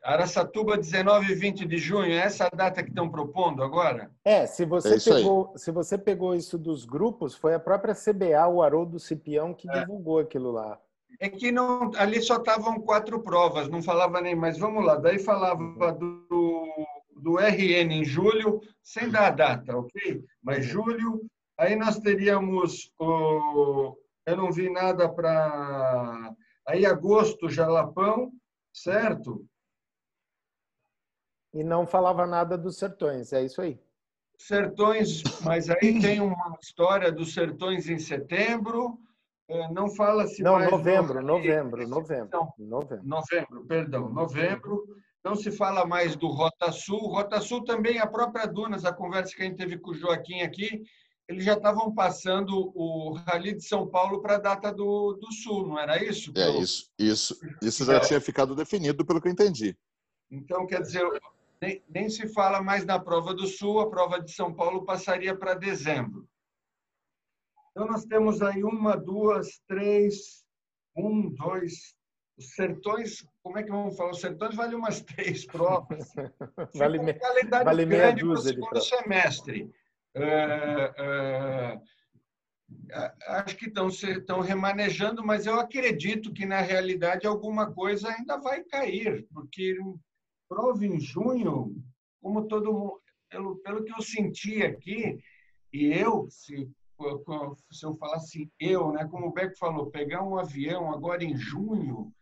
Araçatuba, 0.04 0.78
19 0.78 1.32
e 1.32 1.36
20 1.36 1.66
de 1.66 1.78
junho, 1.78 2.12
é 2.12 2.18
essa 2.18 2.46
a 2.46 2.56
data 2.56 2.82
que 2.82 2.90
estão 2.90 3.10
propondo 3.10 3.64
agora? 3.64 4.12
É, 4.24 4.46
se 4.46 4.66
você, 4.66 4.96
é 4.96 5.16
pegou, 5.16 5.54
se 5.56 5.72
você 5.72 5.98
pegou 5.98 6.36
isso 6.36 6.58
dos 6.58 6.86
grupos, 6.86 7.36
foi 7.36 7.54
a 7.54 7.60
própria 7.60 7.94
CBA, 7.94 8.48
o 8.48 8.62
Haroldo 8.62 9.00
Cipião, 9.00 9.54
que 9.54 9.70
é. 9.70 9.80
divulgou 9.80 10.20
aquilo 10.20 10.52
lá. 10.52 10.80
É 11.20 11.30
que 11.30 11.52
não, 11.52 11.92
ali 11.96 12.22
só 12.22 12.38
estavam 12.38 12.80
quatro 12.80 13.22
provas, 13.22 13.68
não 13.68 13.84
falava 13.84 14.22
nem, 14.22 14.36
mas 14.36 14.58
vamos 14.58 14.84
lá, 14.84 14.96
daí 14.96 15.20
falava 15.20 15.92
do, 15.92 16.88
do 17.16 17.38
RN 17.38 17.92
em 17.92 18.04
julho, 18.04 18.62
sem 18.82 19.10
dar 19.10 19.28
a 19.28 19.32
data, 19.32 19.78
ok? 19.78 20.24
Mas 20.42 20.66
uhum. 20.66 20.72
julho, 20.72 21.22
aí 21.58 21.76
nós 21.76 22.00
teríamos, 22.00 22.92
o, 23.00 23.96
eu 24.26 24.38
não 24.38 24.52
vi 24.52 24.70
nada 24.70 25.08
para, 25.08 26.34
aí 26.66 26.86
agosto, 26.86 27.50
Jalapão, 27.50 28.32
certo? 28.74 29.46
E 31.54 31.64
não 31.64 31.86
falava 31.86 32.26
nada 32.26 32.58
dos 32.58 32.78
sertões, 32.78 33.34
é 33.34 33.44
isso 33.44 33.62
aí. 33.62 33.80
Sertões, 34.38 35.22
mas 35.44 35.70
aí 35.70 36.00
tem 36.02 36.20
uma 36.20 36.58
história 36.62 37.12
dos 37.12 37.34
Sertões 37.34 37.88
em 37.90 38.00
setembro. 38.00 38.98
É, 39.48 39.68
não 39.72 39.90
fala-se 39.90 40.42
Não, 40.42 40.54
mais 40.54 40.72
novembro, 40.72 41.16
do- 41.20 41.28
novembro, 41.28 41.88
novembro, 41.88 42.30
Não, 42.32 42.54
novembro. 42.58 43.06
novembro, 43.06 43.66
perdão, 43.68 44.10
novembro. 44.10 44.88
Não 45.24 45.36
se 45.36 45.52
fala 45.52 45.86
mais 45.86 46.16
do 46.16 46.28
Rota 46.28 46.72
Sul. 46.72 47.00
Rota 47.10 47.40
Sul 47.42 47.64
também, 47.64 48.00
a 48.00 48.08
própria 48.08 48.48
Dunas, 48.48 48.86
a 48.86 48.94
conversa 48.94 49.36
que 49.36 49.44
a 49.44 49.46
gente 49.46 49.58
teve 49.58 49.78
com 49.78 49.92
o 49.92 49.94
Joaquim 49.94 50.42
aqui, 50.42 50.82
eles 51.28 51.46
já 51.46 51.54
estavam 51.54 51.94
passando 51.94 52.72
o 52.76 53.14
Rally 53.14 53.54
de 53.56 53.64
São 53.64 53.88
Paulo 53.88 54.22
para 54.22 54.36
a 54.36 54.40
data 54.40 54.72
do, 54.72 55.14
do 55.14 55.32
Sul, 55.32 55.68
não 55.68 55.80
era 55.80 56.04
isso? 56.04 56.34
É 56.36 56.50
isso, 56.58 56.92
isso, 57.00 57.40
isso 57.62 57.86
já 57.86 58.00
tinha 58.00 58.20
ficado 58.20 58.56
definido 58.56 59.06
pelo 59.06 59.22
que 59.22 59.28
eu 59.28 59.32
entendi. 59.32 59.78
Então, 60.30 60.66
quer 60.66 60.82
dizer, 60.82 61.04
nem, 61.62 61.84
nem 61.88 62.10
se 62.10 62.28
fala 62.34 62.62
mais 62.62 62.86
na 62.86 63.00
prova 63.00 63.34
do 63.34 63.46
Sul, 63.48 63.80
a 63.80 63.90
prova 63.90 64.22
de 64.22 64.32
São 64.32 64.54
Paulo 64.54 64.84
passaria 64.84 65.36
para 65.36 65.54
dezembro. 65.54 66.28
Então, 67.72 67.88
nós 67.88 68.04
temos 68.06 68.42
aí 68.42 68.64
uma, 68.64 68.98
duas, 68.98 69.62
três, 69.68 70.44
um, 70.96 71.30
dois. 71.30 71.96
Os 72.38 72.56
sertões, 72.56 73.26
como 73.44 73.58
é 73.58 73.64
que 73.64 73.70
vamos 73.70 73.96
falar? 73.96 74.12
Os 74.12 74.20
sertões 74.20 74.56
vale 74.56 74.76
umas 74.76 75.02
três 75.16 75.46
provas. 75.46 76.10
Vale, 76.76 77.00
um 77.00 77.64
vale 77.64 77.86
meia 77.86 78.12
dúzia 78.12 78.54
de 78.54 78.60
provas. 78.60 78.88
semestre. 78.88 79.72
É, 80.14 80.94
é, 80.98 81.82
acho 83.28 83.56
que 83.56 83.68
estão, 83.68 83.88
estão 83.88 84.42
remanejando, 84.42 85.26
mas 85.26 85.46
eu 85.46 85.60
acredito 85.60 86.34
que, 86.34 86.46
na 86.46 86.62
realidade, 86.62 87.26
alguma 87.26 87.72
coisa 87.72 88.10
ainda 88.10 88.38
vai 88.38 88.64
cair, 88.64 89.26
porque 89.34 89.78
prova 90.50 90.86
em 90.86 91.00
junho, 91.00 91.76
como 92.22 92.48
todo 92.48 92.74
mundo, 92.74 93.02
pelo, 93.30 93.56
pelo 93.58 93.84
que 93.84 93.94
eu 93.94 94.02
senti 94.02 94.62
aqui, 94.64 95.18
e 95.72 95.86
eu, 95.88 96.28
se, 96.30 96.70
se 97.72 97.86
eu 97.86 97.96
falar 97.96 98.18
assim, 98.18 98.50
eu, 98.60 98.92
né, 98.92 99.08
como 99.10 99.28
o 99.28 99.32
Beck 99.32 99.58
falou, 99.58 99.90
pegar 99.90 100.24
um 100.24 100.38
avião 100.38 100.92
agora 100.92 101.24
em 101.24 101.38
junho, 101.38 102.14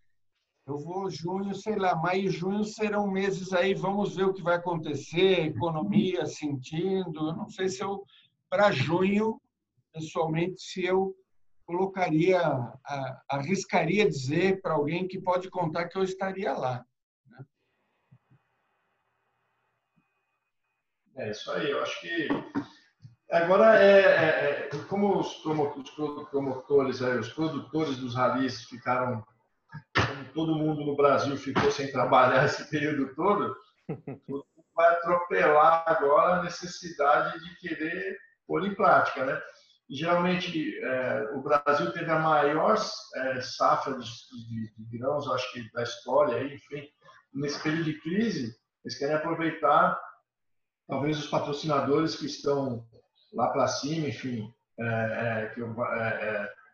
eu 0.70 0.78
vou 0.78 1.10
junho, 1.10 1.56
sei 1.56 1.76
lá, 1.76 1.96
maio 1.96 2.26
e 2.26 2.30
junho 2.30 2.64
serão 2.64 3.08
meses 3.08 3.52
aí, 3.54 3.74
vamos 3.74 4.16
ver 4.16 4.26
o 4.26 4.34
que 4.34 4.44
vai 4.44 4.56
acontecer, 4.56 5.48
economia 5.48 6.26
sentindo. 6.28 7.30
Eu 7.30 7.36
não 7.36 7.50
sei 7.50 7.70
se 7.70 7.82
eu, 7.84 8.06
para 8.48 8.72
junho, 8.72 9.42
pessoalmente, 9.92 10.62
se 10.62 10.86
eu 10.86 11.16
colocaria, 11.66 12.40
arriscaria 13.28 14.08
dizer 14.08 14.62
para 14.62 14.74
alguém 14.74 15.08
que 15.08 15.20
pode 15.20 15.50
contar 15.50 15.88
que 15.88 15.98
eu 15.98 16.04
estaria 16.04 16.54
lá. 16.54 16.86
É 21.16 21.32
isso 21.32 21.52
aí, 21.52 21.70
eu 21.72 21.82
acho 21.82 22.00
que 22.02 22.28
agora 23.32 23.78
é, 23.82 24.00
é- 24.02 24.70
é- 24.72 24.84
como 24.88 25.20
os, 25.20 25.34
promo- 25.42 25.74
os 25.76 25.90
pro- 25.92 26.26
promotores, 26.28 27.02
aí, 27.02 27.18
os 27.18 27.34
produtores 27.34 27.98
dos 27.98 28.16
ralis 28.16 28.64
ficaram, 28.66 29.26
como 29.96 30.26
todo 30.34 30.56
mundo 30.56 30.86
no 30.86 30.96
Brasil 30.96 31.36
ficou 31.38 31.72
sem 31.72 31.92
trabalhar 31.92 32.46
esse 32.46 32.70
período 32.70 33.14
todo, 33.16 33.56
vai 34.76 34.94
atropelar 34.94 35.84
agora 35.88 36.36
a 36.40 36.44
necessidade 36.44 37.40
de 37.44 37.56
querer 37.58 38.18
pôr 38.48 38.66
em 38.66 38.74
prática, 38.74 39.26
né? 39.26 39.42
E, 39.90 39.96
geralmente 39.96 40.78
é, 40.84 41.30
o 41.34 41.42
Brasil 41.42 41.92
teve 41.92 42.10
a 42.12 42.20
maior 42.20 42.78
é, 43.16 43.42
safra 43.42 43.98
de, 43.98 44.06
de- 44.06 44.74
de 44.78 44.98
grãos, 44.98 45.28
acho 45.30 45.52
que 45.52 45.72
da 45.74 45.84
história, 45.84 46.44
enfim, 46.44 46.88
nesse 47.34 47.62
período 47.62 47.86
de 47.86 48.00
crise, 48.02 48.56
eles 48.86 48.98
querem 48.98 49.16
aproveitar 49.16 50.00
talvez 50.88 51.18
os 51.20 51.28
patrocinadores 51.28 52.16
que 52.16 52.26
estão 52.26 52.86
lá 53.34 53.50
para 53.50 53.68
cima, 53.68 54.08
enfim, 54.08 54.52
é, 54.80 54.86
é, 54.86 55.52
que, 55.54 55.62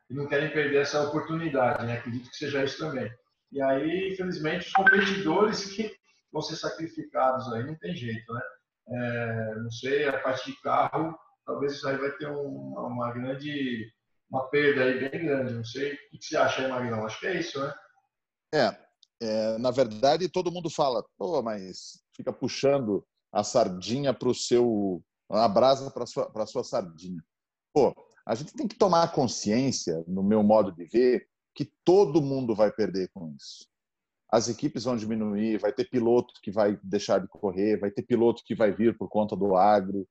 que 0.07 0.13
não 0.13 0.27
querem 0.27 0.51
perder 0.51 0.81
essa 0.81 1.01
oportunidade, 1.07 1.85
né? 1.85 1.97
Acredito 1.97 2.29
que 2.29 2.35
seja 2.37 2.63
isso 2.63 2.77
também. 2.77 3.11
E 3.51 3.61
aí, 3.61 4.11
infelizmente, 4.13 4.67
os 4.67 4.73
competidores 4.73 5.65
que 5.65 5.91
vão 6.31 6.41
ser 6.41 6.55
sacrificados 6.55 7.51
aí, 7.53 7.63
não 7.65 7.75
tem 7.75 7.95
jeito, 7.95 8.33
né? 8.33 8.41
É, 8.87 9.55
não 9.55 9.71
sei, 9.71 10.07
a 10.07 10.19
parte 10.19 10.51
de 10.51 10.61
carro, 10.61 11.17
talvez 11.45 11.73
isso 11.73 11.87
aí 11.87 11.97
vai 11.97 12.11
ter 12.11 12.29
um- 12.29 12.73
uma 12.77 13.11
grande, 13.11 13.91
uma 14.29 14.47
perda 14.49 14.83
aí 14.83 15.09
bem 15.09 15.25
grande. 15.25 15.53
Não 15.53 15.63
sei, 15.65 15.93
o 15.93 15.97
que 16.11 16.17
você 16.25 16.37
acha 16.37 16.61
aí, 16.61 16.69
Magrão? 16.69 17.05
Acho 17.05 17.19
que 17.19 17.27
é 17.27 17.39
isso, 17.39 17.59
né? 17.59 17.73
É, 18.53 18.77
é, 19.21 19.57
na 19.57 19.71
verdade, 19.71 20.29
todo 20.29 20.51
mundo 20.51 20.69
fala, 20.69 21.03
pô, 21.17 21.41
mas 21.41 22.03
fica 22.15 22.31
puxando 22.31 23.05
a 23.31 23.43
sardinha 23.43 24.13
para 24.13 24.29
o 24.29 24.35
seu. 24.35 25.03
a 25.29 25.47
brasa 25.47 25.89
para 25.89 26.03
a 26.03 26.07
sua, 26.07 26.45
sua 26.45 26.63
sardinha. 26.63 27.19
Pô, 27.73 27.91
a 28.25 28.33
gente 28.33 28.53
tem 28.53 28.67
que 28.67 28.75
tomar 28.75 29.11
consciência, 29.11 30.03
no 30.07 30.23
meu 30.23 30.41
modo 30.41 30.71
de 30.71 30.85
ver, 30.85 31.27
que 31.53 31.71
todo 31.83 32.21
mundo 32.21 32.55
vai 32.55 32.71
perder 32.71 33.09
com 33.13 33.31
isso. 33.31 33.67
As 34.29 34.49
equipes 34.49 34.83
vão 34.83 34.97
diminuir, 34.97 35.59
vai 35.59 35.71
ter 35.71 35.89
piloto 35.89 36.33
que 36.41 36.51
vai 36.51 36.77
deixar 36.83 37.19
de 37.19 37.27
correr, 37.27 37.79
vai 37.79 37.91
ter 37.91 38.01
piloto 38.01 38.43
que 38.45 38.55
vai 38.55 38.71
vir 38.71 38.97
por 38.97 39.07
conta 39.07 39.35
do 39.35 39.55
agro. 39.55 40.07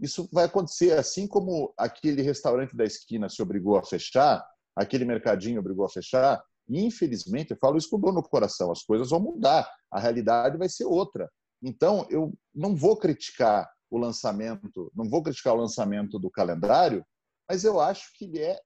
Isso 0.00 0.28
vai 0.32 0.44
acontecer, 0.44 0.92
assim 0.92 1.28
como 1.28 1.72
aquele 1.78 2.20
restaurante 2.22 2.76
da 2.76 2.84
esquina 2.84 3.28
se 3.28 3.40
obrigou 3.40 3.76
a 3.78 3.84
fechar, 3.84 4.44
aquele 4.76 5.04
mercadinho 5.04 5.60
obrigou 5.60 5.84
a 5.84 5.88
fechar, 5.88 6.42
infelizmente, 6.68 7.52
eu 7.52 7.58
falo 7.60 7.76
isso 7.76 7.88
com 7.88 8.00
dor 8.00 8.12
no 8.12 8.22
coração, 8.22 8.70
as 8.72 8.82
coisas 8.82 9.10
vão 9.10 9.20
mudar, 9.20 9.70
a 9.90 10.00
realidade 10.00 10.58
vai 10.58 10.68
ser 10.68 10.84
outra. 10.84 11.30
Então, 11.62 12.06
eu 12.10 12.32
não 12.54 12.74
vou 12.74 12.96
criticar 12.96 13.70
o 13.90 13.98
lançamento, 13.98 14.90
não 14.94 15.08
vou 15.08 15.22
criticar 15.22 15.54
o 15.54 15.58
lançamento 15.58 16.18
do 16.18 16.30
calendário, 16.30 17.04
mas 17.48 17.64
eu 17.64 17.80
acho 17.80 18.10
que 18.14 18.24
ele 18.24 18.40
é 18.40 18.58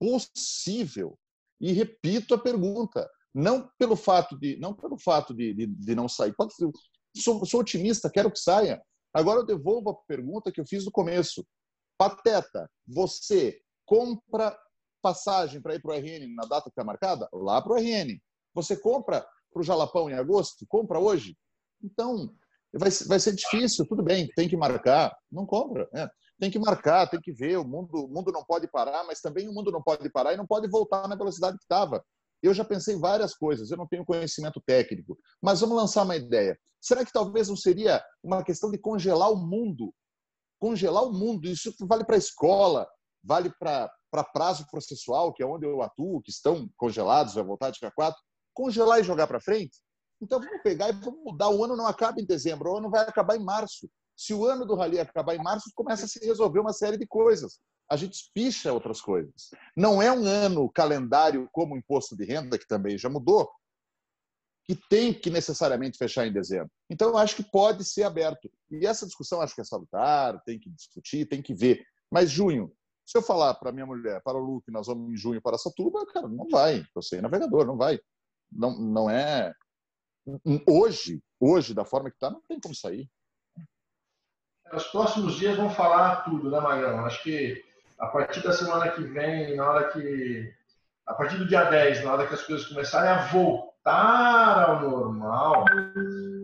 impossível. 0.00 1.18
E 1.60 1.72
repito 1.72 2.34
a 2.34 2.38
pergunta, 2.38 3.08
não 3.34 3.70
pelo 3.78 3.96
fato 3.96 4.38
de 4.38 4.58
não 4.58 4.74
pelo 4.74 4.98
fato 4.98 5.34
de, 5.34 5.54
de, 5.54 5.66
de 5.66 5.94
não 5.94 6.08
sair. 6.08 6.34
Sou, 7.16 7.44
sou 7.46 7.60
otimista, 7.60 8.10
quero 8.10 8.30
que 8.30 8.38
saia. 8.38 8.82
Agora 9.12 9.40
eu 9.40 9.46
devolvo 9.46 9.90
a 9.90 9.94
pergunta 10.06 10.52
que 10.52 10.60
eu 10.60 10.66
fiz 10.66 10.84
no 10.84 10.90
começo. 10.90 11.46
Pateta, 11.98 12.70
você 12.86 13.58
compra 13.86 14.56
passagem 15.00 15.62
para 15.62 15.74
ir 15.74 15.80
para 15.80 15.94
o 15.94 15.98
RN 15.98 16.34
na 16.34 16.42
data 16.42 16.64
que 16.64 16.70
está 16.70 16.84
marcada? 16.84 17.28
Lá 17.32 17.62
para 17.62 17.72
o 17.72 17.76
RN. 17.76 18.18
Você 18.54 18.76
compra 18.76 19.26
para 19.52 19.60
o 19.60 19.62
Jalapão 19.62 20.10
em 20.10 20.14
agosto? 20.14 20.66
Compra 20.68 20.98
hoje? 20.98 21.36
Então, 21.82 22.34
vai, 22.74 22.90
vai 23.06 23.20
ser 23.20 23.34
difícil, 23.34 23.86
tudo 23.86 24.02
bem, 24.02 24.28
tem 24.34 24.48
que 24.48 24.56
marcar. 24.56 25.16
Não 25.30 25.46
compra. 25.46 25.88
né? 25.92 26.08
Tem 26.38 26.50
que 26.50 26.58
marcar, 26.58 27.08
tem 27.08 27.20
que 27.20 27.32
ver. 27.32 27.56
O 27.56 27.64
mundo, 27.64 28.04
o 28.04 28.08
mundo 28.08 28.30
não 28.30 28.44
pode 28.44 28.68
parar, 28.68 29.04
mas 29.04 29.20
também 29.20 29.48
o 29.48 29.52
mundo 29.52 29.70
não 29.70 29.82
pode 29.82 30.10
parar 30.10 30.34
e 30.34 30.36
não 30.36 30.46
pode 30.46 30.68
voltar 30.68 31.08
na 31.08 31.16
velocidade 31.16 31.56
que 31.56 31.64
estava. 31.64 32.04
Eu 32.42 32.52
já 32.52 32.64
pensei 32.64 32.96
várias 32.96 33.34
coisas, 33.34 33.70
eu 33.70 33.76
não 33.76 33.86
tenho 33.86 34.04
conhecimento 34.04 34.60
técnico, 34.64 35.18
mas 35.40 35.60
vamos 35.60 35.76
lançar 35.76 36.02
uma 36.02 36.16
ideia. 36.16 36.58
Será 36.80 37.04
que 37.04 37.12
talvez 37.12 37.48
não 37.48 37.56
seria 37.56 38.04
uma 38.22 38.44
questão 38.44 38.70
de 38.70 38.78
congelar 38.78 39.32
o 39.32 39.36
mundo? 39.36 39.92
Congelar 40.58 41.04
o 41.04 41.12
mundo, 41.12 41.48
isso 41.48 41.74
vale 41.80 42.04
para 42.04 42.16
a 42.16 42.18
escola, 42.18 42.86
vale 43.24 43.50
para 43.58 43.90
prazo 44.32 44.66
processual, 44.70 45.32
que 45.32 45.42
é 45.42 45.46
onde 45.46 45.66
eu 45.66 45.82
atuo, 45.82 46.20
que 46.22 46.30
estão 46.30 46.68
congelados, 46.76 47.34
vai 47.34 47.44
voltar 47.44 47.70
dia 47.70 47.90
4. 47.90 48.18
Congelar 48.54 49.00
e 49.00 49.04
jogar 49.04 49.26
para 49.26 49.40
frente? 49.40 49.78
Então 50.20 50.38
vamos 50.38 50.62
pegar 50.62 50.90
e 50.90 50.92
vamos 50.92 51.24
mudar. 51.24 51.48
O 51.48 51.64
ano 51.64 51.76
não 51.76 51.86
acaba 51.86 52.20
em 52.20 52.26
dezembro, 52.26 52.70
o 52.70 52.76
ano 52.76 52.90
vai 52.90 53.02
acabar 53.02 53.36
em 53.36 53.44
março. 53.44 53.88
Se 54.16 54.32
o 54.32 54.46
ano 54.46 54.64
do 54.64 54.74
rally 54.74 54.98
acabar 54.98 55.34
em 55.34 55.42
março, 55.42 55.70
começa 55.74 56.06
a 56.06 56.08
se 56.08 56.24
resolver 56.24 56.60
uma 56.60 56.72
série 56.72 56.96
de 56.96 57.06
coisas. 57.06 57.60
A 57.88 57.96
gente 57.96 58.14
espicha 58.14 58.72
outras 58.72 59.00
coisas. 59.00 59.50
Não 59.76 60.00
é 60.00 60.10
um 60.10 60.24
ano 60.26 60.70
calendário 60.70 61.48
como 61.52 61.74
o 61.74 61.78
imposto 61.78 62.16
de 62.16 62.24
renda, 62.24 62.58
que 62.58 62.66
também 62.66 62.96
já 62.96 63.08
mudou, 63.08 63.48
que 64.64 64.74
tem 64.88 65.12
que 65.12 65.30
necessariamente 65.30 65.98
fechar 65.98 66.26
em 66.26 66.32
dezembro. 66.32 66.70
Então, 66.90 67.10
eu 67.10 67.18
acho 67.18 67.36
que 67.36 67.44
pode 67.44 67.84
ser 67.84 68.02
aberto. 68.02 68.50
E 68.70 68.86
essa 68.86 69.06
discussão 69.06 69.40
acho 69.40 69.54
que 69.54 69.60
é 69.60 69.64
salutar, 69.64 70.42
tem 70.44 70.58
que 70.58 70.70
discutir, 70.70 71.28
tem 71.28 71.42
que 71.42 71.54
ver. 71.54 71.84
Mas 72.10 72.30
junho, 72.30 72.72
se 73.04 73.16
eu 73.16 73.22
falar 73.22 73.54
para 73.54 73.70
minha 73.70 73.86
mulher, 73.86 74.20
para 74.24 74.36
o 74.36 74.40
Lu, 74.40 74.62
que 74.62 74.72
nós 74.72 74.88
vamos 74.88 75.12
em 75.12 75.16
junho 75.16 75.40
para 75.40 75.58
Satuba, 75.58 76.04
cara, 76.06 76.26
não 76.26 76.48
vai. 76.48 76.84
Eu 76.94 77.02
sei, 77.02 77.20
navegador, 77.20 77.64
não 77.64 77.76
vai. 77.76 78.00
Não, 78.50 78.76
não 78.76 79.08
é. 79.08 79.52
Hoje, 80.68 81.22
hoje, 81.38 81.72
da 81.72 81.84
forma 81.84 82.10
que 82.10 82.16
está, 82.16 82.30
não 82.30 82.42
tem 82.48 82.58
como 82.58 82.74
sair. 82.74 83.08
Os 84.72 84.86
próximos 84.88 85.36
dias 85.36 85.56
vão 85.56 85.70
falar 85.70 86.24
tudo, 86.24 86.50
né, 86.50 86.60
Magrão? 86.60 87.04
Acho 87.04 87.22
que 87.22 87.62
a 87.98 88.06
partir 88.08 88.42
da 88.42 88.52
semana 88.52 88.90
que 88.90 89.02
vem, 89.02 89.56
na 89.56 89.68
hora 89.68 89.88
que. 89.88 90.52
A 91.06 91.14
partir 91.14 91.36
do 91.36 91.46
dia 91.46 91.64
10, 91.64 92.04
na 92.04 92.12
hora 92.12 92.26
que 92.26 92.34
as 92.34 92.42
coisas 92.42 92.66
começarem 92.66 93.08
a 93.08 93.26
voltar 93.28 94.68
ao 94.68 94.80
normal, 94.80 95.64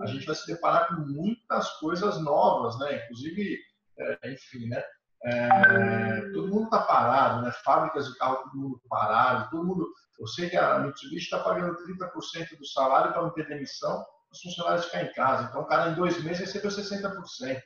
a 0.00 0.06
gente 0.06 0.24
vai 0.24 0.34
se 0.36 0.46
deparar 0.46 0.86
com 0.86 0.94
muitas 0.94 1.68
coisas 1.78 2.20
novas, 2.22 2.78
né? 2.78 3.04
Inclusive, 3.04 3.58
é, 3.98 4.32
enfim, 4.32 4.68
né? 4.68 4.82
É, 5.24 6.30
todo 6.32 6.48
mundo 6.48 6.64
está 6.64 6.78
parado, 6.78 7.42
né? 7.42 7.52
Fábricas 7.64 8.06
de 8.06 8.16
carro, 8.18 8.44
todo 8.44 8.56
mundo 8.56 8.80
parado, 8.88 9.50
todo 9.50 9.66
mundo. 9.66 9.88
Eu 10.18 10.26
sei 10.28 10.48
que 10.48 10.56
a 10.56 10.78
Mitsubishi 10.78 11.24
está 11.24 11.40
pagando 11.40 11.76
30% 11.84 12.56
do 12.56 12.66
salário 12.66 13.12
para 13.12 13.22
não 13.22 13.30
ter 13.30 13.48
demissão, 13.48 14.04
os 14.30 14.40
funcionários 14.40 14.84
ficarem 14.84 15.08
em 15.10 15.12
casa. 15.12 15.48
Então, 15.48 15.62
o 15.62 15.66
cara 15.66 15.90
em 15.90 15.94
dois 15.94 16.22
meses 16.22 16.40
recebeu 16.40 16.70
60%. 16.70 17.60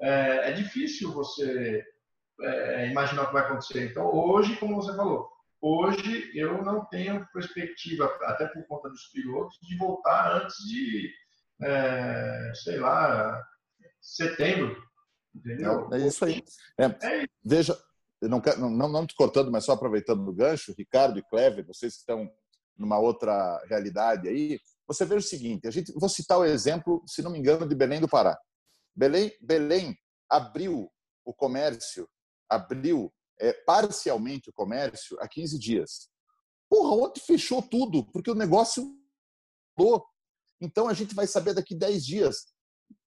É, 0.00 0.50
é 0.50 0.52
difícil 0.52 1.12
você 1.12 1.84
é, 2.40 2.88
imaginar 2.88 3.22
o 3.22 3.26
que 3.28 3.32
vai 3.32 3.42
acontecer. 3.42 3.90
Então, 3.90 4.06
hoje, 4.12 4.56
como 4.56 4.76
você 4.76 4.94
falou, 4.94 5.28
hoje 5.60 6.30
eu 6.34 6.62
não 6.62 6.84
tenho 6.86 7.26
perspectiva, 7.32 8.04
até 8.22 8.46
por 8.48 8.66
conta 8.66 8.88
dos 8.88 9.06
pilotos, 9.08 9.58
de 9.62 9.76
voltar 9.76 10.42
antes 10.42 10.56
de, 10.68 11.10
é, 11.62 12.52
sei 12.54 12.78
lá, 12.78 13.42
setembro. 14.00 14.76
Entendeu? 15.34 15.88
É, 15.92 16.00
é 16.00 16.06
isso 16.06 16.24
aí. 16.24 16.42
É, 16.78 16.84
é. 16.84 17.26
Veja, 17.44 17.76
não, 18.22 18.40
não, 18.70 18.88
não 18.88 19.06
te 19.06 19.14
cortando, 19.14 19.50
mas 19.50 19.64
só 19.64 19.72
aproveitando 19.72 20.26
o 20.26 20.32
gancho, 20.32 20.74
Ricardo 20.76 21.18
e 21.18 21.22
Clever, 21.22 21.66
vocês 21.66 21.94
que 21.94 22.00
estão 22.00 22.30
numa 22.76 22.98
outra 22.98 23.62
realidade 23.68 24.28
aí, 24.28 24.58
você 24.86 25.04
vê 25.04 25.14
o 25.14 25.22
seguinte, 25.22 25.66
a 25.66 25.70
gente, 25.70 25.92
vou 25.92 26.08
citar 26.08 26.38
o 26.38 26.44
exemplo, 26.44 27.02
se 27.06 27.22
não 27.22 27.30
me 27.30 27.38
engano, 27.38 27.66
de 27.66 27.74
Belém 27.74 28.00
do 28.00 28.08
Pará. 28.08 28.38
Belém, 28.96 29.30
Belém 29.40 29.98
abriu 30.28 30.90
o 31.24 31.34
comércio, 31.34 32.08
abriu 32.48 33.12
é, 33.38 33.52
parcialmente 33.52 34.48
o 34.48 34.52
comércio 34.52 35.18
há 35.20 35.28
15 35.28 35.58
dias. 35.58 36.08
Porra, 36.68 37.06
ontem 37.06 37.20
fechou 37.20 37.60
tudo, 37.60 38.04
porque 38.10 38.30
o 38.30 38.34
negócio 38.34 38.90
mudou. 39.78 40.04
Então 40.60 40.88
a 40.88 40.94
gente 40.94 41.14
vai 41.14 41.26
saber 41.26 41.54
daqui 41.54 41.74
10 41.74 42.04
dias. 42.04 42.46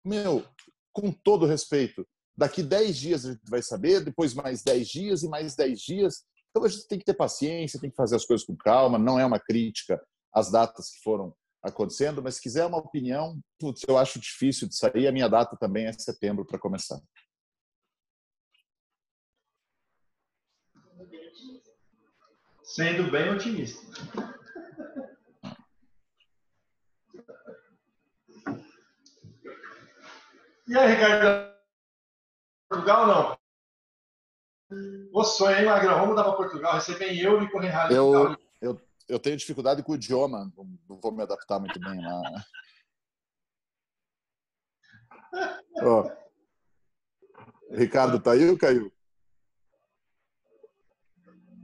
Meu, 0.06 0.46
com 0.94 1.12
todo 1.12 1.46
respeito, 1.46 2.08
daqui 2.38 2.62
10 2.62 2.98
dias 2.98 3.26
a 3.26 3.32
gente 3.32 3.50
vai 3.50 3.62
saber, 3.62 4.04
depois 4.04 4.34
mais 4.34 4.62
10 4.62 4.88
dias 4.88 5.24
e 5.24 5.28
mais 5.28 5.56
10 5.56 5.80
dias. 5.80 6.24
Então 6.50 6.64
a 6.64 6.70
gente 6.70 6.88
tem 6.88 7.00
que 7.00 7.06
ter 7.06 7.16
paciência, 7.16 7.80
tem 7.80 7.90
que 7.90 7.96
fazer 7.96 8.16
as 8.16 8.26
coisas 8.26 8.46
com 8.46 8.56
calma, 8.56 9.00
não 9.00 9.20
é 9.20 9.26
uma 9.26 9.40
crítica 9.40 10.00
às 10.34 10.52
datas 10.52 10.92
que 10.92 11.02
foram 11.02 11.36
acontecendo, 11.62 12.22
mas 12.22 12.36
se 12.36 12.42
quiser 12.42 12.66
uma 12.66 12.78
opinião, 12.78 13.40
putz, 13.60 13.84
eu 13.88 13.98
acho 13.98 14.20
difícil 14.20 14.68
de 14.68 14.76
sair, 14.76 15.08
a 15.08 15.12
minha 15.12 15.28
data 15.28 15.58
também 15.58 15.86
é 15.86 15.94
setembro 15.94 16.46
para 16.46 16.60
começar. 16.60 17.00
Sendo 22.64 23.12
bem 23.12 23.30
otimista. 23.30 23.82
E 30.68 30.78
aí, 30.78 30.94
Ricardo? 30.94 31.50
Portugal 32.70 33.08
não? 33.08 33.40
O 35.12 35.24
sonho, 35.24 35.58
hein, 35.58 35.66
Magrão? 35.66 35.96
Vamos 35.96 36.10
mudar 36.10 36.24
para 36.26 36.34
Portugal, 36.34 36.76
receber 36.76 37.08
em 37.08 37.20
euro 37.22 37.44
e 37.44 37.50
correr 37.50 37.70
rally. 37.70 37.96
Eu, 37.96 38.38
eu, 39.10 39.20
tenho 39.20 39.38
dificuldade 39.38 39.84
com 39.84 39.92
o 39.92 39.96
idioma, 39.96 40.52
não 40.56 41.00
vou 41.02 41.12
me 41.12 41.24
adaptar 41.24 41.60
muito 41.60 41.80
bem 41.80 42.00
lá. 42.02 42.22
oh. 45.84 46.10
Ricardo, 47.72 48.20
tá 48.20 48.32
aí 48.32 48.50
ou 48.50 48.58
caiu? 48.58 48.92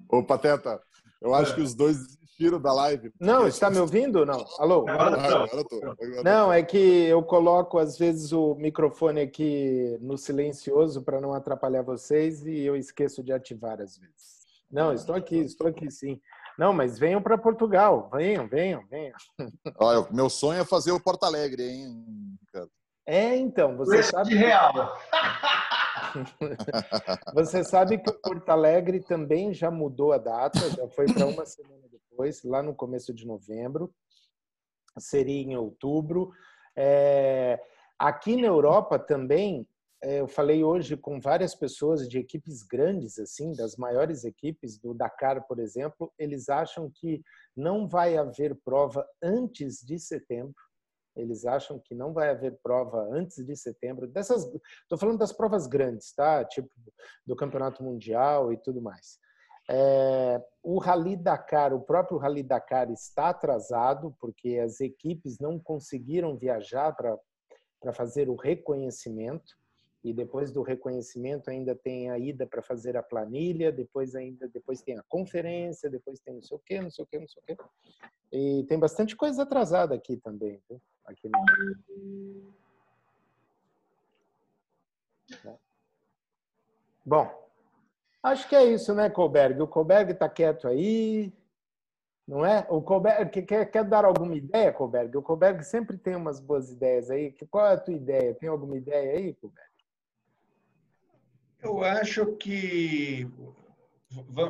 Ô, 0.10 0.24
Pateta, 0.24 0.82
eu 1.22 1.34
acho 1.34 1.56
que 1.56 1.62
os 1.62 1.74
dois 1.74 1.98
desistiram 1.98 2.62
da 2.62 2.72
live. 2.74 3.12
Não, 3.20 3.48
está 3.48 3.70
me 3.70 3.80
ouvindo? 3.80 4.26
Não. 4.26 4.46
Alô? 4.60 4.88
Agora, 4.88 5.22
agora 5.22 5.64
tô. 5.64 5.78
Agora 5.78 6.24
não, 6.24 6.54
é 6.54 6.62
que 6.64 6.78
eu 6.78 7.24
coloco 7.24 7.78
às 7.78 7.98
vezes 7.98 8.32
o 8.32 8.56
microfone 8.56 9.22
aqui 9.22 9.98
no 10.02 10.18
silencioso 10.18 11.02
para 11.02 11.22
não 11.22 11.34
atrapalhar 11.34 11.82
vocês 11.82 12.46
e 12.46 12.60
eu 12.60 12.76
esqueço 12.76 13.24
de 13.24 13.32
ativar 13.32 13.82
às 13.82 13.98
vezes. 13.98 14.46
Não, 14.70 14.94
estou 14.94 15.16
aqui, 15.16 15.38
estou 15.38 15.68
aqui 15.68 15.90
sim. 15.90 16.22
Não, 16.58 16.74
mas 16.74 16.98
venham 16.98 17.22
para 17.22 17.38
Portugal. 17.38 18.10
Venham, 18.14 18.48
venham, 18.48 18.86
venham. 18.88 19.16
Olha, 19.78 20.08
meu 20.12 20.30
sonho 20.30 20.62
é 20.62 20.66
fazer 20.66 20.92
o 20.92 21.00
Porto 21.00 21.24
Alegre, 21.24 21.64
hein, 21.64 22.38
Ricardo? 22.42 22.72
É, 23.06 23.36
então, 23.36 23.78
você 23.78 23.98
Preço 23.98 24.12
sabe. 24.12 24.30
De 24.30 24.36
real. 24.36 24.74
você 27.34 27.64
sabe 27.64 27.98
que 27.98 28.10
o 28.10 28.22
Porto 28.22 28.50
Alegre 28.50 29.02
também 29.02 29.54
já 29.54 29.70
mudou 29.70 30.14
a 30.14 30.18
data, 30.18 30.60
já 30.72 30.88
foi 30.90 31.06
para 31.06 31.26
uma 31.26 31.46
semana 31.46 31.84
depois, 31.90 32.44
lá 32.44 32.64
no 32.64 32.74
começo 32.74 33.14
de 33.14 33.28
novembro. 33.28 33.94
Seria 34.98 35.42
em 35.42 35.56
outubro. 35.56 36.32
É... 36.76 37.62
Aqui 38.00 38.38
na 38.38 38.48
Europa 38.48 38.98
também 38.98 39.68
eu 40.02 40.28
falei 40.28 40.64
hoje 40.64 40.96
com 40.96 41.20
várias 41.20 41.56
pessoas 41.56 42.08
de 42.08 42.20
equipes 42.20 42.62
grandes, 42.64 43.18
assim, 43.18 43.54
das 43.54 43.76
maiores 43.76 44.24
equipes 44.24 44.78
do 44.78 44.94
Dakar, 44.94 45.46
por 45.48 45.60
exemplo, 45.60 46.14
eles 46.18 46.50
acham 46.50 46.92
que 46.94 47.22
não 47.56 47.88
vai 47.88 48.18
haver 48.18 48.56
prova 48.64 49.06
antes 49.22 49.84
de 49.84 49.98
setembro. 49.98 50.56
Eles 51.16 51.46
acham 51.46 51.80
que 51.80 51.96
não 51.96 52.14
vai 52.14 52.30
haver 52.30 52.60
prova 52.62 53.08
antes 53.12 53.44
de 53.44 53.56
setembro. 53.56 54.06
Dessas, 54.06 54.44
estou 54.82 54.98
falando 54.98 55.18
das 55.18 55.32
provas 55.32 55.66
grandes, 55.66 56.14
tá? 56.14 56.44
Tipo 56.44 56.70
do 57.26 57.36
Campeonato 57.36 57.82
Mundial 57.82 58.52
e 58.52 58.58
tudo 58.58 58.82
mais. 58.82 59.18
É, 59.70 60.44
o 60.62 60.78
Rally 60.78 61.16
Dakar, 61.16 61.74
o 61.74 61.82
próprio 61.82 62.18
Rally 62.18 62.44
Dakar 62.44 62.92
está 62.92 63.30
atrasado 63.30 64.16
porque 64.20 64.60
as 64.60 64.80
equipes 64.82 65.40
não 65.40 65.58
conseguiram 65.58 66.38
viajar 66.38 66.94
para 66.96 67.94
fazer 67.94 68.30
o 68.30 68.36
reconhecimento 68.36 69.56
e 70.06 70.14
depois 70.14 70.52
do 70.52 70.62
reconhecimento 70.62 71.50
ainda 71.50 71.74
tem 71.74 72.12
a 72.12 72.20
ida 72.20 72.46
para 72.46 72.62
fazer 72.62 72.96
a 72.96 73.02
planilha, 73.02 73.72
depois 73.72 74.14
ainda 74.14 74.48
depois 74.48 74.80
tem 74.80 75.00
a 75.00 75.04
conferência, 75.10 75.90
depois 75.90 76.20
tem 76.20 76.36
não 76.36 76.44
sei 76.44 76.56
o 76.56 76.62
quê, 76.64 76.80
não 76.80 76.92
sei 76.92 77.04
o 77.04 77.08
quê, 77.08 77.20
não 77.20 77.28
sei 77.28 77.42
o 77.42 77.46
quê. 77.48 77.58
E 78.32 78.64
tem 78.66 78.78
bastante 78.78 79.16
coisa 79.16 79.42
atrasada 79.42 79.96
aqui 79.96 80.16
também, 80.16 80.62
viu? 80.70 80.80
Aqui 81.06 81.28
no... 81.28 81.40
Bom, 87.04 87.52
acho 88.22 88.48
que 88.48 88.56
é 88.56 88.64
isso, 88.64 88.94
né, 88.94 89.10
Colberg? 89.10 89.60
O 89.60 89.68
Colberg 89.68 90.12
está 90.12 90.30
quieto 90.30 90.68
aí, 90.68 91.34
não 92.28 92.46
é? 92.46 92.68
O 92.70 92.80
Colberg 92.80 93.42
quer, 93.42 93.72
quer 93.72 93.84
dar 93.84 94.06
alguma 94.06 94.36
ideia, 94.36 94.72
Colberg? 94.72 95.18
O 95.18 95.24
Colberg 95.24 95.64
sempre 95.64 95.98
tem 95.98 96.16
umas 96.16 96.40
boas 96.40 96.70
ideias 96.70 97.10
aí. 97.10 97.36
Qual 97.50 97.66
é 97.66 97.74
a 97.74 97.80
tua 97.80 97.96
ideia? 97.96 98.36
Tem 98.36 98.50
alguma 98.50 98.78
ideia 98.78 99.18
aí, 99.18 99.34
Colberg? 99.34 99.75
Eu 101.66 101.84
acho 101.84 102.28
que 102.38 103.28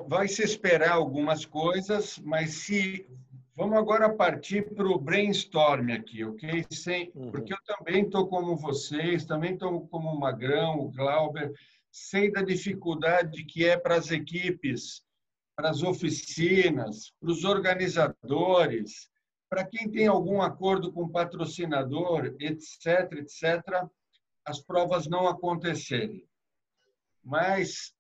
vai 0.05 0.27
se 0.27 0.43
esperar 0.43 0.91
algumas 0.91 1.45
coisas, 1.45 2.19
mas 2.19 2.55
se 2.55 3.07
vamos 3.55 3.77
agora 3.77 4.13
partir 4.13 4.75
para 4.75 4.85
o 4.85 4.99
brainstorm 4.99 5.91
aqui, 5.91 6.25
ok? 6.25 6.65
Sem, 6.69 7.13
uhum. 7.15 7.31
Porque 7.31 7.53
eu 7.53 7.57
também 7.65 8.03
estou 8.03 8.27
como 8.27 8.57
vocês, 8.57 9.23
também 9.23 9.53
estou 9.53 9.87
como 9.87 10.09
o 10.09 10.19
Magrão, 10.19 10.77
o 10.81 10.91
Glauber, 10.91 11.53
sei 11.89 12.29
da 12.29 12.41
dificuldade 12.41 13.45
que 13.45 13.65
é 13.65 13.77
para 13.77 13.95
as 13.95 14.11
equipes, 14.11 15.01
para 15.55 15.69
as 15.69 15.83
oficinas, 15.83 17.13
para 17.17 17.31
os 17.31 17.45
organizadores, 17.45 19.09
para 19.49 19.63
quem 19.63 19.89
tem 19.89 20.05
algum 20.05 20.41
acordo 20.41 20.91
com 20.91 21.07
patrocinador, 21.07 22.35
etc., 22.41 23.13
etc., 23.13 23.87
as 24.45 24.59
provas 24.59 25.07
não 25.07 25.29
acontecerem. 25.29 26.27
Mas 27.25 27.91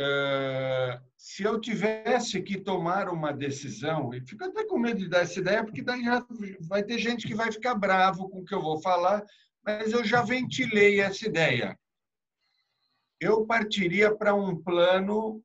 uh, 0.00 1.00
se 1.16 1.44
eu 1.44 1.60
tivesse 1.60 2.42
que 2.42 2.58
tomar 2.58 3.08
uma 3.08 3.32
decisão, 3.32 4.12
e 4.12 4.20
fico 4.20 4.44
até 4.44 4.64
com 4.64 4.78
medo 4.78 4.98
de 4.98 5.08
dar 5.08 5.20
essa 5.20 5.38
ideia, 5.38 5.64
porque 5.64 5.82
daí 5.82 6.02
vai 6.60 6.82
ter 6.82 6.98
gente 6.98 7.26
que 7.26 7.34
vai 7.34 7.52
ficar 7.52 7.76
bravo 7.76 8.28
com 8.28 8.40
o 8.40 8.44
que 8.44 8.54
eu 8.54 8.60
vou 8.60 8.82
falar, 8.82 9.24
mas 9.64 9.92
eu 9.92 10.04
já 10.04 10.22
ventilei 10.22 11.00
essa 11.00 11.26
ideia. 11.26 11.78
Eu 13.20 13.46
partiria 13.46 14.12
para 14.12 14.34
um 14.34 14.60
plano 14.60 15.40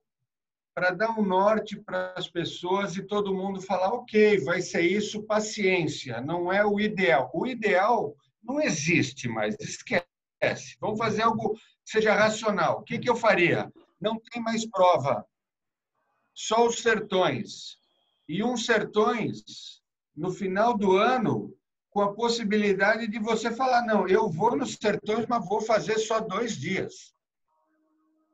para 0.73 0.91
dar 0.91 1.11
um 1.19 1.23
norte 1.23 1.75
para 1.75 2.13
as 2.15 2.27
pessoas 2.29 2.95
e 2.95 3.03
todo 3.03 3.33
mundo 3.33 3.61
falar, 3.61 3.93
ok, 3.93 4.39
vai 4.41 4.61
ser 4.61 4.81
isso, 4.81 5.23
paciência, 5.23 6.21
não 6.21 6.51
é 6.51 6.65
o 6.65 6.79
ideal. 6.79 7.31
O 7.33 7.47
ideal 7.47 8.15
não 8.43 8.61
existe 8.61 9.27
mais, 9.27 9.55
esquece. 9.59 10.77
Vamos 10.79 10.99
fazer 10.99 11.23
algo 11.23 11.55
seja 11.88 12.13
racional. 12.13 12.79
O 12.79 12.83
que, 12.83 12.99
que 12.99 13.09
eu 13.09 13.15
faria? 13.15 13.71
Não 13.99 14.19
tem 14.19 14.41
mais 14.41 14.69
prova. 14.69 15.25
Só 16.33 16.67
os 16.67 16.79
sertões. 16.79 17.77
E 18.27 18.43
uns 18.43 18.65
sertões, 18.65 19.81
no 20.15 20.29
final 20.29 20.77
do 20.77 20.97
ano, 20.97 21.55
com 21.89 22.01
a 22.01 22.13
possibilidade 22.13 23.07
de 23.07 23.19
você 23.19 23.55
falar: 23.55 23.83
não, 23.85 24.05
eu 24.05 24.29
vou 24.29 24.55
nos 24.55 24.73
sertões, 24.73 25.25
mas 25.27 25.47
vou 25.47 25.61
fazer 25.61 25.97
só 25.97 26.19
dois 26.19 26.57
dias. 26.57 27.15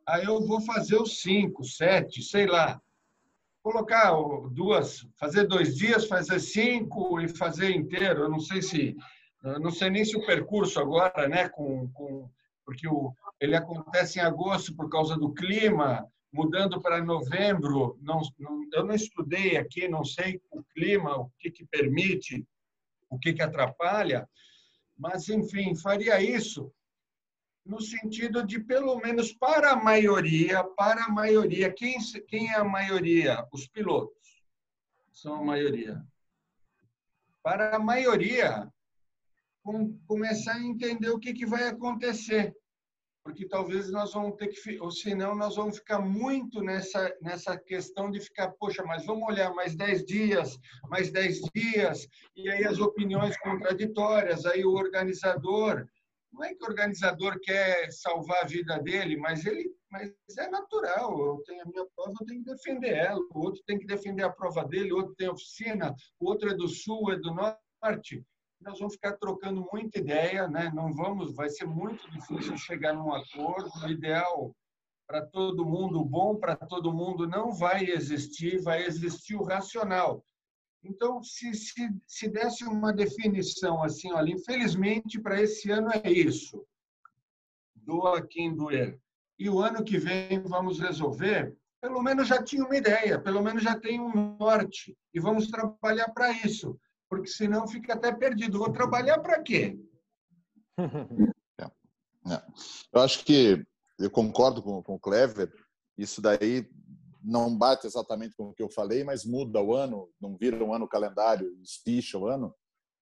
Aí 0.05 0.25
eu 0.25 0.45
vou 0.45 0.59
fazer 0.59 0.97
os 0.97 1.21
cinco, 1.21 1.63
sete, 1.63 2.23
sei 2.23 2.47
lá. 2.47 2.81
Colocar 3.61 4.11
duas, 4.51 5.07
fazer 5.15 5.47
dois 5.47 5.77
dias, 5.77 6.05
fazer 6.07 6.39
cinco 6.39 7.21
e 7.21 7.29
fazer 7.29 7.69
inteiro. 7.69 8.23
Eu 8.23 8.29
não 8.29 8.39
sei 8.39 8.61
se, 8.61 8.97
não 9.61 9.71
sei 9.71 9.89
nem 9.89 10.03
se 10.03 10.17
o 10.17 10.25
percurso 10.25 10.81
agora, 10.81 11.29
né, 11.29 11.47
com, 11.47 11.87
com 11.93 12.29
porque 12.65 12.87
o, 12.87 13.13
ele 13.39 13.55
acontece 13.55 14.19
em 14.19 14.21
agosto 14.21 14.75
por 14.75 14.89
causa 14.89 15.15
do 15.15 15.33
clima, 15.33 16.07
mudando 16.31 16.81
para 16.81 17.03
novembro. 17.03 17.97
Não, 18.01 18.21
não, 18.39 18.67
eu 18.73 18.85
não 18.85 18.95
estudei 18.95 19.57
aqui, 19.57 19.87
não 19.87 20.03
sei 20.03 20.41
o 20.51 20.63
clima, 20.63 21.17
o 21.17 21.29
que, 21.39 21.51
que 21.51 21.65
permite, 21.65 22.45
o 23.09 23.19
que, 23.19 23.33
que 23.33 23.41
atrapalha, 23.41 24.27
mas, 24.97 25.27
enfim, 25.29 25.75
faria 25.75 26.21
isso 26.21 26.71
no 27.65 27.81
sentido 27.81 28.45
de, 28.45 28.59
pelo 28.59 28.97
menos 28.97 29.31
para 29.33 29.71
a 29.71 29.75
maioria, 29.75 30.63
para 30.63 31.05
a 31.05 31.09
maioria, 31.09 31.71
quem, 31.71 31.97
quem 32.27 32.51
é 32.51 32.55
a 32.55 32.63
maioria? 32.63 33.47
Os 33.51 33.67
pilotos 33.67 34.43
são 35.11 35.35
a 35.35 35.43
maioria. 35.43 36.03
Para 37.41 37.75
a 37.75 37.79
maioria, 37.79 38.71
com, 39.61 39.97
começar 40.05 40.55
a 40.55 40.63
entender 40.63 41.09
o 41.09 41.19
que, 41.19 41.33
que 41.33 41.45
vai 41.45 41.67
acontecer. 41.67 42.53
Porque 43.23 43.47
talvez 43.47 43.89
nós 43.89 44.13
vamos 44.13 44.35
ter 44.35 44.47
que, 44.47 44.79
ou 44.79 44.91
senão 44.91 45.33
nós 45.33 45.55
vamos 45.55 45.77
ficar 45.77 45.99
muito 45.99 46.61
nessa, 46.61 47.15
nessa 47.21 47.57
questão 47.57 48.11
de 48.11 48.19
ficar, 48.19 48.51
poxa, 48.51 48.83
mas 48.83 49.05
vamos 49.05 49.27
olhar 49.27 49.53
mais 49.53 49.75
10 49.75 50.05
dias, 50.05 50.59
mais 50.89 51.09
10 51.09 51.41
dias, 51.55 52.07
e 52.35 52.49
aí 52.49 52.65
as 52.65 52.79
opiniões 52.79 53.37
contraditórias, 53.37 54.45
aí 54.45 54.65
o 54.65 54.73
organizador 54.73 55.87
não 56.33 56.43
é 56.43 56.53
que 56.53 56.63
o 56.63 56.67
organizador 56.67 57.39
quer 57.41 57.91
salvar 57.91 58.43
a 58.43 58.47
vida 58.47 58.79
dele, 58.79 59.15
mas 59.15 59.45
ele 59.45 59.71
mas 59.93 60.11
é 60.39 60.49
natural. 60.49 61.23
Eu 61.23 61.43
tenho 61.45 61.61
a 61.61 61.65
minha 61.65 61.85
prova, 61.95 62.13
eu 62.19 62.25
tenho 62.25 62.43
que 62.43 62.51
defender 62.51 62.93
ela. 62.95 63.19
O 63.31 63.39
outro 63.39 63.61
tem 63.67 63.77
que 63.77 63.85
defender 63.85 64.23
a 64.23 64.31
prova 64.31 64.65
dele, 64.65 64.91
o 64.91 64.97
outro 64.97 65.13
tem 65.15 65.29
oficina, 65.29 65.93
o 66.19 66.27
outro 66.27 66.49
é 66.49 66.55
do 66.55 66.67
sul, 66.67 67.11
é 67.11 67.15
do 67.17 67.31
norte. 67.31 68.25
Nós 68.63 68.79
vamos 68.79 68.93
ficar 68.93 69.13
trocando 69.13 69.67
muita 69.71 69.99
ideia, 69.99 70.47
né? 70.47 70.71
Não 70.73 70.93
vamos, 70.93 71.35
vai 71.35 71.49
ser 71.49 71.65
muito 71.65 72.09
difícil 72.11 72.57
chegar 72.57 72.93
num 72.93 73.13
acordo. 73.13 73.69
O 73.83 73.89
ideal 73.89 74.55
para 75.07 75.25
todo 75.25 75.65
mundo, 75.65 76.03
bom 76.03 76.35
para 76.35 76.55
todo 76.55 76.93
mundo, 76.93 77.27
não 77.27 77.51
vai 77.51 77.85
existir, 77.85 78.61
vai 78.61 78.85
existir 78.85 79.35
o 79.35 79.43
racional. 79.43 80.25
Então, 80.83 81.21
se, 81.23 81.53
se, 81.53 81.89
se 82.07 82.27
desse 82.29 82.63
uma 82.65 82.91
definição 82.91 83.83
assim, 83.83 84.11
olha, 84.11 84.31
infelizmente 84.31 85.19
para 85.19 85.41
esse 85.41 85.71
ano 85.71 85.89
é 85.93 86.11
isso, 86.11 86.65
doa 87.75 88.25
quem 88.25 88.55
doer, 88.55 88.99
e 89.37 89.49
o 89.49 89.59
ano 89.59 89.83
que 89.83 89.97
vem 89.97 90.41
vamos 90.41 90.79
resolver, 90.79 91.55
pelo 91.81 92.01
menos 92.01 92.27
já 92.27 92.41
tinha 92.41 92.65
uma 92.65 92.75
ideia, 92.75 93.19
pelo 93.19 93.41
menos 93.41 93.63
já 93.63 93.79
tem 93.79 93.99
um 93.99 94.37
norte, 94.37 94.97
e 95.13 95.19
vamos 95.19 95.47
trabalhar 95.47 96.09
para 96.09 96.31
isso, 96.31 96.79
porque 97.13 97.29
senão 97.29 97.67
fica 97.67 97.93
até 97.93 98.11
perdido. 98.11 98.57
Vou 98.57 98.71
trabalhar 98.71 99.19
para 99.19 99.41
quê? 99.41 99.79
É, 101.59 102.33
é. 102.33 102.43
Eu 102.91 103.01
acho 103.01 103.23
que 103.23 103.63
eu 103.99 104.09
concordo 104.09 104.63
com, 104.63 104.81
com 104.81 104.95
o 104.95 104.99
Clever, 104.99 105.53
isso 105.95 106.19
daí 106.19 106.67
não 107.23 107.55
bate 107.55 107.85
exatamente 107.85 108.35
com 108.35 108.45
o 108.45 108.53
que 108.53 108.63
eu 108.63 108.69
falei, 108.69 109.03
mas 109.03 109.23
muda 109.23 109.61
o 109.61 109.75
ano, 109.75 110.09
não 110.19 110.35
vira 110.35 110.63
um 110.63 110.73
ano 110.73 110.87
calendário, 110.87 111.55
espicha 111.61 112.17
o 112.17 112.27
ano. 112.27 112.55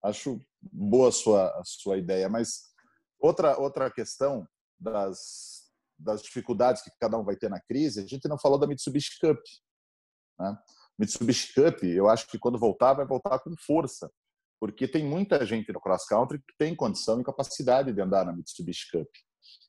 Acho 0.04 0.38
boa 0.62 1.08
a 1.08 1.12
sua, 1.12 1.48
a 1.60 1.64
sua 1.64 1.98
ideia. 1.98 2.28
Mas 2.28 2.74
outra, 3.20 3.58
outra 3.58 3.90
questão 3.90 4.46
das, 4.78 5.72
das 5.98 6.22
dificuldades 6.22 6.82
que 6.82 6.92
cada 7.00 7.18
um 7.18 7.24
vai 7.24 7.38
ter 7.38 7.50
na 7.50 7.62
crise, 7.62 8.02
a 8.02 8.06
gente 8.06 8.28
não 8.28 8.38
falou 8.38 8.60
da 8.60 8.68
Mitsubishi 8.68 9.18
Cup. 9.20 9.40
Né? 10.38 10.58
Mitsubishi 10.98 11.54
Cup, 11.54 11.84
eu 11.84 12.10
acho 12.10 12.28
que 12.28 12.38
quando 12.38 12.60
voltar, 12.60 12.94
vai 12.94 13.06
voltar 13.06 13.40
com 13.40 13.56
força, 13.66 14.12
porque 14.60 14.88
tem 14.88 15.04
muita 15.04 15.46
gente 15.46 15.72
no 15.72 15.82
cross 15.82 16.06
country 16.06 16.40
que 16.40 16.56
tem 16.58 16.76
condição 16.76 17.20
e 17.20 17.24
capacidade 17.24 17.92
de 17.92 18.02
andar 18.02 18.26
na 18.26 18.34
Mitsubishi 18.34 18.92
Cup 18.92 19.08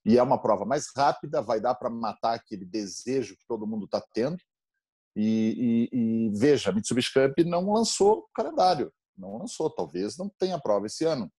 e 0.05 0.19
é 0.19 0.23
uma 0.23 0.41
prova 0.41 0.65
mais 0.65 0.87
rápida, 0.95 1.41
vai 1.41 1.61
dar 1.61 1.75
para 1.75 1.89
matar 1.89 2.35
aquele 2.35 2.65
desejo 2.65 3.37
que 3.37 3.47
todo 3.47 3.67
mundo 3.67 3.85
está 3.85 4.03
tendo. 4.13 4.37
E, 5.15 5.89
e, 5.93 5.97
e, 5.97 6.31
veja, 6.39 6.71
a 6.71 6.73
Mitsubishi 6.73 7.13
Cup 7.13 7.39
não 7.47 7.73
lançou 7.73 8.29
calendário, 8.35 8.93
não 9.17 9.39
lançou, 9.39 9.71
talvez 9.71 10.17
não 10.17 10.29
tenha 10.39 10.61
prova 10.61 10.87
esse 10.87 11.05
ano. 11.05 11.31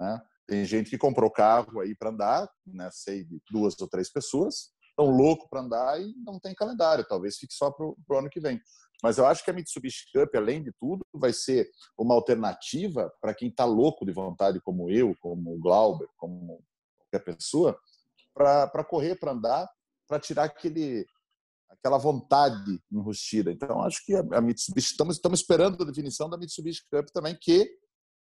Né? 0.00 0.20
Tem 0.46 0.64
gente 0.64 0.90
que 0.90 0.98
comprou 0.98 1.30
carro 1.30 1.80
aí 1.80 1.94
para 1.94 2.10
andar, 2.10 2.48
né? 2.66 2.88
sei 2.92 3.24
de 3.24 3.40
duas 3.50 3.78
ou 3.80 3.88
três 3.88 4.10
pessoas, 4.10 4.70
estão 4.88 5.06
louco 5.06 5.48
para 5.50 5.60
andar 5.60 6.00
e 6.00 6.14
não 6.24 6.38
tem 6.38 6.54
calendário, 6.54 7.06
talvez 7.06 7.36
fique 7.36 7.52
só 7.52 7.70
para 7.70 7.84
o 7.86 8.18
ano 8.18 8.30
que 8.30 8.40
vem. 8.40 8.60
Mas 9.02 9.18
eu 9.18 9.26
acho 9.26 9.44
que 9.44 9.50
a 9.50 9.52
Mitsubishi 9.52 10.10
Cup, 10.12 10.34
além 10.34 10.62
de 10.62 10.72
tudo, 10.72 11.04
vai 11.12 11.32
ser 11.32 11.70
uma 11.98 12.14
alternativa 12.14 13.12
para 13.20 13.34
quem 13.34 13.48
está 13.48 13.64
louco 13.64 14.06
de 14.06 14.12
vontade, 14.12 14.60
como 14.60 14.90
eu, 14.90 15.14
como 15.20 15.54
o 15.54 15.58
Glauber, 15.58 16.08
como 16.16 16.64
qualquer 16.98 17.24
pessoa, 17.24 17.78
para 18.34 18.84
correr, 18.84 19.16
para 19.16 19.32
andar, 19.32 19.68
para 20.08 20.18
tirar 20.18 20.44
aquele 20.44 21.06
aquela 21.68 21.98
vontade 21.98 22.80
enrustida. 22.90 23.50
Então, 23.50 23.82
acho 23.82 24.04
que 24.04 24.14
a 24.14 24.40
Mitsubishi, 24.40 24.92
estamos, 24.92 25.16
estamos 25.16 25.40
esperando 25.40 25.82
a 25.82 25.86
definição 25.86 26.28
da 26.28 26.38
Mitsubishi 26.38 26.82
Cup 26.90 27.08
também, 27.12 27.36
que 27.38 27.68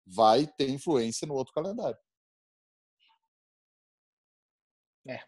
vai 0.07 0.47
ter 0.47 0.69
influência 0.69 1.27
no 1.27 1.35
outro 1.35 1.53
calendário. 1.55 1.99
É. 5.07 5.21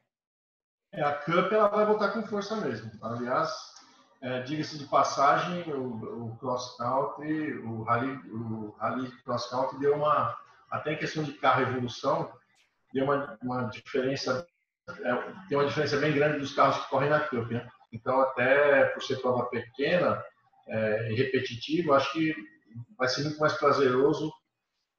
é 0.93 1.03
a 1.03 1.19
Cup 1.19 1.53
ela 1.53 1.69
vai 1.69 1.87
voltar 1.87 2.13
com 2.13 2.27
força 2.27 2.57
mesmo. 2.57 2.91
Aliás, 3.03 3.51
é, 4.23 4.43
diga-se 4.43 4.79
de 4.79 4.85
passagem, 4.85 5.63
o, 5.73 6.27
o 6.27 6.37
cross 6.39 6.77
country, 6.77 7.59
o 7.59 7.83
rally, 7.83 8.13
o 8.31 8.75
rally 8.79 9.11
cross 9.25 9.49
country 9.49 9.79
deu 9.79 9.97
uma 9.97 10.37
até 10.71 10.93
em 10.93 10.99
questão 10.99 11.25
de 11.25 11.33
carro 11.33 11.63
evolução, 11.63 12.31
deu 12.93 13.05
uma, 13.05 13.39
uma 13.43 13.65
diferença 13.65 14.47
é, 14.89 15.33
tem 15.49 15.57
uma 15.57 15.67
diferença 15.67 15.97
bem 15.99 16.13
grande 16.13 16.39
dos 16.39 16.55
carros 16.55 16.83
que 16.83 16.91
correm 16.91 17.11
na 17.11 17.21
Cup, 17.21 17.51
né? 17.51 17.69
Então, 17.93 18.21
até 18.21 18.87
por 18.87 19.03
ser 19.03 19.17
prova 19.17 19.47
pequena 19.47 20.23
é, 20.69 21.13
e 21.13 21.15
repetitiva, 21.15 21.97
acho 21.97 22.13
que 22.13 22.35
vai 22.97 23.09
ser 23.09 23.23
muito 23.23 23.39
mais 23.39 23.53
prazeroso 23.55 24.33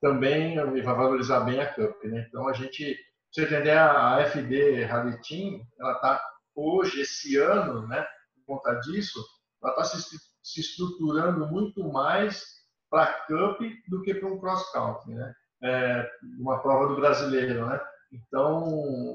também 0.02 0.56
e 0.56 0.82
vai 0.82 0.96
valorizar 0.96 1.42
bem 1.42 1.60
a 1.60 1.74
Cup, 1.74 2.04
né? 2.06 2.26
Então, 2.28 2.48
a 2.48 2.54
gente, 2.54 2.98
você 3.32 3.44
entender, 3.44 3.78
a 3.78 4.20
FD 4.26 4.86
Rally 4.86 5.22
Team, 5.22 5.62
ela 5.80 5.94
está 5.94 6.22
hoje, 6.56 7.02
esse 7.02 7.38
ano, 7.38 7.88
né? 7.88 8.06
Conta 8.52 8.76
disso, 8.82 9.26
ela 9.64 9.72
está 9.72 9.86
se, 9.86 10.18
se 10.44 10.60
estruturando 10.60 11.48
muito 11.48 11.90
mais 11.90 12.44
para 12.90 13.14
Cup 13.26 13.62
do 13.88 14.02
que 14.02 14.14
para 14.14 14.28
um 14.28 14.38
cross 14.42 14.70
country, 14.74 15.14
né? 15.14 15.34
É, 15.64 16.12
uma 16.38 16.62
prova 16.62 16.90
do 16.90 16.98
brasileiro, 16.98 17.66
né? 17.66 17.80
Então, 18.12 18.66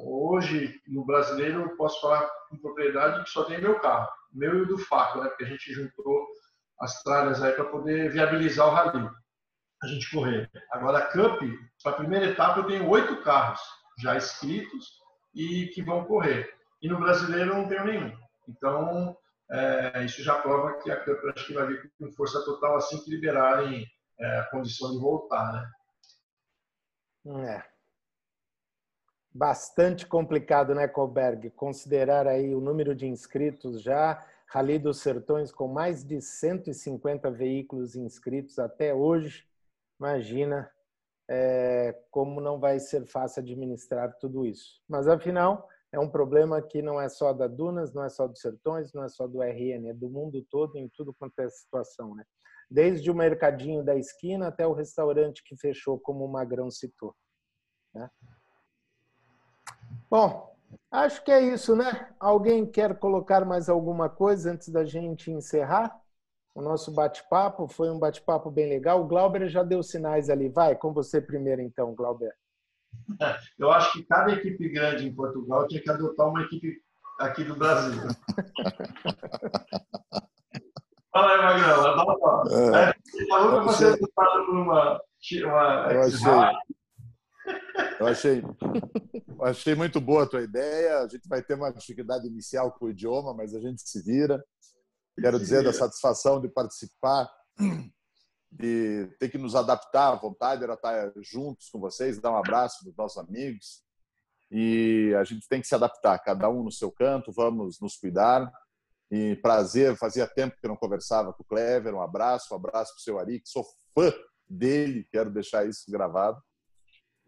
hoje, 0.07 0.80
no 0.89 1.05
brasileiro, 1.05 1.61
eu 1.61 1.76
posso 1.76 2.01
falar 2.01 2.26
com 2.49 2.57
propriedade 2.57 3.24
que 3.24 3.28
só 3.28 3.45
tem 3.45 3.61
meu 3.61 3.78
carro, 3.78 4.09
meu 4.32 4.62
e 4.62 4.66
do 4.66 4.78
Faco, 4.78 5.20
né? 5.20 5.28
Porque 5.28 5.45
a 5.45 5.49
gente 5.49 5.70
juntou 5.74 6.26
as 6.80 7.03
tralhas 7.03 7.43
aí 7.43 7.53
para 7.53 7.66
poder 7.66 8.11
viabilizar 8.11 8.68
o 8.68 8.70
rally, 8.70 9.11
a 9.82 9.87
gente 9.87 10.11
correr. 10.11 10.51
Agora, 10.72 10.97
a 10.97 11.12
Cup, 11.12 11.43
para 11.82 11.93
a 11.93 11.97
primeira 11.97 12.24
etapa, 12.24 12.61
eu 12.61 12.66
tenho 12.66 12.89
oito 12.89 13.22
carros 13.22 13.61
já 13.99 14.16
inscritos 14.16 14.87
e 15.34 15.66
que 15.74 15.82
vão 15.82 16.07
correr. 16.07 16.51
E 16.80 16.89
no 16.89 16.99
brasileiro, 16.99 17.51
eu 17.51 17.57
não 17.57 17.68
tenho 17.68 17.84
nenhum. 17.84 18.16
Então, 18.49 19.14
é, 19.51 20.05
isso 20.05 20.22
já 20.22 20.40
prova 20.40 20.78
que 20.78 20.90
a 20.90 21.05
Cup 21.05 21.24
acho 21.36 21.47
que 21.47 21.55
vai 21.55 21.66
vir 21.66 21.92
com 21.99 22.11
força 22.12 22.44
total 22.44 22.76
assim 22.76 23.03
que 23.03 23.11
liberarem 23.11 23.86
é, 24.18 24.38
a 24.38 24.44
condição 24.51 24.92
de 24.92 24.99
voltar, 24.99 25.53
né? 25.53 25.70
É 27.49 27.76
bastante 29.36 30.07
complicado, 30.07 30.74
né, 30.74 30.88
Colberg? 30.88 31.51
Considerar 31.51 32.26
aí 32.26 32.55
o 32.55 32.61
número 32.61 32.94
de 32.94 33.07
inscritos 33.07 33.82
já, 33.82 34.24
Rally 34.47 34.78
dos 34.78 35.01
Sertões 35.01 35.53
com 35.53 35.68
mais 35.68 36.03
de 36.03 36.20
150 36.20 37.30
veículos 37.30 37.94
inscritos 37.94 38.59
até 38.59 38.94
hoje. 38.94 39.47
Imagina 40.01 40.70
é, 41.28 41.94
como 42.11 42.40
não 42.40 42.59
vai 42.59 42.78
ser 42.78 43.05
fácil 43.05 43.40
administrar 43.42 44.16
tudo 44.18 44.47
isso. 44.47 44.80
Mas 44.88 45.07
afinal, 45.07 45.68
é 45.97 45.99
um 45.99 46.11
problema 46.11 46.61
que 46.61 46.82
não 46.82 47.01
é 47.01 47.09
só 47.09 47.32
da 47.32 47.47
Dunas, 47.47 47.94
não 47.94 48.05
é 48.05 48.11
só 48.11 48.26
dos 48.28 48.38
Sertões, 48.38 48.92
não 48.92 49.03
é 49.03 49.09
só 49.09 49.26
do 49.26 49.42
RN, 49.42 49.88
é 49.88 49.94
do 49.94 50.11
mundo 50.11 50.44
todo, 50.51 50.76
em 50.76 50.90
tudo 50.90 51.14
quanto 51.14 51.38
é 51.38 51.49
situação, 51.49 52.14
né? 52.14 52.22
Desde 52.70 53.11
o 53.11 53.14
mercadinho 53.14 53.82
da 53.82 53.97
esquina 53.97 54.49
até 54.49 54.66
o 54.66 54.74
restaurante 54.74 55.42
que 55.42 55.57
fechou, 55.57 55.99
como 55.99 56.22
o 56.22 56.28
Magrão 56.30 56.70
citou. 56.70 57.16
Né? 57.94 58.11
Bom, 60.11 60.55
acho 60.90 61.24
que 61.24 61.32
é 61.32 61.40
isso, 61.40 61.74
né? 61.74 62.14
Alguém 62.20 62.70
quer 62.70 62.99
colocar 62.99 63.47
mais 63.47 63.70
alguma 63.70 64.11
coisa 64.11 64.53
antes 64.53 64.68
da 64.68 64.84
gente 64.84 65.30
encerrar? 65.30 65.99
O 66.55 66.61
nosso 66.61 66.92
bate-papo 66.92 67.66
foi 67.68 67.88
um 67.88 67.99
bate-papo 67.99 68.51
bem 68.51 68.68
legal. 68.68 69.01
O 69.01 69.07
Glauber 69.07 69.49
já 69.49 69.62
deu 69.62 69.82
sinais 69.82 70.28
ali. 70.28 70.51
Vai, 70.51 70.76
com 70.76 70.92
você 70.92 71.22
primeiro, 71.22 71.62
então, 71.62 71.94
Glauber. 71.94 72.36
Eu 73.59 73.70
acho 73.70 73.92
que 73.92 74.05
cada 74.05 74.32
equipe 74.32 74.68
grande 74.68 75.07
em 75.07 75.14
Portugal 75.14 75.66
tinha 75.66 75.80
que 75.80 75.90
adotar 75.90 76.28
uma 76.28 76.42
equipe 76.42 76.80
aqui 77.18 77.44
do 77.44 77.57
Brasil. 77.57 78.03
Fala 81.12 81.32
aí, 81.32 81.38
Magrão. 81.38 81.86
Adota. 81.86 82.55
É. 82.55 82.90
É. 82.90 82.94
Falou 83.28 83.61
que 83.61 83.66
você 83.66 83.97
por 83.97 84.11
uma, 84.51 85.01
uma 85.44 85.90
eu 85.90 86.03
achei, 86.03 86.28
eu 87.99 88.07
achei, 88.07 88.42
achei 89.42 89.74
muito 89.74 90.01
boa 90.01 90.24
a 90.24 90.26
tua 90.26 90.42
ideia. 90.42 90.99
A 91.01 91.09
gente 91.09 91.26
vai 91.28 91.42
ter 91.42 91.55
uma 91.55 91.72
dificuldade 91.72 92.26
inicial 92.26 92.70
com 92.72 92.86
o 92.86 92.90
idioma, 92.90 93.32
mas 93.34 93.55
a 93.55 93.61
gente 93.61 93.80
se 93.82 94.03
vira. 94.03 94.44
Quero 95.18 95.38
dizer 95.38 95.64
da 95.64 95.72
satisfação 95.72 96.38
de 96.40 96.49
participar, 96.49 97.26
de 98.51 99.09
ter 99.18 99.28
que 99.28 99.38
nos 99.38 99.55
adaptar 99.55 100.12
à 100.12 100.14
vontade, 100.14 100.62
era 100.62 100.74
estar 100.74 101.12
juntos 101.22 101.68
com 101.68 101.78
vocês, 101.78 102.20
dar 102.20 102.32
um 102.32 102.36
abraço 102.36 102.84
dos 102.84 102.97
nossos 102.97 103.18
amigos. 103.18 103.84
e 104.51 105.12
a 105.18 105.24
gente 105.24 105.49
tem 105.49 105.61
que 105.61 105.66
se 105.66 105.74
adaptar, 105.74 106.18
cada 106.20 106.49
um 106.49 106.62
no 106.62 106.70
seu 106.70 106.90
canto, 106.92 107.32
vamos 107.32 107.80
nos 107.80 107.97
cuidar. 107.97 108.51
E 109.11 109.36
prazer, 109.36 109.97
fazia 109.97 110.26
tempo 110.26 110.57
que 110.61 110.68
não 110.68 110.76
conversava 110.76 111.32
com 111.32 111.42
o 111.42 111.47
Clever. 111.47 111.94
Um 111.94 112.01
abraço, 112.01 112.53
um 112.53 112.57
abraço 112.57 112.92
para 112.92 113.01
o 113.01 113.03
seu 113.03 113.18
Ari, 113.18 113.40
que 113.40 113.49
sou 113.49 113.64
fã 113.94 114.12
dele, 114.49 115.07
quero 115.11 115.30
deixar 115.30 115.66
isso 115.66 115.90
gravado. 115.90 116.40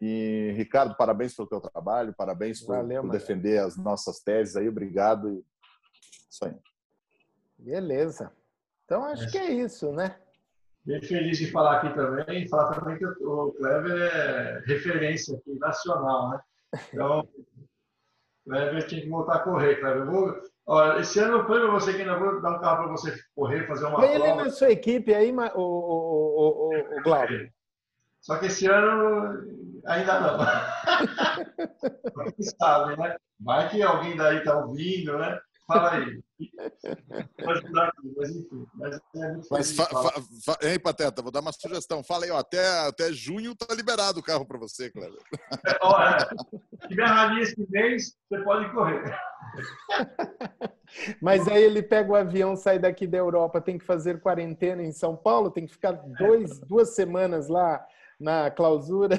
E, 0.01 0.53
Ricardo, 0.57 0.97
parabéns 0.97 1.35
pelo 1.35 1.49
teu 1.49 1.61
trabalho, 1.61 2.15
parabéns 2.17 2.61
por, 2.61 2.77
Valeu, 2.77 3.03
por 3.03 3.11
defender 3.11 3.59
as 3.59 3.77
nossas 3.77 4.21
teses 4.21 4.57
aí, 4.57 4.69
obrigado. 4.69 5.45
Isso 6.31 6.45
aí. 6.45 6.55
Beleza. 7.59 8.33
Então, 8.85 9.05
acho 9.05 9.25
é. 9.25 9.31
que 9.31 9.39
é 9.39 9.53
isso, 9.53 9.93
né? 9.93 10.21
Bem 10.89 11.03
feliz 11.03 11.37
de 11.37 11.51
falar 11.51 11.77
aqui 11.77 11.95
também, 11.95 12.49
falar 12.49 12.73
também 12.73 12.97
que 12.97 13.05
o 13.05 13.53
Clever 13.53 14.11
é 14.11 14.63
referência 14.65 15.37
aqui, 15.37 15.55
nacional, 15.59 16.31
né? 16.31 16.41
Então, 16.95 17.21
o 17.21 18.51
Clever 18.51 18.87
tinha 18.87 19.03
que 19.03 19.09
voltar 19.11 19.35
a 19.35 19.41
correr, 19.41 19.79
Clever. 19.81 20.07
Vou, 20.07 20.35
ó, 20.67 20.97
esse 20.97 21.19
ano 21.19 21.45
foi 21.45 21.61
para 21.61 21.71
você 21.73 21.93
que 21.93 22.01
ainda 22.01 22.19
vou 22.19 22.41
dar 22.41 22.53
um 22.53 22.61
carro 22.61 22.85
para 22.85 22.93
você 22.93 23.15
correr, 23.35 23.67
fazer 23.67 23.85
uma 23.85 24.01
Vem 24.01 24.13
prova. 24.15 24.27
ele 24.29 24.45
na 24.45 24.51
sua 24.51 24.71
equipe 24.71 25.13
aí, 25.13 25.31
o, 25.31 25.61
o, 25.61 26.71
o, 26.71 26.99
o 26.99 27.03
Glauber. 27.03 27.53
Só 28.23 28.39
que 28.39 28.47
esse 28.47 28.67
ano 28.67 29.47
ainda 29.85 30.21
não. 30.21 30.39
Quem 32.35 32.47
sabe, 32.59 32.97
né? 32.97 33.15
Vai 33.39 33.69
que 33.69 33.83
alguém 33.83 34.17
daí 34.17 34.39
está 34.39 34.57
ouvindo, 34.57 35.19
né? 35.19 35.39
Fala 35.67 35.97
aí. 35.97 36.19
Pode 37.45 37.67
mudar 37.67 37.89
aqui, 37.89 38.15
mas 38.17 38.31
enfim. 38.31 38.67
Mas, 38.75 38.97
é 38.97 39.41
mas 39.51 39.77
fa, 39.77 39.87
fa, 39.87 40.23
fa, 40.45 40.59
Ei, 40.63 40.79
Pateta, 40.79 41.21
vou 41.21 41.33
dar 41.33 41.41
uma 41.41 41.53
sugestão. 41.53 42.03
Fala 42.05 42.25
aí, 42.25 42.31
ó, 42.31 42.39
até, 42.39 42.87
até 42.87 43.13
junho 43.13 43.57
tá 43.57 43.75
liberado 43.75 44.21
o 44.21 44.23
carro 44.23 44.47
para 44.47 44.59
você, 44.59 44.91
Cleber. 44.91 45.19
É, 45.67 45.79
ó, 45.83 46.01
é. 46.01 46.19
Se 46.21 46.89
tiver 46.89 47.07
rali 47.07 47.43
esse 47.43 47.67
mês, 47.71 48.17
você 48.29 48.43
pode 48.45 48.71
correr. 48.73 49.19
Mas 51.21 51.47
aí 51.49 51.63
ele 51.63 51.83
pega 51.83 52.11
o 52.11 52.17
avião, 52.17 52.57
sai 52.57 52.79
daqui 52.79 53.07
da 53.07 53.19
Europa, 53.19 53.61
tem 53.61 53.77
que 53.77 53.85
fazer 53.85 54.21
quarentena 54.21 54.83
em 54.83 54.93
São 54.93 55.17
Paulo, 55.17 55.51
tem 55.51 55.67
que 55.67 55.73
ficar 55.73 55.93
dois, 55.93 56.61
duas 56.61 56.95
semanas 56.95 57.49
lá 57.49 57.85
na 58.19 58.51
clausura. 58.51 59.19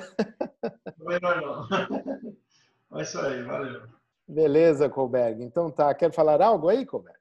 Não, 0.97 1.19
não, 1.19 1.67
não. 1.69 2.99
É 2.99 3.01
isso 3.03 3.19
aí, 3.19 3.43
valeu. 3.43 3.98
Beleza, 4.29 4.87
Colberg. 4.87 5.43
Então 5.43 5.71
tá. 5.71 5.91
Quer 5.95 6.13
falar 6.13 6.39
algo 6.39 6.69
aí, 6.69 6.85
Colberg? 6.85 7.17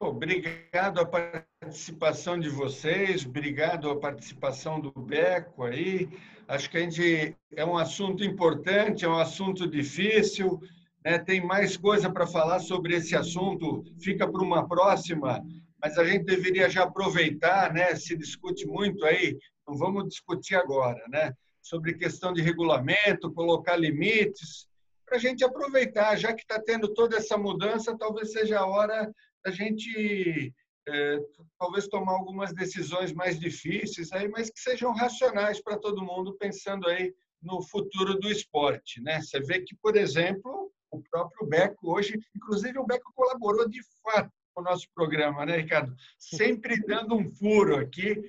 Obrigado 0.00 1.00
a 1.00 1.04
participação 1.04 2.38
de 2.38 2.48
vocês, 2.48 3.26
obrigado 3.26 3.90
a 3.90 3.98
participação 3.98 4.80
do 4.80 4.92
Beco 4.92 5.64
aí. 5.64 6.08
Acho 6.46 6.70
que 6.70 6.78
a 6.78 6.80
gente 6.80 7.36
é 7.54 7.64
um 7.64 7.76
assunto 7.76 8.24
importante, 8.24 9.04
é 9.04 9.08
um 9.08 9.18
assunto 9.18 9.68
difícil, 9.68 10.60
né? 11.04 11.18
tem 11.18 11.44
mais 11.44 11.76
coisa 11.76 12.08
para 12.08 12.28
falar 12.28 12.60
sobre 12.60 12.94
esse 12.94 13.16
assunto, 13.16 13.82
fica 14.00 14.26
para 14.26 14.40
uma 14.40 14.68
próxima, 14.68 15.44
mas 15.82 15.98
a 15.98 16.04
gente 16.04 16.24
deveria 16.24 16.70
já 16.70 16.84
aproveitar, 16.84 17.74
né? 17.74 17.94
se 17.96 18.16
discute 18.16 18.64
muito 18.66 19.04
aí, 19.04 19.36
não 19.66 19.76
vamos 19.76 20.08
discutir 20.08 20.54
agora, 20.54 21.02
né? 21.08 21.34
sobre 21.60 21.94
questão 21.94 22.32
de 22.32 22.40
regulamento, 22.40 23.32
colocar 23.32 23.76
limites, 23.76 24.67
para 25.08 25.16
a 25.16 25.20
gente 25.20 25.42
aproveitar, 25.42 26.16
já 26.16 26.34
que 26.34 26.42
está 26.42 26.60
tendo 26.60 26.92
toda 26.92 27.16
essa 27.16 27.36
mudança, 27.36 27.96
talvez 27.96 28.32
seja 28.32 28.60
a 28.60 28.66
hora 28.66 29.10
da 29.44 29.50
gente 29.50 30.54
é, 30.86 31.18
talvez 31.58 31.88
tomar 31.88 32.12
algumas 32.12 32.52
decisões 32.52 33.12
mais 33.12 33.38
difíceis 33.38 34.12
aí, 34.12 34.28
mas 34.28 34.50
que 34.50 34.60
sejam 34.60 34.92
racionais 34.92 35.62
para 35.62 35.78
todo 35.78 36.04
mundo, 36.04 36.36
pensando 36.38 36.88
aí 36.88 37.14
no 37.42 37.62
futuro 37.62 38.18
do 38.18 38.30
esporte, 38.30 39.00
né? 39.00 39.20
Você 39.20 39.40
vê 39.40 39.60
que, 39.60 39.74
por 39.76 39.96
exemplo, 39.96 40.72
o 40.90 41.02
próprio 41.02 41.46
Beco 41.46 41.92
hoje, 41.92 42.18
inclusive 42.36 42.78
o 42.78 42.86
Beco 42.86 43.12
colaborou 43.14 43.68
de 43.68 43.80
fato 44.02 44.32
com 44.54 44.60
o 44.60 44.64
nosso 44.64 44.86
programa, 44.94 45.46
né, 45.46 45.58
Ricardo? 45.58 45.94
Sempre 46.18 46.80
dando 46.84 47.14
um 47.14 47.30
furo 47.30 47.76
aqui, 47.76 48.20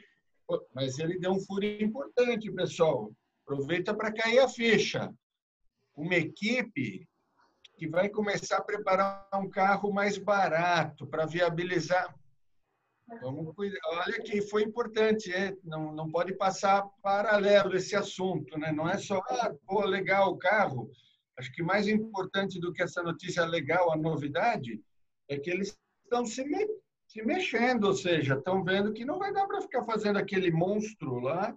mas 0.73 0.99
ele 0.99 1.19
deu 1.19 1.31
um 1.31 1.39
furo 1.39 1.65
importante, 1.65 2.51
pessoal. 2.51 3.11
Aproveita 3.43 3.93
para 3.93 4.13
cair 4.13 4.39
a 4.39 4.47
ficha 4.47 5.11
uma 5.99 6.15
equipe 6.15 7.05
que 7.77 7.87
vai 7.87 8.07
começar 8.09 8.57
a 8.57 8.63
preparar 8.63 9.27
um 9.35 9.49
carro 9.49 9.91
mais 9.91 10.17
barato 10.17 11.05
para 11.05 11.25
viabilizar. 11.25 12.15
Vamos 13.21 13.53
cuidar. 13.53 13.79
Olha 13.85 14.21
que 14.21 14.41
foi 14.41 14.63
importante, 14.63 15.33
é? 15.33 15.55
não, 15.63 15.91
não 15.91 16.09
pode 16.09 16.33
passar 16.35 16.87
paralelo 17.01 17.75
esse 17.75 17.95
assunto, 17.95 18.57
né? 18.57 18.71
Não 18.71 18.87
é 18.87 18.97
só, 18.97 19.17
ah, 19.29 19.53
pô, 19.65 19.83
legal 19.83 20.31
o 20.31 20.37
carro. 20.37 20.89
Acho 21.37 21.51
que 21.51 21.63
mais 21.63 21.87
importante 21.87 22.59
do 22.59 22.71
que 22.71 22.83
essa 22.83 23.01
notícia 23.01 23.45
legal, 23.45 23.91
a 23.91 23.97
novidade, 23.97 24.81
é 25.27 25.37
que 25.37 25.49
eles 25.49 25.77
estão 26.03 26.25
se, 26.25 26.45
me, 26.45 26.65
se 27.07 27.23
mexendo, 27.23 27.85
ou 27.85 27.93
seja, 27.93 28.35
estão 28.35 28.63
vendo 28.63 28.93
que 28.93 29.03
não 29.03 29.17
vai 29.17 29.33
dar 29.33 29.47
para 29.47 29.61
ficar 29.61 29.83
fazendo 29.83 30.17
aquele 30.17 30.51
monstro 30.51 31.19
lá 31.19 31.55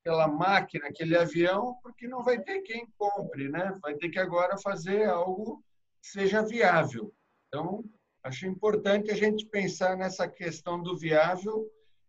aquela 0.00 0.26
máquina, 0.26 0.88
aquele 0.88 1.16
avião, 1.16 1.76
porque 1.82 2.08
não 2.08 2.22
vai 2.22 2.40
ter 2.40 2.62
quem 2.62 2.86
compre, 2.96 3.48
né? 3.48 3.78
Vai 3.82 3.94
ter 3.94 4.08
que 4.08 4.18
agora 4.18 4.58
fazer 4.58 5.04
algo 5.04 5.62
que 6.02 6.08
seja 6.08 6.42
viável. 6.42 7.12
Então, 7.48 7.84
acho 8.24 8.46
importante 8.46 9.10
a 9.10 9.14
gente 9.14 9.46
pensar 9.46 9.96
nessa 9.96 10.26
questão 10.26 10.82
do 10.82 10.96
viável. 10.96 11.66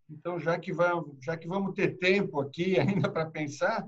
Então, 0.10 0.40
já 0.40 0.60
que 0.60 0.74
vamos, 0.74 1.16
já 1.22 1.38
que 1.38 1.48
vamos 1.48 1.74
ter 1.74 1.98
tempo 1.98 2.40
aqui 2.40 2.80
ainda 2.80 3.10
para 3.10 3.26
pensar, 3.26 3.88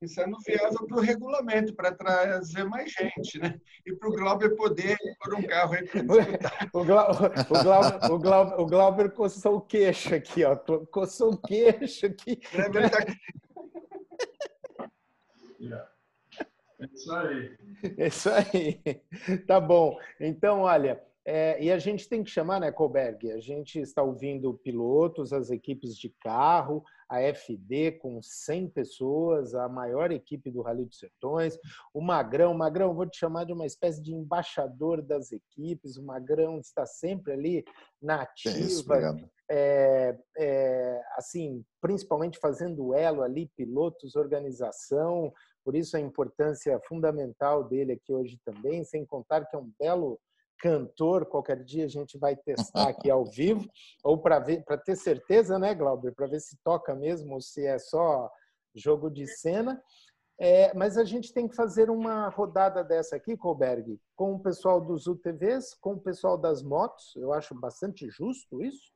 pensar 0.00 0.26
no 0.26 0.38
viável 0.40 0.86
para 0.86 0.96
o 0.96 1.00
regulamento, 1.00 1.74
para 1.74 1.92
trazer 1.92 2.64
mais 2.64 2.90
gente, 2.90 3.38
né? 3.38 3.58
E 3.86 3.94
para 3.94 4.08
o 4.08 4.12
Glauber 4.12 4.56
poder 4.56 4.96
pôr 5.22 5.34
um 5.34 5.42
carro 5.42 5.74
aí 5.74 5.86
para 5.86 6.00
o, 6.72 6.84
Glauber, 6.84 7.32
o, 7.50 7.62
Glauber, 7.62 8.12
o, 8.12 8.18
Glauber, 8.18 8.60
o 8.60 8.66
Glauber 8.66 9.10
coçou 9.12 9.56
o 9.56 9.60
queixo 9.60 10.14
aqui, 10.14 10.42
ó. 10.44 10.56
Coçou 10.56 11.34
o 11.34 11.38
queixo 11.38 12.06
aqui. 12.06 12.36
Tá 12.36 12.68
é 15.70 16.86
isso 16.92 17.12
aí. 17.12 17.56
É 17.96 18.06
isso 18.06 18.28
aí. 18.30 18.80
Tá 19.46 19.60
bom. 19.60 19.98
Então, 20.20 20.62
olha, 20.62 21.00
é, 21.24 21.62
e 21.62 21.70
a 21.70 21.78
gente 21.78 22.08
tem 22.08 22.24
que 22.24 22.30
chamar, 22.30 22.60
né, 22.60 22.72
Colberg? 22.72 23.30
A 23.30 23.38
gente 23.38 23.78
está 23.78 24.02
ouvindo 24.02 24.54
pilotos, 24.54 25.32
as 25.32 25.50
equipes 25.50 25.96
de 25.96 26.08
carro, 26.20 26.84
a 27.12 27.20
FD 27.20 27.92
com 28.00 28.22
100 28.22 28.70
pessoas, 28.70 29.54
a 29.54 29.68
maior 29.68 30.10
equipe 30.10 30.50
do 30.50 30.62
Rally 30.62 30.86
dos 30.86 30.98
Sertões, 30.98 31.58
o 31.92 32.00
Magrão. 32.00 32.54
Magrão, 32.54 32.94
vou 32.94 33.04
te 33.06 33.18
chamar 33.18 33.44
de 33.44 33.52
uma 33.52 33.66
espécie 33.66 34.02
de 34.02 34.14
embaixador 34.14 35.02
das 35.02 35.30
equipes. 35.30 35.98
O 35.98 36.02
Magrão 36.02 36.58
está 36.58 36.86
sempre 36.86 37.34
ali 37.34 37.64
na 38.00 38.22
ativa. 38.22 38.56
É 38.56 38.60
isso, 38.60 38.86
é, 39.50 40.18
é, 40.38 41.02
assim, 41.14 41.62
principalmente 41.82 42.38
fazendo 42.38 42.94
elo 42.94 43.22
ali, 43.22 43.50
pilotos, 43.54 44.16
organização, 44.16 45.30
por 45.62 45.76
isso 45.76 45.94
a 45.94 46.00
importância 46.00 46.80
fundamental 46.88 47.62
dele 47.62 47.92
aqui 47.92 48.10
hoje 48.10 48.40
também, 48.42 48.82
sem 48.84 49.04
contar 49.04 49.44
que 49.44 49.54
é 49.54 49.58
um 49.58 49.70
belo 49.78 50.18
cantor, 50.62 51.26
qualquer 51.26 51.64
dia 51.64 51.84
a 51.84 51.88
gente 51.88 52.16
vai 52.16 52.36
testar 52.36 52.88
aqui 52.88 53.10
ao 53.10 53.24
vivo, 53.26 53.68
ou 54.04 54.16
para 54.16 54.38
ver, 54.38 54.64
para 54.64 54.78
ter 54.78 54.94
certeza, 54.94 55.58
né, 55.58 55.74
Glauber, 55.74 56.14
para 56.14 56.28
ver 56.28 56.40
se 56.40 56.56
toca 56.62 56.94
mesmo 56.94 57.34
ou 57.34 57.40
se 57.40 57.66
é 57.66 57.78
só 57.78 58.30
jogo 58.72 59.10
de 59.10 59.26
cena. 59.26 59.82
É, 60.40 60.72
mas 60.74 60.96
a 60.96 61.04
gente 61.04 61.32
tem 61.32 61.46
que 61.46 61.54
fazer 61.54 61.90
uma 61.90 62.28
rodada 62.28 62.82
dessa 62.82 63.16
aqui, 63.16 63.36
Colberg, 63.36 64.00
com 64.16 64.34
o 64.34 64.40
pessoal 64.40 64.80
dos 64.80 65.06
UTVs, 65.06 65.74
com 65.74 65.92
o 65.92 66.00
pessoal 66.00 66.38
das 66.38 66.62
motos, 66.62 67.14
eu 67.16 67.32
acho 67.32 67.54
bastante 67.54 68.08
justo 68.08 68.62
isso, 68.62 68.90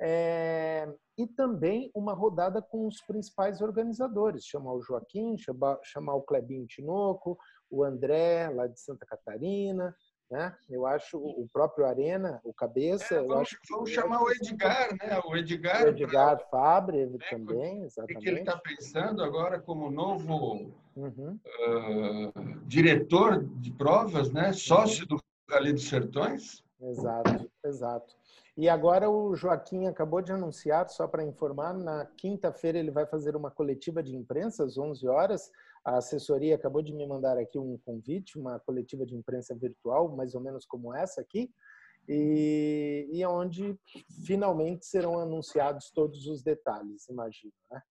é, 0.00 0.88
e 1.18 1.26
também 1.26 1.90
uma 1.94 2.14
rodada 2.14 2.62
com 2.62 2.86
os 2.86 3.02
principais 3.02 3.60
organizadores, 3.60 4.44
chamar 4.44 4.72
o 4.72 4.80
Joaquim, 4.80 5.36
chamar, 5.36 5.78
chamar 5.82 6.14
o 6.14 6.22
Clebinho 6.22 6.66
Tinoco, 6.66 7.36
o 7.70 7.82
André, 7.82 8.48
lá 8.48 8.66
de 8.66 8.80
Santa 8.80 9.04
Catarina, 9.04 9.94
né? 10.30 10.54
Eu 10.68 10.86
acho 10.86 11.18
o 11.18 11.48
próprio 11.52 11.86
Arena, 11.86 12.40
o 12.44 12.52
cabeça. 12.52 13.14
É, 13.14 13.22
vamos, 13.22 13.56
vamos 13.70 13.90
chamar 13.90 14.22
o 14.22 14.30
Edgar, 14.30 14.90
né? 14.96 15.20
O 15.24 15.36
Edgar. 15.36 15.84
O 15.84 15.88
Edgar 15.88 16.36
pra... 16.36 16.46
Fabre 16.48 17.06
né? 17.06 17.18
também, 17.30 17.84
exatamente. 17.84 18.18
O 18.18 18.20
que 18.20 18.28
ele 18.28 18.40
está 18.40 18.56
pensando 18.58 19.22
agora 19.22 19.58
como 19.58 19.90
novo 19.90 20.70
uhum. 20.96 21.38
uh, 21.44 22.32
diretor 22.66 23.44
de 23.44 23.70
provas, 23.72 24.30
né? 24.30 24.52
Sócio 24.52 25.06
do 25.06 25.18
Rally 25.50 25.72
dos 25.72 25.88
Sertões. 25.88 26.62
Exato, 26.80 27.50
exato. 27.64 28.18
E 28.56 28.68
agora 28.68 29.08
o 29.08 29.36
Joaquim 29.36 29.86
acabou 29.86 30.20
de 30.20 30.32
anunciar, 30.32 30.88
só 30.88 31.06
para 31.06 31.24
informar, 31.24 31.72
na 31.74 32.04
quinta-feira 32.04 32.76
ele 32.76 32.90
vai 32.90 33.06
fazer 33.06 33.36
uma 33.36 33.52
coletiva 33.52 34.02
de 34.02 34.16
imprensa 34.16 34.64
às 34.64 34.76
11 34.76 35.06
horas. 35.06 35.52
A 35.84 35.98
assessoria 35.98 36.54
acabou 36.54 36.82
de 36.82 36.92
me 36.92 37.06
mandar 37.06 37.38
aqui 37.38 37.58
um 37.58 37.78
convite, 37.84 38.38
uma 38.38 38.58
coletiva 38.60 39.06
de 39.06 39.16
imprensa 39.16 39.54
virtual, 39.54 40.14
mais 40.14 40.34
ou 40.34 40.40
menos 40.40 40.66
como 40.66 40.94
essa 40.94 41.20
aqui, 41.20 41.50
e, 42.08 43.08
e 43.12 43.24
onde 43.26 43.78
finalmente 44.24 44.86
serão 44.86 45.18
anunciados 45.18 45.90
todos 45.90 46.26
os 46.26 46.42
detalhes, 46.42 47.08
imagino. 47.08 47.52
Né? 47.70 47.82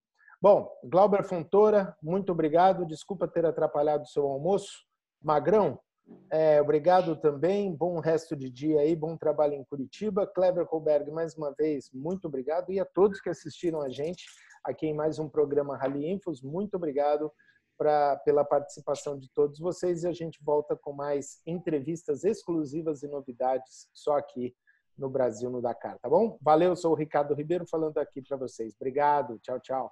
Bom, 0.42 0.72
Glauber 0.84 1.24
Fontoura, 1.24 1.96
muito 2.02 2.32
obrigado. 2.32 2.86
Desculpa 2.86 3.28
ter 3.28 3.46
atrapalhado 3.46 4.04
o 4.04 4.08
seu 4.08 4.26
almoço, 4.26 4.86
Magrão, 5.22 5.80
é, 6.32 6.62
obrigado 6.62 7.16
também. 7.16 7.74
Bom 7.74 8.00
resto 8.00 8.36
de 8.36 8.50
dia 8.50 8.82
aí, 8.82 8.96
bom 8.96 9.18
trabalho 9.18 9.54
em 9.54 9.64
Curitiba. 9.64 10.28
Kleber 10.28 10.66
Colberg, 10.66 11.12
mais 11.12 11.36
uma 11.36 11.54
vez, 11.54 11.90
muito 11.94 12.28
obrigado. 12.28 12.72
E 12.72 12.80
a 12.80 12.86
todos 12.86 13.20
que 13.20 13.30
assistiram 13.30 13.82
a 13.82 13.90
gente 13.90 14.26
aqui 14.64 14.88
em 14.88 14.94
mais 14.94 15.20
um 15.20 15.30
programa 15.30 15.78
Rally 15.78 16.12
Infos, 16.12 16.42
muito 16.42 16.76
obrigado 16.76 17.32
pra, 17.78 18.16
pela 18.18 18.44
participação 18.44 19.18
de 19.18 19.30
todos 19.34 19.60
vocês. 19.60 20.04
E 20.04 20.08
a 20.08 20.12
gente 20.12 20.44
volta 20.44 20.76
com 20.76 20.94
mais 20.94 21.42
entrevistas 21.46 22.24
exclusivas 22.24 23.04
e 23.04 23.08
novidades 23.08 23.90
só 23.94 24.18
aqui 24.18 24.56
no 24.98 25.10
Brasil, 25.10 25.50
no 25.50 25.62
Dakar, 25.62 25.98
tá 26.00 26.10
bom? 26.10 26.38
Valeu, 26.42 26.76
sou 26.76 26.92
o 26.92 26.96
Ricardo 26.96 27.36
Ribeiro 27.36 27.68
falando 27.70 28.00
aqui 28.00 28.22
para 28.22 28.36
vocês. 28.36 28.74
Obrigado, 28.76 29.38
tchau, 29.40 29.60
tchau. 29.60 29.92